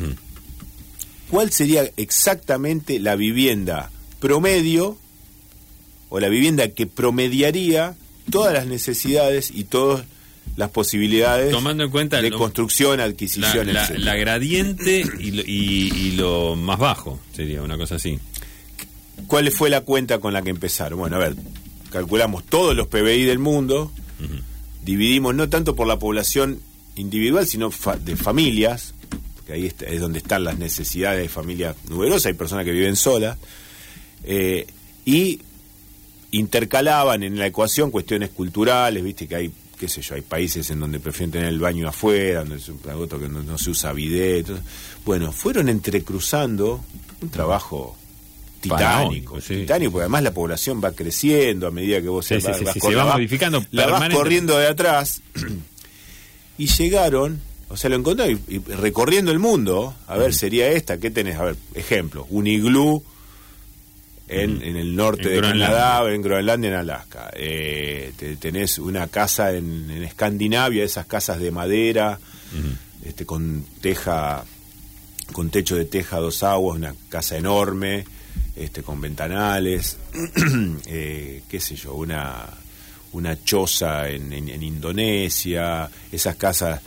¿Cuál 1.31 1.51
sería 1.51 1.91
exactamente 1.97 2.99
la 3.01 3.17
vivienda 3.17 3.91
promedio 4.21 4.99
o 6.11 6.21
la 6.21 6.29
vivienda 6.29 6.69
que 6.69 6.87
promediaría 6.87 7.95
todas 8.31 8.53
las 8.53 8.67
necesidades 8.67 9.51
y 9.51 9.65
todas 9.65 10.05
las 10.57 10.71
posibilidades 10.71 11.51
Tomando 11.51 11.85
en 11.85 11.91
cuenta 11.91 12.21
de 12.21 12.29
lo- 12.31 12.37
construcción, 12.39 12.99
La, 12.99 13.05
adquisición, 13.05 13.73
la- 13.73 13.85
etcétera? 13.85 14.05
la 14.05 14.17
gradiente 14.17 15.05
y 15.19 15.31
lo, 15.31 15.43
y- 15.43 15.93
y 15.97 16.11
lo 16.17 16.55
más 16.55 16.79
bajo 16.79 17.19
sería 17.35 17.63
una 17.63 17.79
cosa 17.79 17.95
así. 17.95 18.19
¿Cuál 19.27 19.51
fue 19.51 19.71
la 19.71 19.81
cuenta 19.81 20.19
con 20.19 20.35
la 20.35 20.43
que 20.43 20.51
empezaron? 20.51 20.99
Bueno, 20.99 21.17
a 21.17 21.21
ver, 21.21 21.35
calculamos 21.93 22.45
todos 22.45 22.75
los 22.75 22.89
PBI 22.89 23.25
del 23.25 23.39
mundo, 23.39 23.93
dividimos 24.85 25.35
no 25.35 25.49
tanto 25.49 25.77
por 25.77 25.87
la 25.87 25.99
población 25.99 26.61
individual, 26.97 27.47
sino 27.47 27.71
fa- 27.71 27.97
de 27.97 28.17
familias, 28.17 28.95
porque 29.37 29.53
ahí 29.53 29.67
está- 29.67 29.87
es 29.87 30.01
donde 30.01 30.19
están 30.19 30.45
las 30.45 30.59
necesidades 30.59 31.21
de 31.23 31.29
familias 31.29 31.77
numerosas, 31.89 32.27
hay 32.27 32.35
personas 32.35 32.65
que 32.65 32.73
viven 32.73 32.97
solas, 32.97 33.39
eh, 34.25 34.67
y 35.05 35.41
intercalaban 36.31 37.23
en 37.23 37.39
la 37.39 37.47
ecuación 37.47 37.91
cuestiones 37.91 38.31
culturales, 38.31 39.03
viste 39.05 39.29
que 39.29 39.37
hay, 39.37 39.51
qué 39.79 39.89
sé 39.89 40.01
yo, 40.01 40.15
hay 40.15 40.23
países 40.23 40.71
en 40.71 40.81
donde 40.81 40.99
prefieren 41.01 41.31
tener 41.31 41.49
el 41.49 41.59
baño 41.59 41.89
afuera, 41.89 42.41
donde 42.41 42.57
es 42.57 42.69
un 42.69 42.79
otro 42.97 43.19
que 43.21 43.29
no, 43.29 43.43
no 43.43 43.59
se 43.59 43.71
usa 43.71 43.93
bidet. 43.93 44.47
Bueno, 45.05 45.33
fueron 45.33 45.69
entrecruzando 45.69 46.83
un 47.21 47.29
trabajo 47.31 47.97
titánico, 48.63 49.41
sí. 49.41 49.57
titánico, 49.59 49.93
porque 49.93 50.03
además 50.05 50.23
la 50.23 50.33
población 50.35 50.81
va 50.83 50.93
creciendo 50.93 51.67
a 51.67 51.71
medida 51.71 52.01
que 52.01 52.09
vos 52.09 52.25
Sí, 52.27 52.35
vas- 52.35 52.57
sí, 52.59 52.65
vas 52.65 52.75
sí, 52.75 52.81
cor- 52.81 52.91
se 52.93 52.97
va 52.97 53.13
modificando 53.15 53.65
la 53.73 53.87
vas 53.87 54.09
corriendo 54.15 54.57
de 54.59 54.67
atrás 54.69 55.21
y 56.59 56.67
llegaron, 56.67 57.41
o 57.69 57.77
sea, 57.77 57.91
lo 57.91 57.97
encontraron 57.97 58.39
y, 58.49 58.55
y 58.55 58.59
recorriendo 58.59 59.33
el 59.33 59.39
mundo, 59.39 59.95
a 60.07 60.17
ver, 60.17 60.33
sería 60.35 60.69
esta, 60.69 60.99
¿qué 60.99 61.11
tenés? 61.11 61.37
A 61.37 61.45
ver, 61.45 61.57
ejemplo, 61.75 62.27
un 62.31 62.47
iglú 62.47 63.03
en, 64.29 64.63
en 64.63 64.77
el 64.77 64.95
norte 64.97 65.35
En 65.37 65.43
de. 65.43 65.49
Canadá, 65.49 66.11
en 66.13 66.23
Groenlandia, 66.23 66.71
en 66.71 66.77
Alaska. 66.77 67.31
Eh, 67.35 68.13
te- 68.17 68.37
tenés 68.37 68.79
una 68.79 69.07
casa 69.09 69.53
en, 69.53 69.91
en 69.91 70.03
Escandinavia, 70.05 70.85
esas 70.85 71.07
casas 71.07 71.39
de 71.39 71.51
madera, 71.51 72.19
este, 73.05 73.27
con 73.27 73.65
teja, 73.81 74.45
con 75.33 75.51
techo 75.51 75.77
de 75.77 75.85
teja 75.85 76.17
a 76.17 76.21
dos 76.21 76.43
aguas, 76.43 76.77
una 76.79 76.95
casa 77.09 77.37
enorme, 77.37 78.05
este, 78.57 78.83
con 78.83 79.01
ventanales, 79.01 79.97
eh, 80.87 81.43
qué 81.49 81.61
sé 81.61 81.77
yo, 81.77 81.95
una, 81.95 82.47
una 83.13 83.43
choza 83.45 84.09
en, 84.09 84.33
en- 84.33 84.49
en 84.49 84.63
Indonesia, 84.63 85.89
esas 86.11 86.37
casas, 86.37 86.81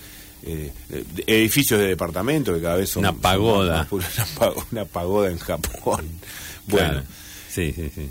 eh, 0.43 0.71
de- 0.89 1.23
edificios 1.27 1.79
de 1.79 1.87
departamento 1.87 2.53
que 2.53 2.61
cada 2.61 2.75
vez 2.77 2.89
son... 2.89 3.01
Una 3.01 3.13
pagoda. 3.13 3.87
una, 3.91 4.05
pa- 4.37 4.53
una 4.71 4.85
pagoda 4.85 5.29
en 5.31 5.37
Japón. 5.39 6.05
Bueno, 6.67 6.89
Claro. 6.93 7.03
Sí, 7.51 7.71
sí, 7.73 7.89
sí. 7.95 8.09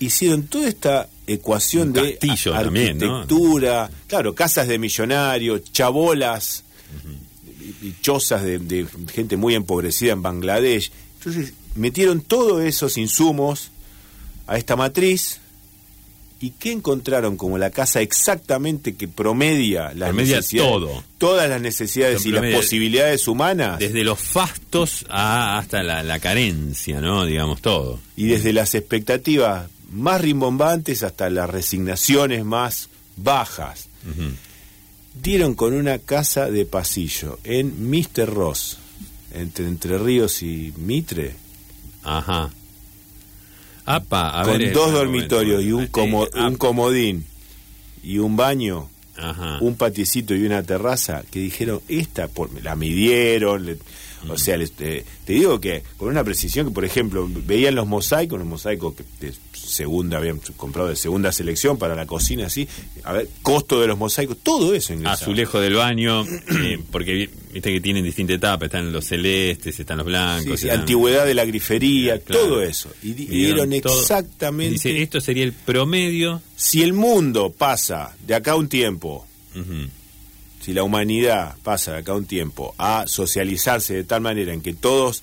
hicieron 0.00 0.42
toda 0.48 0.68
esta 0.68 1.08
ecuación 1.26 1.88
Un 1.88 1.94
de 1.94 2.10
castillo 2.18 2.54
a- 2.54 2.62
también, 2.64 2.98
¿no? 2.98 3.16
arquitectura, 3.20 3.90
claro, 4.06 4.34
casas 4.34 4.68
de 4.68 4.78
millonarios, 4.78 5.62
chabolas 5.72 6.64
y, 7.82 7.86
y 7.88 7.96
chozas 8.02 8.42
de, 8.42 8.58
de 8.58 8.86
gente 9.12 9.36
muy 9.36 9.54
empobrecida 9.54 10.12
en 10.12 10.20
Bangladesh. 10.22 10.90
Entonces 11.18 11.54
metieron 11.74 12.20
todos 12.20 12.62
esos 12.62 12.96
insumos 12.98 13.70
a 14.46 14.56
esta 14.58 14.76
matriz 14.76 15.38
y 16.40 16.50
¿qué 16.50 16.72
encontraron 16.72 17.36
como 17.36 17.56
la 17.56 17.70
casa 17.70 18.00
exactamente 18.00 18.96
que 18.96 19.06
promedia 19.06 19.92
las 19.94 20.08
Promedia 20.08 20.36
necesidades, 20.38 20.70
todo. 20.72 21.04
todas 21.18 21.48
las 21.48 21.60
necesidades 21.60 22.26
y 22.26 22.32
las 22.32 22.52
posibilidades 22.52 23.28
humanas 23.28 23.78
Desde 23.78 24.02
los 24.02 24.18
fastos 24.18 25.06
a, 25.08 25.58
hasta 25.58 25.84
la, 25.84 26.02
la 26.02 26.18
carencia, 26.18 27.00
¿no? 27.00 27.24
Digamos 27.24 27.60
todo. 27.62 28.00
y 28.16 28.26
desde 28.26 28.52
las 28.52 28.74
expectativas 28.74 29.68
más 29.92 30.20
rimbombantes 30.20 31.02
hasta 31.04 31.30
las 31.30 31.48
resignaciones 31.48 32.44
más 32.44 32.88
bajas. 33.16 33.88
Dieron 35.14 35.54
con 35.54 35.74
una 35.74 35.98
casa 35.98 36.50
de 36.50 36.64
pasillo 36.64 37.38
en 37.44 37.90
Mr. 37.90 38.26
Ross, 38.26 38.78
entre 39.32 39.66
Entre 39.66 39.98
Ríos 39.98 40.42
y 40.42 40.72
Mitre, 40.78 41.34
Ajá. 42.04 42.50
Apa, 43.84 44.40
a 44.40 44.44
con 44.44 44.58
ver, 44.58 44.72
dos 44.72 44.92
dormitorios 44.92 45.62
y 45.62 45.72
un, 45.72 45.86
como- 45.88 46.26
un 46.34 46.56
comodín 46.56 47.24
y 48.02 48.18
un 48.18 48.36
baño, 48.36 48.88
Ajá. 49.16 49.58
un 49.60 49.76
patiecito 49.76 50.34
y 50.34 50.44
una 50.46 50.62
terraza, 50.62 51.22
que 51.30 51.40
dijeron, 51.40 51.80
esta, 51.88 52.28
por, 52.28 52.50
la 52.62 52.76
midieron, 52.76 53.66
le- 53.66 53.78
o 54.28 54.38
sea, 54.38 54.56
les- 54.56 54.72
te, 54.72 55.04
te 55.24 55.32
digo 55.32 55.60
que 55.60 55.82
con 55.96 56.08
una 56.08 56.22
precisión 56.24 56.68
que, 56.68 56.72
por 56.74 56.84
ejemplo, 56.84 57.28
veían 57.46 57.74
los 57.74 57.86
mosaicos, 57.86 58.38
los 58.38 58.46
mosaicos 58.48 58.94
que 58.94 59.04
de 59.26 59.32
segunda, 59.52 60.18
habían 60.18 60.38
comprado 60.56 60.88
de 60.88 60.96
segunda 60.96 61.30
selección 61.32 61.78
para 61.78 61.94
la 61.94 62.04
cocina, 62.06 62.46
así, 62.46 62.66
a 63.04 63.12
ver, 63.12 63.28
costo 63.42 63.80
de 63.80 63.86
los 63.86 63.96
mosaicos, 63.98 64.36
todo 64.42 64.74
eso 64.74 64.92
ingresaba. 64.92 65.14
Azulejo 65.14 65.60
del 65.60 65.74
baño, 65.74 66.24
eh, 66.50 66.78
porque 66.90 67.12
vi- 67.14 67.30
viste 67.52 67.72
que 67.72 67.80
tienen 67.80 68.04
distintas 68.04 68.36
etapas, 68.36 68.66
están 68.66 68.92
los 68.92 69.04
celestes, 69.06 69.78
están 69.78 69.98
los 69.98 70.06
blancos. 70.06 70.60
sí, 70.60 70.66
están- 70.66 70.80
antigüedad 70.80 71.24
de 71.26 71.34
la 71.34 71.44
grifería, 71.44 72.18
Claro. 72.18 72.42
todo 72.44 72.62
eso. 72.62 72.90
Y 73.02 73.12
dieron 73.12 73.70
todo. 73.80 74.00
exactamente... 74.00 74.72
Dice, 74.72 75.02
esto 75.02 75.20
sería 75.20 75.44
el 75.44 75.52
promedio. 75.52 76.42
Si 76.56 76.82
el 76.82 76.92
mundo 76.92 77.50
pasa 77.56 78.14
de 78.26 78.34
acá 78.34 78.52
a 78.52 78.56
un 78.56 78.68
tiempo. 78.68 79.26
Si 80.62 80.72
la 80.72 80.82
humanidad 80.84 81.56
pasa 81.62 81.92
de 81.92 81.98
acá 81.98 82.14
un 82.14 82.24
tiempo 82.26 82.74
a 82.78 83.04
socializarse 83.06 83.94
de 83.94 84.04
tal 84.04 84.20
manera 84.22 84.52
en 84.54 84.62
que 84.62 84.72
todos 84.74 85.22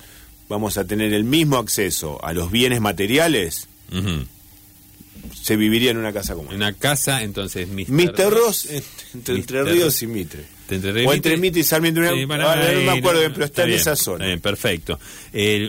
vamos 0.49 0.77
a 0.77 0.85
tener 0.85 1.13
el 1.13 1.23
mismo 1.23 1.57
acceso 1.57 2.23
a 2.23 2.33
los 2.33 2.51
bienes 2.51 2.81
materiales, 2.81 3.67
se 5.41 5.55
viviría 5.55 5.91
en 5.91 5.97
una 5.97 6.13
casa 6.13 6.35
común. 6.35 6.53
Una 6.55 6.73
casa, 6.73 7.23
entonces, 7.23 7.67
Mr. 7.67 7.89
Mr. 7.89 8.29
Ross, 8.31 8.65
en- 8.67 8.83
entre, 9.13 9.35
Entre. 9.35 9.63
Ríos 9.63 10.01
y 10.01 10.07
Mitre. 10.07 10.45
Entre 10.69 10.91
Ríos 10.91 11.09
o 11.09 11.13
entre 11.13 11.37
Mitre. 11.37 11.61
Y 11.61 11.63
Sarmiento. 11.63 12.01
Sí, 12.15 12.25
para- 12.25 12.51
ahora 12.53 12.71
no 12.73 12.81
me 12.81 12.99
acuerdo 12.99 13.21
pero 13.33 13.45
está, 13.45 13.63
en 13.63 13.69
bien, 13.69 13.79
esa 13.79 13.95
zona. 13.95 14.25
bien, 14.25 14.39
perfecto. 14.39 14.99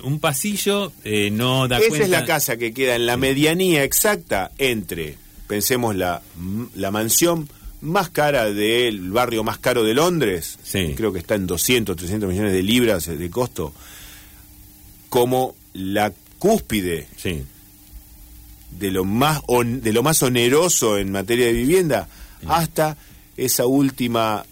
Un 0.05 0.19
pasillo 0.21 0.93
eh, 1.05 1.31
no 1.33 1.69
da 1.69 1.79
Esa 1.79 1.89
cuenta. 1.89 2.05
es 2.05 2.11
la 2.11 2.25
casa 2.25 2.57
que 2.57 2.73
queda 2.73 2.97
en 2.97 3.07
la 3.07 3.17
medianía 3.17 3.83
exacta 3.85 4.51
entre, 4.59 5.17
pensemos, 5.47 5.97
la, 5.97 6.23
la 6.75 6.91
mansión 6.91 7.49
más 7.83 8.11
cara 8.11 8.51
del 8.53 9.11
barrio 9.11 9.43
más 9.45 9.59
caro 9.59 9.83
de 9.85 9.95
Londres, 9.95 10.59
Sí. 10.63 10.93
creo 10.97 11.13
que 11.13 11.19
está 11.19 11.35
en 11.35 11.47
200, 11.47 11.97
300 11.97 12.29
millones 12.29 12.53
de 12.53 12.63
libras 12.63 13.07
de 13.07 13.31
costo, 13.31 13.73
como 15.09 15.57
la 15.75 16.13
cúspide 16.39 17.07
Sí. 17.17 17.43
de 18.79 18.91
lo 18.91 19.05
más 19.05 19.41
on- 19.47 19.81
de 19.83 19.93
lo 19.93 20.03
más 20.03 20.23
oneroso 20.23 20.97
en 20.99 21.11
materia 21.13 21.47
de 21.47 21.53
vivienda 21.53 22.09
hasta 22.47 22.97
esa 23.37 23.67
última 23.67 24.45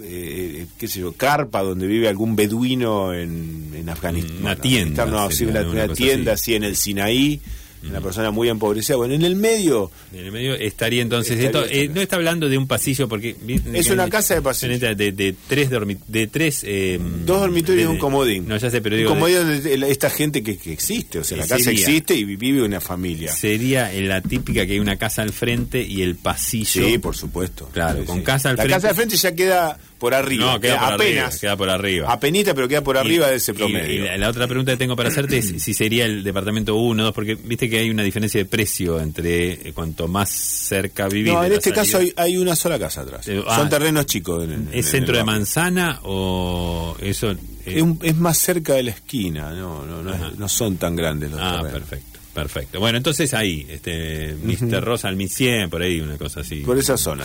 eh, 0.00 0.66
qué 0.78 0.86
sé 0.88 1.00
yo 1.00 1.12
carpa 1.12 1.62
donde 1.62 1.86
vive 1.86 2.08
algún 2.08 2.36
beduino 2.36 3.12
en, 3.12 3.72
en 3.74 3.88
Afganistán 3.88 4.36
Una 4.40 4.56
tienda 4.56 5.04
no, 5.06 5.30
sí, 5.30 5.44
una, 5.44 5.60
una 5.62 5.70
una 5.70 5.82
cosa 5.88 5.94
tienda 5.96 6.32
así. 6.34 6.52
así 6.52 6.54
en 6.54 6.64
el 6.64 6.76
Sinaí 6.76 7.40
una 7.88 8.00
persona 8.00 8.30
muy 8.30 8.48
empobrecida. 8.48 8.96
Bueno, 8.96 9.14
en 9.14 9.22
el 9.22 9.36
medio 9.36 9.90
En 10.12 10.20
el 10.24 10.32
medio 10.32 10.54
estaría 10.54 11.02
entonces 11.02 11.38
Estaría 11.38 11.60
esto, 11.62 11.74
eh, 11.74 11.88
no 11.88 12.00
está 12.00 12.16
hablando 12.16 12.48
de 12.48 12.58
un 12.58 12.66
pasillo 12.66 13.08
porque 13.08 13.36
Es 13.74 13.88
una 13.90 14.08
casa 14.08 14.34
de 14.34 14.42
pasillo. 14.42 14.78
de, 14.96 15.12
de 15.12 15.34
tres 15.48 15.70
dormi- 15.70 15.98
de 16.08 16.26
tres 16.26 16.62
eh, 16.66 16.98
dos 17.24 17.40
dormitorios 17.40 17.82
y 17.82 17.86
de- 17.86 17.88
un 17.88 17.98
comodín. 17.98 18.48
no 18.48 18.56
ya 18.56 18.70
sé 18.70 18.80
pero 18.80 18.96
digo 18.96 19.10
de- 19.10 19.14
comodín 19.14 19.36
donde 19.38 19.74
el- 19.74 19.82
esta 19.84 20.10
gente 20.10 20.42
que, 20.42 20.56
que 20.58 20.72
existe, 20.72 21.18
o 21.20 21.24
sea, 21.24 21.36
la 21.38 21.46
Y 21.46 21.48
casa 21.48 21.64
sería- 21.64 21.80
existe 21.80 22.14
y 22.14 22.24
vive 22.24 22.62
una 22.62 22.80
familia. 22.80 23.32
sería 23.32 23.92
en 23.92 24.08
la 24.08 24.20
típica 24.20 24.66
que 24.66 24.72
hay 24.72 24.80
una 24.80 24.96
casa 24.96 25.22
al 25.22 25.32
frente 25.32 25.82
y 25.82 26.02
el 26.02 26.16
pasillo 26.16 26.86
Sí, 26.88 26.98
por 26.98 27.16
supuesto. 27.16 27.68
Claro, 27.72 28.00
Sí, 28.00 28.06
con 28.06 28.18
sí. 28.18 28.24
casa 28.24 28.50
al 28.50 28.56
la 28.56 28.62
frente- 28.64 28.74
casa 28.76 28.88
al 28.88 28.94
frente 28.94 29.16
ya 29.16 29.34
queda 29.34 29.78
por 29.98 30.14
arriba. 30.14 30.52
no 30.54 30.60
queda 30.60 30.78
por 30.78 30.92
apenas. 30.94 31.24
arriba 31.26 31.40
queda 31.40 31.56
por 31.56 31.70
arriba 31.70 32.12
Apenita, 32.12 32.54
pero 32.54 32.68
queda 32.68 32.82
por 32.82 32.96
arriba 32.96 33.26
Y- 33.26 33.30
de 33.30 33.36
ese 33.36 33.52
promedio. 33.54 33.92
Y, 33.94 33.98
la, 33.98 34.16
la 34.16 34.28
otra 34.28 34.46
pregunta 34.46 34.72
que 34.72 34.78
tengo 34.78 34.94
para 34.96 35.08
hacerte 35.08 35.38
es 35.38 35.60
si 35.62 35.74
sería 35.74 36.04
el 36.06 36.22
departamento 36.22 36.76
1 36.76 37.02
2, 37.02 37.12
porque 37.12 37.34
viste 37.34 37.68
que 37.68 37.78
hay 37.78 37.90
una 37.90 38.02
diferencia 38.02 38.38
de 38.40 38.44
precio 38.44 39.00
entre 39.00 39.68
eh, 39.68 39.72
cuanto 39.74 40.06
más 40.08 40.30
cerca 40.30 41.08
vivís. 41.08 41.32
no, 41.32 41.44
en 41.44 41.52
este 41.52 41.70
salida. 41.70 41.82
caso 41.82 41.98
hay, 41.98 42.12
hay 42.16 42.36
una 42.38 42.54
sola 42.56 42.78
casa 42.78 43.00
atrás. 43.02 43.26
Eh, 43.28 43.42
ah, 43.46 43.56
Son 43.56 43.68
terrenos 43.68 44.06
chicos. 44.06 44.44
en- 44.44 44.68
¿Es 44.72 44.84
el 44.86 44.90
centro 44.92 45.16
de 45.16 45.24
manzana 45.24 46.00
o 46.04 46.96
eso? 47.00 47.30
eh, 47.32 47.36
Es, 47.66 47.82
un- 47.82 47.98
es 48.02 48.16
más 48.16 48.38
cerca 48.38 48.74
de 48.74 48.82
la 48.84 48.90
esquina, 48.92 49.50
no, 49.52 49.84
no, 49.84 50.02
no, 50.02 50.14
es- 50.14 50.38
no 50.38 50.48
son 50.48 50.76
tan 50.76 50.94
grandes 50.96 51.30
los 51.30 51.40
ah, 51.42 51.58
terrenos. 51.60 51.72
perfecto, 51.72 52.18
perfecto. 52.32 52.80
Bueno, 52.80 52.98
entonces 52.98 53.34
ahí, 53.34 53.66
este, 53.68 54.36
Mr. 54.42 54.82
Rosa 54.82 55.08
al 55.08 55.16
1100, 55.16 55.68
por 55.70 55.82
ahí, 55.82 56.00
una 56.00 56.16
cosa 56.16 56.40
así. 56.40 56.60
Por 56.60 56.78
esa 56.78 56.96
zona. 56.96 57.24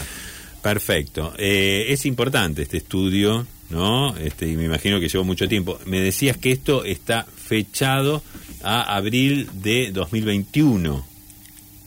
Perfecto. 0.63 1.33
Eh, 1.37 1.85
es 1.89 2.05
importante 2.07 2.61
este 2.63 2.77
estudio, 2.77 3.45
¿no? 3.69 4.15
Este, 4.17 4.47
y 4.47 4.55
me 4.55 4.63
imagino 4.63 4.99
que 4.99 5.09
llevó 5.09 5.23
mucho 5.25 5.47
tiempo. 5.47 5.77
Me 5.85 5.99
decías 5.99 6.37
que 6.37 6.51
esto 6.51 6.85
está 6.85 7.25
fechado 7.25 8.23
a 8.63 8.95
abril 8.95 9.49
de 9.61 9.91
2021, 9.91 11.05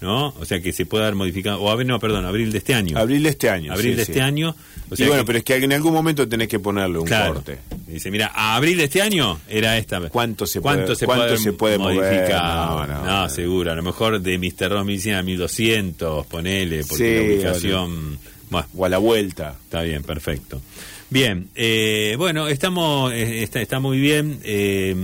¿no? 0.03 0.29
O 0.39 0.45
sea 0.45 0.61
que 0.61 0.73
se 0.75 0.85
puede 0.85 1.05
haber 1.05 1.15
modificado, 1.17 1.59
o 1.63 1.85
no, 1.85 1.99
perdón, 1.99 2.27
abril 2.27 2.53
de 2.53 2.59
este 2.59 2.75
año. 2.75 2.99
Abril 2.99 3.23
de 3.23 3.31
este 3.31 3.49
año. 3.49 3.73
Abril 3.73 3.93
sí, 3.93 3.97
de 3.97 4.05
sí. 4.05 4.13
este 4.13 4.23
año. 4.23 4.55
O 4.91 4.95
y 4.95 5.05
bueno, 5.07 5.23
que- 5.23 5.27
pero 5.27 5.39
es 5.39 5.45
que 5.45 5.57
en 5.57 5.73
algún 5.73 5.95
momento 5.95 6.29
tenés 6.29 6.47
que 6.49 6.59
ponerle 6.61 6.99
un 6.99 7.07
Claro. 7.07 7.35
corte. 7.35 7.59
Dice, 7.89 8.11
mira, 8.11 8.31
a 8.35 8.57
abril 8.57 8.77
de 8.77 8.85
este 8.85 9.01
año 9.01 9.41
era 9.49 9.79
esta. 9.79 10.01
¿Cuánto 10.11 10.47
se 10.47 10.61
¿Cuánto 10.61 10.85
puede- 10.85 10.97
se 10.97 11.07
cuánto 11.07 11.25
puede, 11.25 11.39
se 11.39 11.53
puede 11.55 11.79
mover? 11.79 11.97
modificar? 11.97 12.45
No, 12.45 12.87
No, 12.87 13.05
no, 13.05 13.23
no. 13.23 13.29
seguro. 13.31 13.73
A 13.73 13.75
lo 13.75 13.83
mejor 13.83 14.21
de 14.21 14.39
Mr. 14.39 14.69
Ron 14.71 14.87
1100 14.87 15.17
a 15.17 15.23
1200, 15.23 16.27
ponele, 16.27 16.85
porque 16.85 16.97
Sí, 16.97 17.15
la 17.15 17.35
ubicación... 17.51 18.36
Bueno, 18.51 18.67
O 18.77 18.85
a 18.85 18.89
la 18.89 18.99
vuelta. 18.99 19.57
está 19.65 19.83
bien, 19.83 20.03
perfecto. 20.03 20.61
Bien, 21.11 21.49
eh, 21.55 22.15
bueno, 22.19 22.49
estamos, 22.49 23.13
eh, 23.13 23.43
está, 23.43 23.61
está 23.61 23.79
muy 23.81 23.99
bien. 23.99 24.41
eh, 24.45 24.95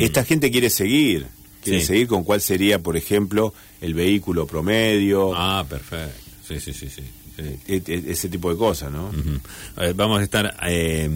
Esta 0.00 0.24
gente 0.24 0.50
quiere 0.50 0.70
seguir. 0.70 1.26
Quiere 1.62 1.80
Sí. 1.80 1.86
seguir 1.86 2.06
con 2.06 2.24
cuál 2.24 2.40
sería, 2.40 2.78
por 2.78 2.96
ejemplo, 2.96 3.52
el 3.80 3.94
vehículo 3.94 4.46
promedio. 4.46 5.32
Ah, 5.34 5.64
perfecto. 5.68 6.14
Sí, 6.46 6.58
sí, 6.60 6.72
sí, 6.72 6.88
sí. 6.88 7.02
sí. 7.36 7.42
e- 7.68 7.82
e- 7.86 8.04
ese 8.10 8.28
tipo 8.28 8.50
de 8.50 8.56
cosas, 8.56 8.90
¿no? 8.90 9.08
Ujú. 9.10 9.38
A 9.76 9.82
ver, 9.82 9.94
vamos 9.94 10.18
a 10.20 10.24
estar 10.24 10.56
eh, 10.66 11.08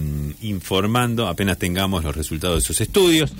informando 0.42 1.26
apenas 1.26 1.58
tengamos 1.58 2.04
los 2.04 2.14
resultados 2.14 2.56
de 2.56 2.60
esos 2.64 2.80
estudios. 2.80 3.32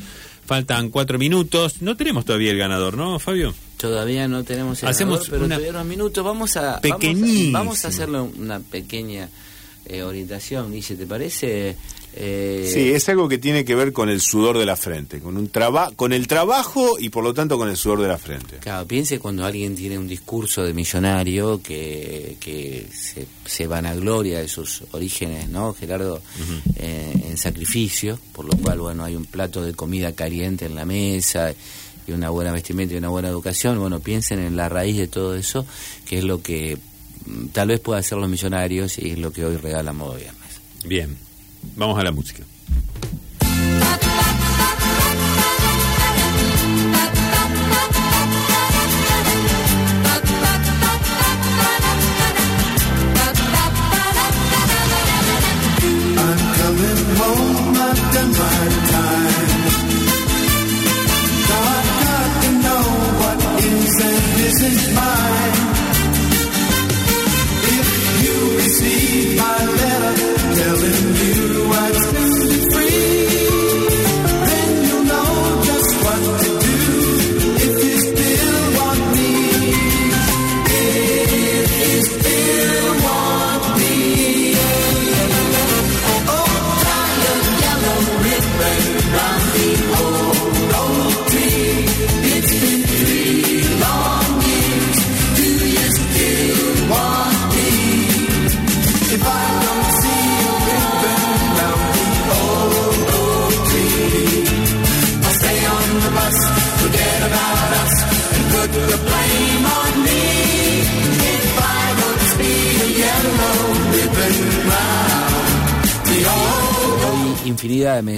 Faltan 0.45 0.91
cuatro 0.91 1.19
minutos. 1.19 1.81
No 1.83 1.97
tenemos 1.97 2.25
todavía 2.25 2.51
el 2.51 2.59
ganador, 2.59 2.97
¿no, 2.97 3.19
Fabio? 3.19 3.55
Todavía 3.77 4.29
no 4.29 4.45
tenemos 4.45 4.83
el 4.83 4.89
Hacemos 4.89 5.19
ganador, 5.21 5.31
pero 5.31 5.45
una- 5.47 5.55
todavía 5.57 5.71
unos 5.73 5.87
minutos. 5.87 6.25
Vamos 6.25 6.57
a, 6.57 6.81
vamos 6.83 7.05
a, 7.05 7.51
vamos 7.53 7.85
a 7.85 7.89
hacerle 7.89 8.21
una 8.21 8.61
pequeña 8.61 9.29
eh, 9.87 10.03
orientación, 10.03 10.73
Guille, 10.73 10.97
¿te 10.97 11.07
parece? 11.07 11.77
Eh, 12.15 12.71
Sí, 12.73 12.93
es 12.93 13.09
algo 13.09 13.29
que 13.29 13.39
tiene 13.39 13.65
que 13.65 13.75
ver 13.75 13.93
con 13.93 14.09
el 14.09 14.21
sudor 14.21 14.59
de 14.59 14.67
la 14.67 14.77
frente, 14.77 15.21
con 15.21 15.37
un 15.37 15.49
traba 15.49 15.91
con 15.97 16.13
el 16.13 16.29
trabajo 16.29 16.99
y 16.99 17.09
por 17.09 17.25
lo 17.25 17.33
tanto 17.35 17.57
con 17.59 17.69
el 17.69 17.77
sudor 17.77 18.03
de 18.03 18.09
la 18.09 18.19
frente. 18.19 18.59
Claro, 18.59 18.87
piense 18.87 19.19
cuando 19.19 19.45
alguien 19.45 19.75
tiene 19.75 19.99
un 19.99 20.07
discurso 20.07 20.63
de 20.63 20.75
millonario 20.75 21.63
que, 21.63 22.37
que 22.39 22.87
se, 22.93 23.27
se 23.45 23.67
vanagloria 23.67 24.41
de 24.41 24.49
sus 24.49 24.85
orígenes, 24.93 25.49
¿no, 25.49 25.73
Gerardo? 25.75 26.21
Eh, 26.77 27.13
en 27.29 27.37
sacrificio, 27.39 28.19
por 28.33 28.45
lo 28.45 28.53
cual, 28.59 28.81
bueno, 28.81 29.05
hay 29.05 29.17
un 29.17 29.25
plato 29.25 29.63
de 29.63 29.73
comida 29.73 30.13
caliente 30.13 30.67
en 30.67 30.75
la 30.75 30.85
mesa 30.85 31.55
y 32.07 32.13
una 32.13 32.31
buena 32.31 32.53
vestimenta 32.53 32.95
y 32.95 32.99
una 32.99 33.09
buena 33.09 33.29
educación. 33.29 33.79
Bueno, 33.79 34.01
piensen 34.01 34.39
en 34.41 34.57
la 34.57 34.69
raíz 34.69 34.97
de 34.99 35.07
todo 35.09 35.35
eso, 35.35 35.65
que 36.05 36.19
es 36.19 36.25
lo 36.25 36.43
que 36.43 36.77
mm, 37.27 37.47
tal 37.49 37.69
vez 37.69 37.81
pueda 37.81 38.01
hacer 38.01 38.19
los 38.19 38.29
millonarios 38.29 38.99
y 38.99 39.13
es 39.13 39.19
lo 39.19 39.33
que 39.33 39.45
hoy 39.45 39.57
regala 39.57 39.93
Modo 39.93 40.17
Viernes. 40.17 40.61
Bien, 40.85 41.17
vamos 41.77 41.99
a 41.99 42.03
la 42.03 42.13
música. 42.13 42.43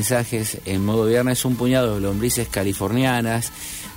Mensajes 0.05 0.59
en 0.67 0.85
modo 0.85 1.07
viernes, 1.07 1.47
un 1.47 1.57
puñado 1.57 1.95
de 1.95 2.01
lombrices 2.03 2.47
californianas, 2.49 3.51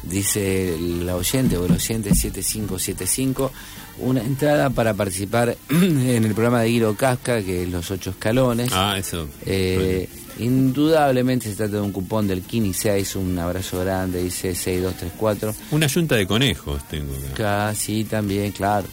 dice 0.03 0.77
la 0.79 1.17
oyente 1.17 1.57
o 1.57 1.65
el 1.65 1.73
oyente 1.73 2.15
7575, 2.15 3.51
una 3.99 4.21
entrada 4.21 4.69
para 4.69 4.93
participar 4.93 5.57
en 5.69 6.23
el 6.23 6.33
programa 6.33 6.61
de 6.61 6.69
Guido 6.69 6.95
Casca, 6.95 7.41
que 7.41 7.63
es 7.63 7.69
Los 7.69 7.91
Ocho 7.91 8.11
Escalones. 8.11 8.69
Ah, 8.71 8.95
eso. 8.97 9.27
Eh, 9.45 10.07
indudablemente 10.39 11.49
se 11.49 11.57
trata 11.57 11.75
de 11.75 11.81
un 11.81 11.91
cupón 11.91 12.25
del 12.25 12.41
Kini 12.43 12.73
6, 12.73 13.17
un 13.17 13.37
abrazo 13.37 13.81
grande, 13.81 14.23
dice 14.23 14.55
6234. 14.55 15.53
Una 15.71 15.87
yunta 15.87 16.15
de 16.15 16.25
conejos 16.25 16.87
tengo 16.87 17.13
acá. 17.13 17.67
Casi 17.67 18.05
también, 18.05 18.53
claro. 18.53 18.87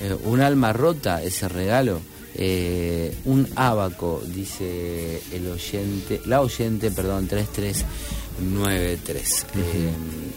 Eh, 0.00 0.16
un 0.24 0.40
alma 0.40 0.72
rota, 0.72 1.22
ese 1.22 1.50
regalo. 1.50 2.00
Eh, 2.38 3.16
un 3.24 3.48
abaco, 3.56 4.22
dice 4.26 5.22
el 5.32 5.48
oyente, 5.48 6.20
la 6.26 6.42
oyente, 6.42 6.90
perdón, 6.90 7.26
3393. 7.26 9.46
Eh, 9.56 9.90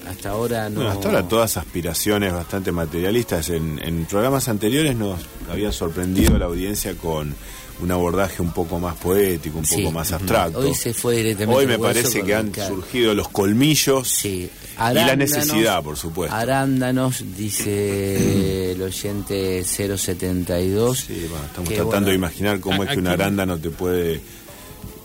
hasta 0.07 0.29
ahora 0.29 0.69
no. 0.69 0.77
Bueno, 0.77 0.91
hasta 0.91 1.09
ahora 1.09 1.27
todas 1.27 1.57
aspiraciones 1.57 2.31
bastante 2.31 2.71
materialistas. 2.71 3.49
En, 3.49 3.77
en 3.83 4.05
programas 4.05 4.47
anteriores 4.47 4.95
nos 4.95 5.19
había 5.51 5.73
sorprendido 5.73 6.37
la 6.37 6.45
audiencia 6.45 6.95
con 6.95 7.35
un 7.81 7.91
abordaje 7.91 8.41
un 8.41 8.51
poco 8.51 8.79
más 8.79 8.95
poético, 8.97 9.57
un 9.59 9.65
Sí. 9.65 9.77
poco 9.77 9.91
más 9.91 10.11
abstracto. 10.11 10.59
Hoy 10.59 10.73
se 10.75 10.93
fue 10.93 11.15
directamente 11.17 11.57
Hoy 11.57 11.67
me 11.67 11.79
parece 11.79 12.21
que 12.23 12.35
han 12.35 12.53
surgido 12.53 13.13
los 13.13 13.29
colmillos 13.29 14.07
Sí. 14.09 14.49
y 14.77 14.93
la 14.93 15.15
necesidad, 15.15 15.81
por 15.83 15.97
supuesto. 15.97 16.35
Arándanos, 16.35 17.23
dice 17.37 18.71
el 18.73 18.81
oyente 18.81 19.63
072. 19.63 20.99
Sí, 20.99 21.25
bueno, 21.29 21.45
estamos 21.45 21.69
que, 21.69 21.75
tratando 21.75 21.89
bueno, 21.91 22.07
de 22.07 22.15
imaginar 22.15 22.59
cómo 22.59 22.81
a- 22.81 22.85
es 22.85 22.91
que 22.91 22.99
un 22.99 23.07
arándano 23.07 23.57
te 23.57 23.69
puede 23.69 24.21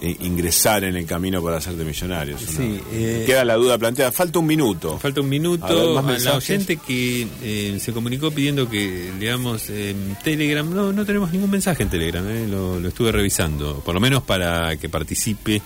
eh, 0.04 0.16
ingresar 0.20 0.84
en 0.84 0.96
el 0.96 1.06
camino 1.06 1.42
para 1.42 1.56
hacerte 1.56 1.84
millonario. 1.84 2.36
Sí, 2.38 2.80
eh, 2.92 3.24
Queda 3.26 3.44
la 3.44 3.54
duda 3.54 3.78
planteada. 3.78 4.12
Falta 4.12 4.38
un 4.38 4.46
minuto. 4.46 4.98
Falta 4.98 5.20
un 5.20 5.26
A 5.26 5.30
ver, 5.30 5.40
minuto 5.40 6.02
¿más 6.02 6.26
a 6.26 6.30
la 6.30 6.36
oyente 6.36 6.76
que 6.76 7.26
eh, 7.42 7.78
se 7.80 7.92
comunicó 7.92 8.30
pidiendo 8.30 8.68
que 8.68 9.10
leamos 9.18 9.70
en 9.70 10.16
Telegram. 10.22 10.68
No, 10.68 10.92
no 10.92 11.04
tenemos 11.06 11.32
ningún 11.32 11.50
mensaje 11.50 11.82
en 11.84 11.88
Telegram, 11.90 12.24
eh, 12.28 12.46
lo, 12.48 12.78
lo 12.80 12.88
estuve 12.88 13.12
revisando. 13.12 13.80
Por 13.80 13.94
lo 13.94 14.00
menos 14.00 14.22
para 14.22 14.76
que 14.76 14.88
participe 14.88 15.62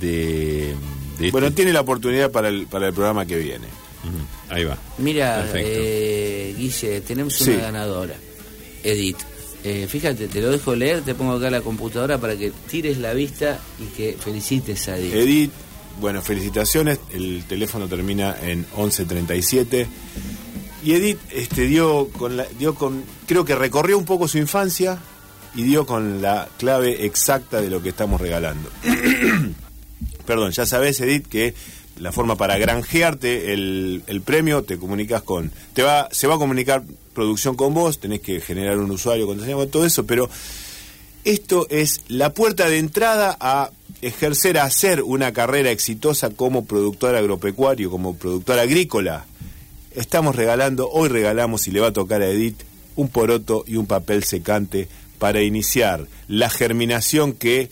de, 0.00 0.74
de 1.18 1.30
Bueno, 1.30 1.48
este- 1.48 1.56
tiene 1.56 1.72
la 1.72 1.80
oportunidad 1.80 2.30
para 2.30 2.48
el, 2.48 2.66
para 2.66 2.86
el 2.88 2.92
programa 2.94 3.26
que 3.26 3.36
viene. 3.36 3.66
Ahí 4.48 4.64
va. 4.64 4.78
Mira, 4.98 5.46
eh, 5.54 6.54
Guille, 6.56 7.00
tenemos 7.02 7.34
Sí. 7.34 7.50
una 7.50 7.62
ganadora, 7.64 8.14
Edith. 8.82 9.18
Eh, 9.62 9.86
fíjate, 9.88 10.28
te 10.28 10.40
lo 10.40 10.50
dejo 10.50 10.74
leer, 10.74 11.02
te 11.02 11.14
pongo 11.14 11.34
acá 11.34 11.50
la 11.50 11.60
computadora 11.60 12.18
para 12.18 12.36
que 12.36 12.50
tires 12.70 12.98
la 12.98 13.12
vista 13.12 13.58
y 13.78 13.94
que 13.94 14.16
felicites 14.18 14.88
a 14.88 14.96
Edith. 14.96 15.14
Edith, 15.14 15.50
bueno, 16.00 16.22
felicitaciones. 16.22 16.98
El 17.12 17.44
teléfono 17.44 17.86
termina 17.86 18.36
en 18.42 18.60
1137. 18.76 19.86
Y 20.82 20.92
Edith 20.94 21.18
este, 21.30 21.66
dio 21.66 22.08
con 22.08 22.38
la, 22.38 22.46
dio 22.58 22.74
con, 22.74 23.04
creo 23.26 23.44
que 23.44 23.54
recorrió 23.54 23.98
un 23.98 24.06
poco 24.06 24.28
su 24.28 24.38
infancia 24.38 24.98
y 25.54 25.62
dio 25.62 25.84
con 25.84 26.22
la 26.22 26.48
clave 26.58 27.04
exacta 27.04 27.60
de 27.60 27.68
lo 27.68 27.82
que 27.82 27.90
estamos 27.90 28.18
regalando. 28.18 28.70
Perdón, 30.26 30.52
ya 30.52 30.64
sabes, 30.64 31.00
Edith, 31.00 31.26
que 31.26 31.54
la 32.00 32.12
forma 32.12 32.34
para 32.36 32.58
granjearte 32.58 33.52
el, 33.52 34.02
el 34.06 34.20
premio, 34.22 34.64
te 34.64 34.78
comunicas 34.78 35.22
con. 35.22 35.52
te 35.74 35.82
va 35.82 36.08
Se 36.10 36.26
va 36.26 36.34
a 36.34 36.38
comunicar 36.38 36.82
producción 37.14 37.54
con 37.54 37.74
vos, 37.74 38.00
tenés 38.00 38.20
que 38.20 38.40
generar 38.40 38.78
un 38.78 38.90
usuario, 38.90 39.26
contraseña, 39.26 39.56
con 39.56 39.70
todo 39.70 39.84
eso, 39.84 40.06
pero 40.06 40.28
esto 41.24 41.66
es 41.68 42.02
la 42.08 42.32
puerta 42.32 42.68
de 42.68 42.78
entrada 42.78 43.36
a 43.40 43.70
ejercer, 44.00 44.58
a 44.58 44.64
hacer 44.64 45.02
una 45.02 45.32
carrera 45.32 45.70
exitosa 45.70 46.30
como 46.30 46.64
productor 46.64 47.14
agropecuario, 47.14 47.90
como 47.90 48.16
productor 48.16 48.58
agrícola. 48.58 49.26
Estamos 49.94 50.34
regalando, 50.34 50.88
hoy 50.88 51.08
regalamos 51.08 51.68
y 51.68 51.72
le 51.72 51.80
va 51.80 51.88
a 51.88 51.92
tocar 51.92 52.22
a 52.22 52.28
Edith 52.28 52.62
un 52.96 53.08
poroto 53.08 53.64
y 53.66 53.76
un 53.76 53.86
papel 53.86 54.24
secante 54.24 54.88
para 55.18 55.42
iniciar 55.42 56.06
la 56.28 56.48
germinación 56.48 57.34
que, 57.34 57.70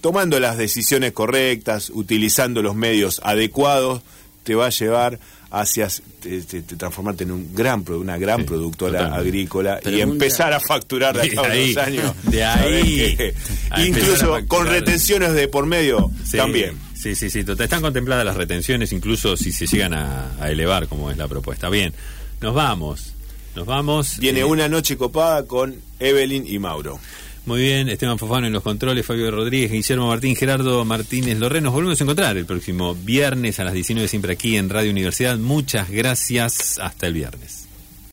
tomando 0.00 0.38
las 0.40 0.56
decisiones 0.58 1.12
correctas, 1.12 1.90
utilizando 1.90 2.62
los 2.62 2.74
medios 2.74 3.20
adecuados, 3.24 4.02
te 4.44 4.54
va 4.54 4.66
a 4.66 4.70
llevar 4.70 5.18
hacia 5.50 5.88
te- 6.20 6.42
te- 6.42 6.62
te 6.62 6.76
transformarte 6.76 7.24
en 7.24 7.30
un 7.30 7.54
gran, 7.54 7.82
pro- 7.84 7.98
una 8.00 8.18
gran 8.18 8.38
Sí, 8.40 8.44
productora 8.44 8.98
totalmente. 8.98 9.28
agrícola 9.28 9.80
y 9.84 10.00
empezar 10.00 10.52
a 10.52 10.60
facturar 10.60 11.16
de 11.16 11.28
De 11.30 11.38
acá 11.38 11.48
a 11.48 11.50
ahí, 11.52 11.72
unos 11.72 11.84
años. 11.86 12.12
de 12.24 12.38
¿sabés 12.40 12.84
ahí, 12.84 13.16
Incluso 13.86 14.38
con 14.48 14.66
retenciones 14.66 15.32
de 15.32 15.48
por 15.48 15.66
medio 15.66 16.10
Sí, 16.28 16.36
también. 16.36 16.76
Sí, 16.94 17.14
sí, 17.14 17.30
sí. 17.30 17.40
Están 17.40 17.80
contempladas 17.80 18.24
las 18.24 18.36
retenciones, 18.36 18.90
incluso 18.92 19.36
si 19.36 19.52
se 19.52 19.66
llegan 19.66 19.94
a, 19.94 20.32
a 20.40 20.50
elevar, 20.50 20.88
como 20.88 21.10
es 21.10 21.16
la 21.16 21.28
propuesta. 21.28 21.68
Bien, 21.70 21.92
nos 22.40 22.54
vamos. 22.54 23.12
Nos 23.54 23.66
vamos. 23.66 24.18
Viene 24.18 24.40
Eh, 24.40 24.44
una 24.44 24.68
noche 24.68 24.96
copada 24.96 25.44
con 25.46 25.76
Evelyn 26.00 26.44
y 26.46 26.58
Mauro. 26.58 26.98
Muy 27.46 27.60
bien, 27.60 27.88
Esteban 27.88 28.18
Fofano 28.18 28.48
en 28.48 28.52
los 28.52 28.62
controles, 28.64 29.06
Fabio 29.06 29.30
Rodríguez, 29.30 29.70
Guillermo 29.70 30.08
Martín, 30.08 30.34
Gerardo 30.34 30.84
Martínez 30.84 31.38
Lorre. 31.38 31.60
Nos 31.60 31.72
volvemos 31.72 32.00
a 32.00 32.04
encontrar 32.04 32.36
el 32.36 32.44
próximo 32.44 32.96
viernes 32.96 33.60
a 33.60 33.64
las 33.64 33.72
19, 33.72 34.08
siempre 34.08 34.32
aquí 34.32 34.56
en 34.56 34.68
Radio 34.68 34.90
Universidad. 34.90 35.38
Muchas 35.38 35.88
gracias. 35.88 36.80
Hasta 36.80 37.06
el 37.06 37.14
viernes. 37.14 37.65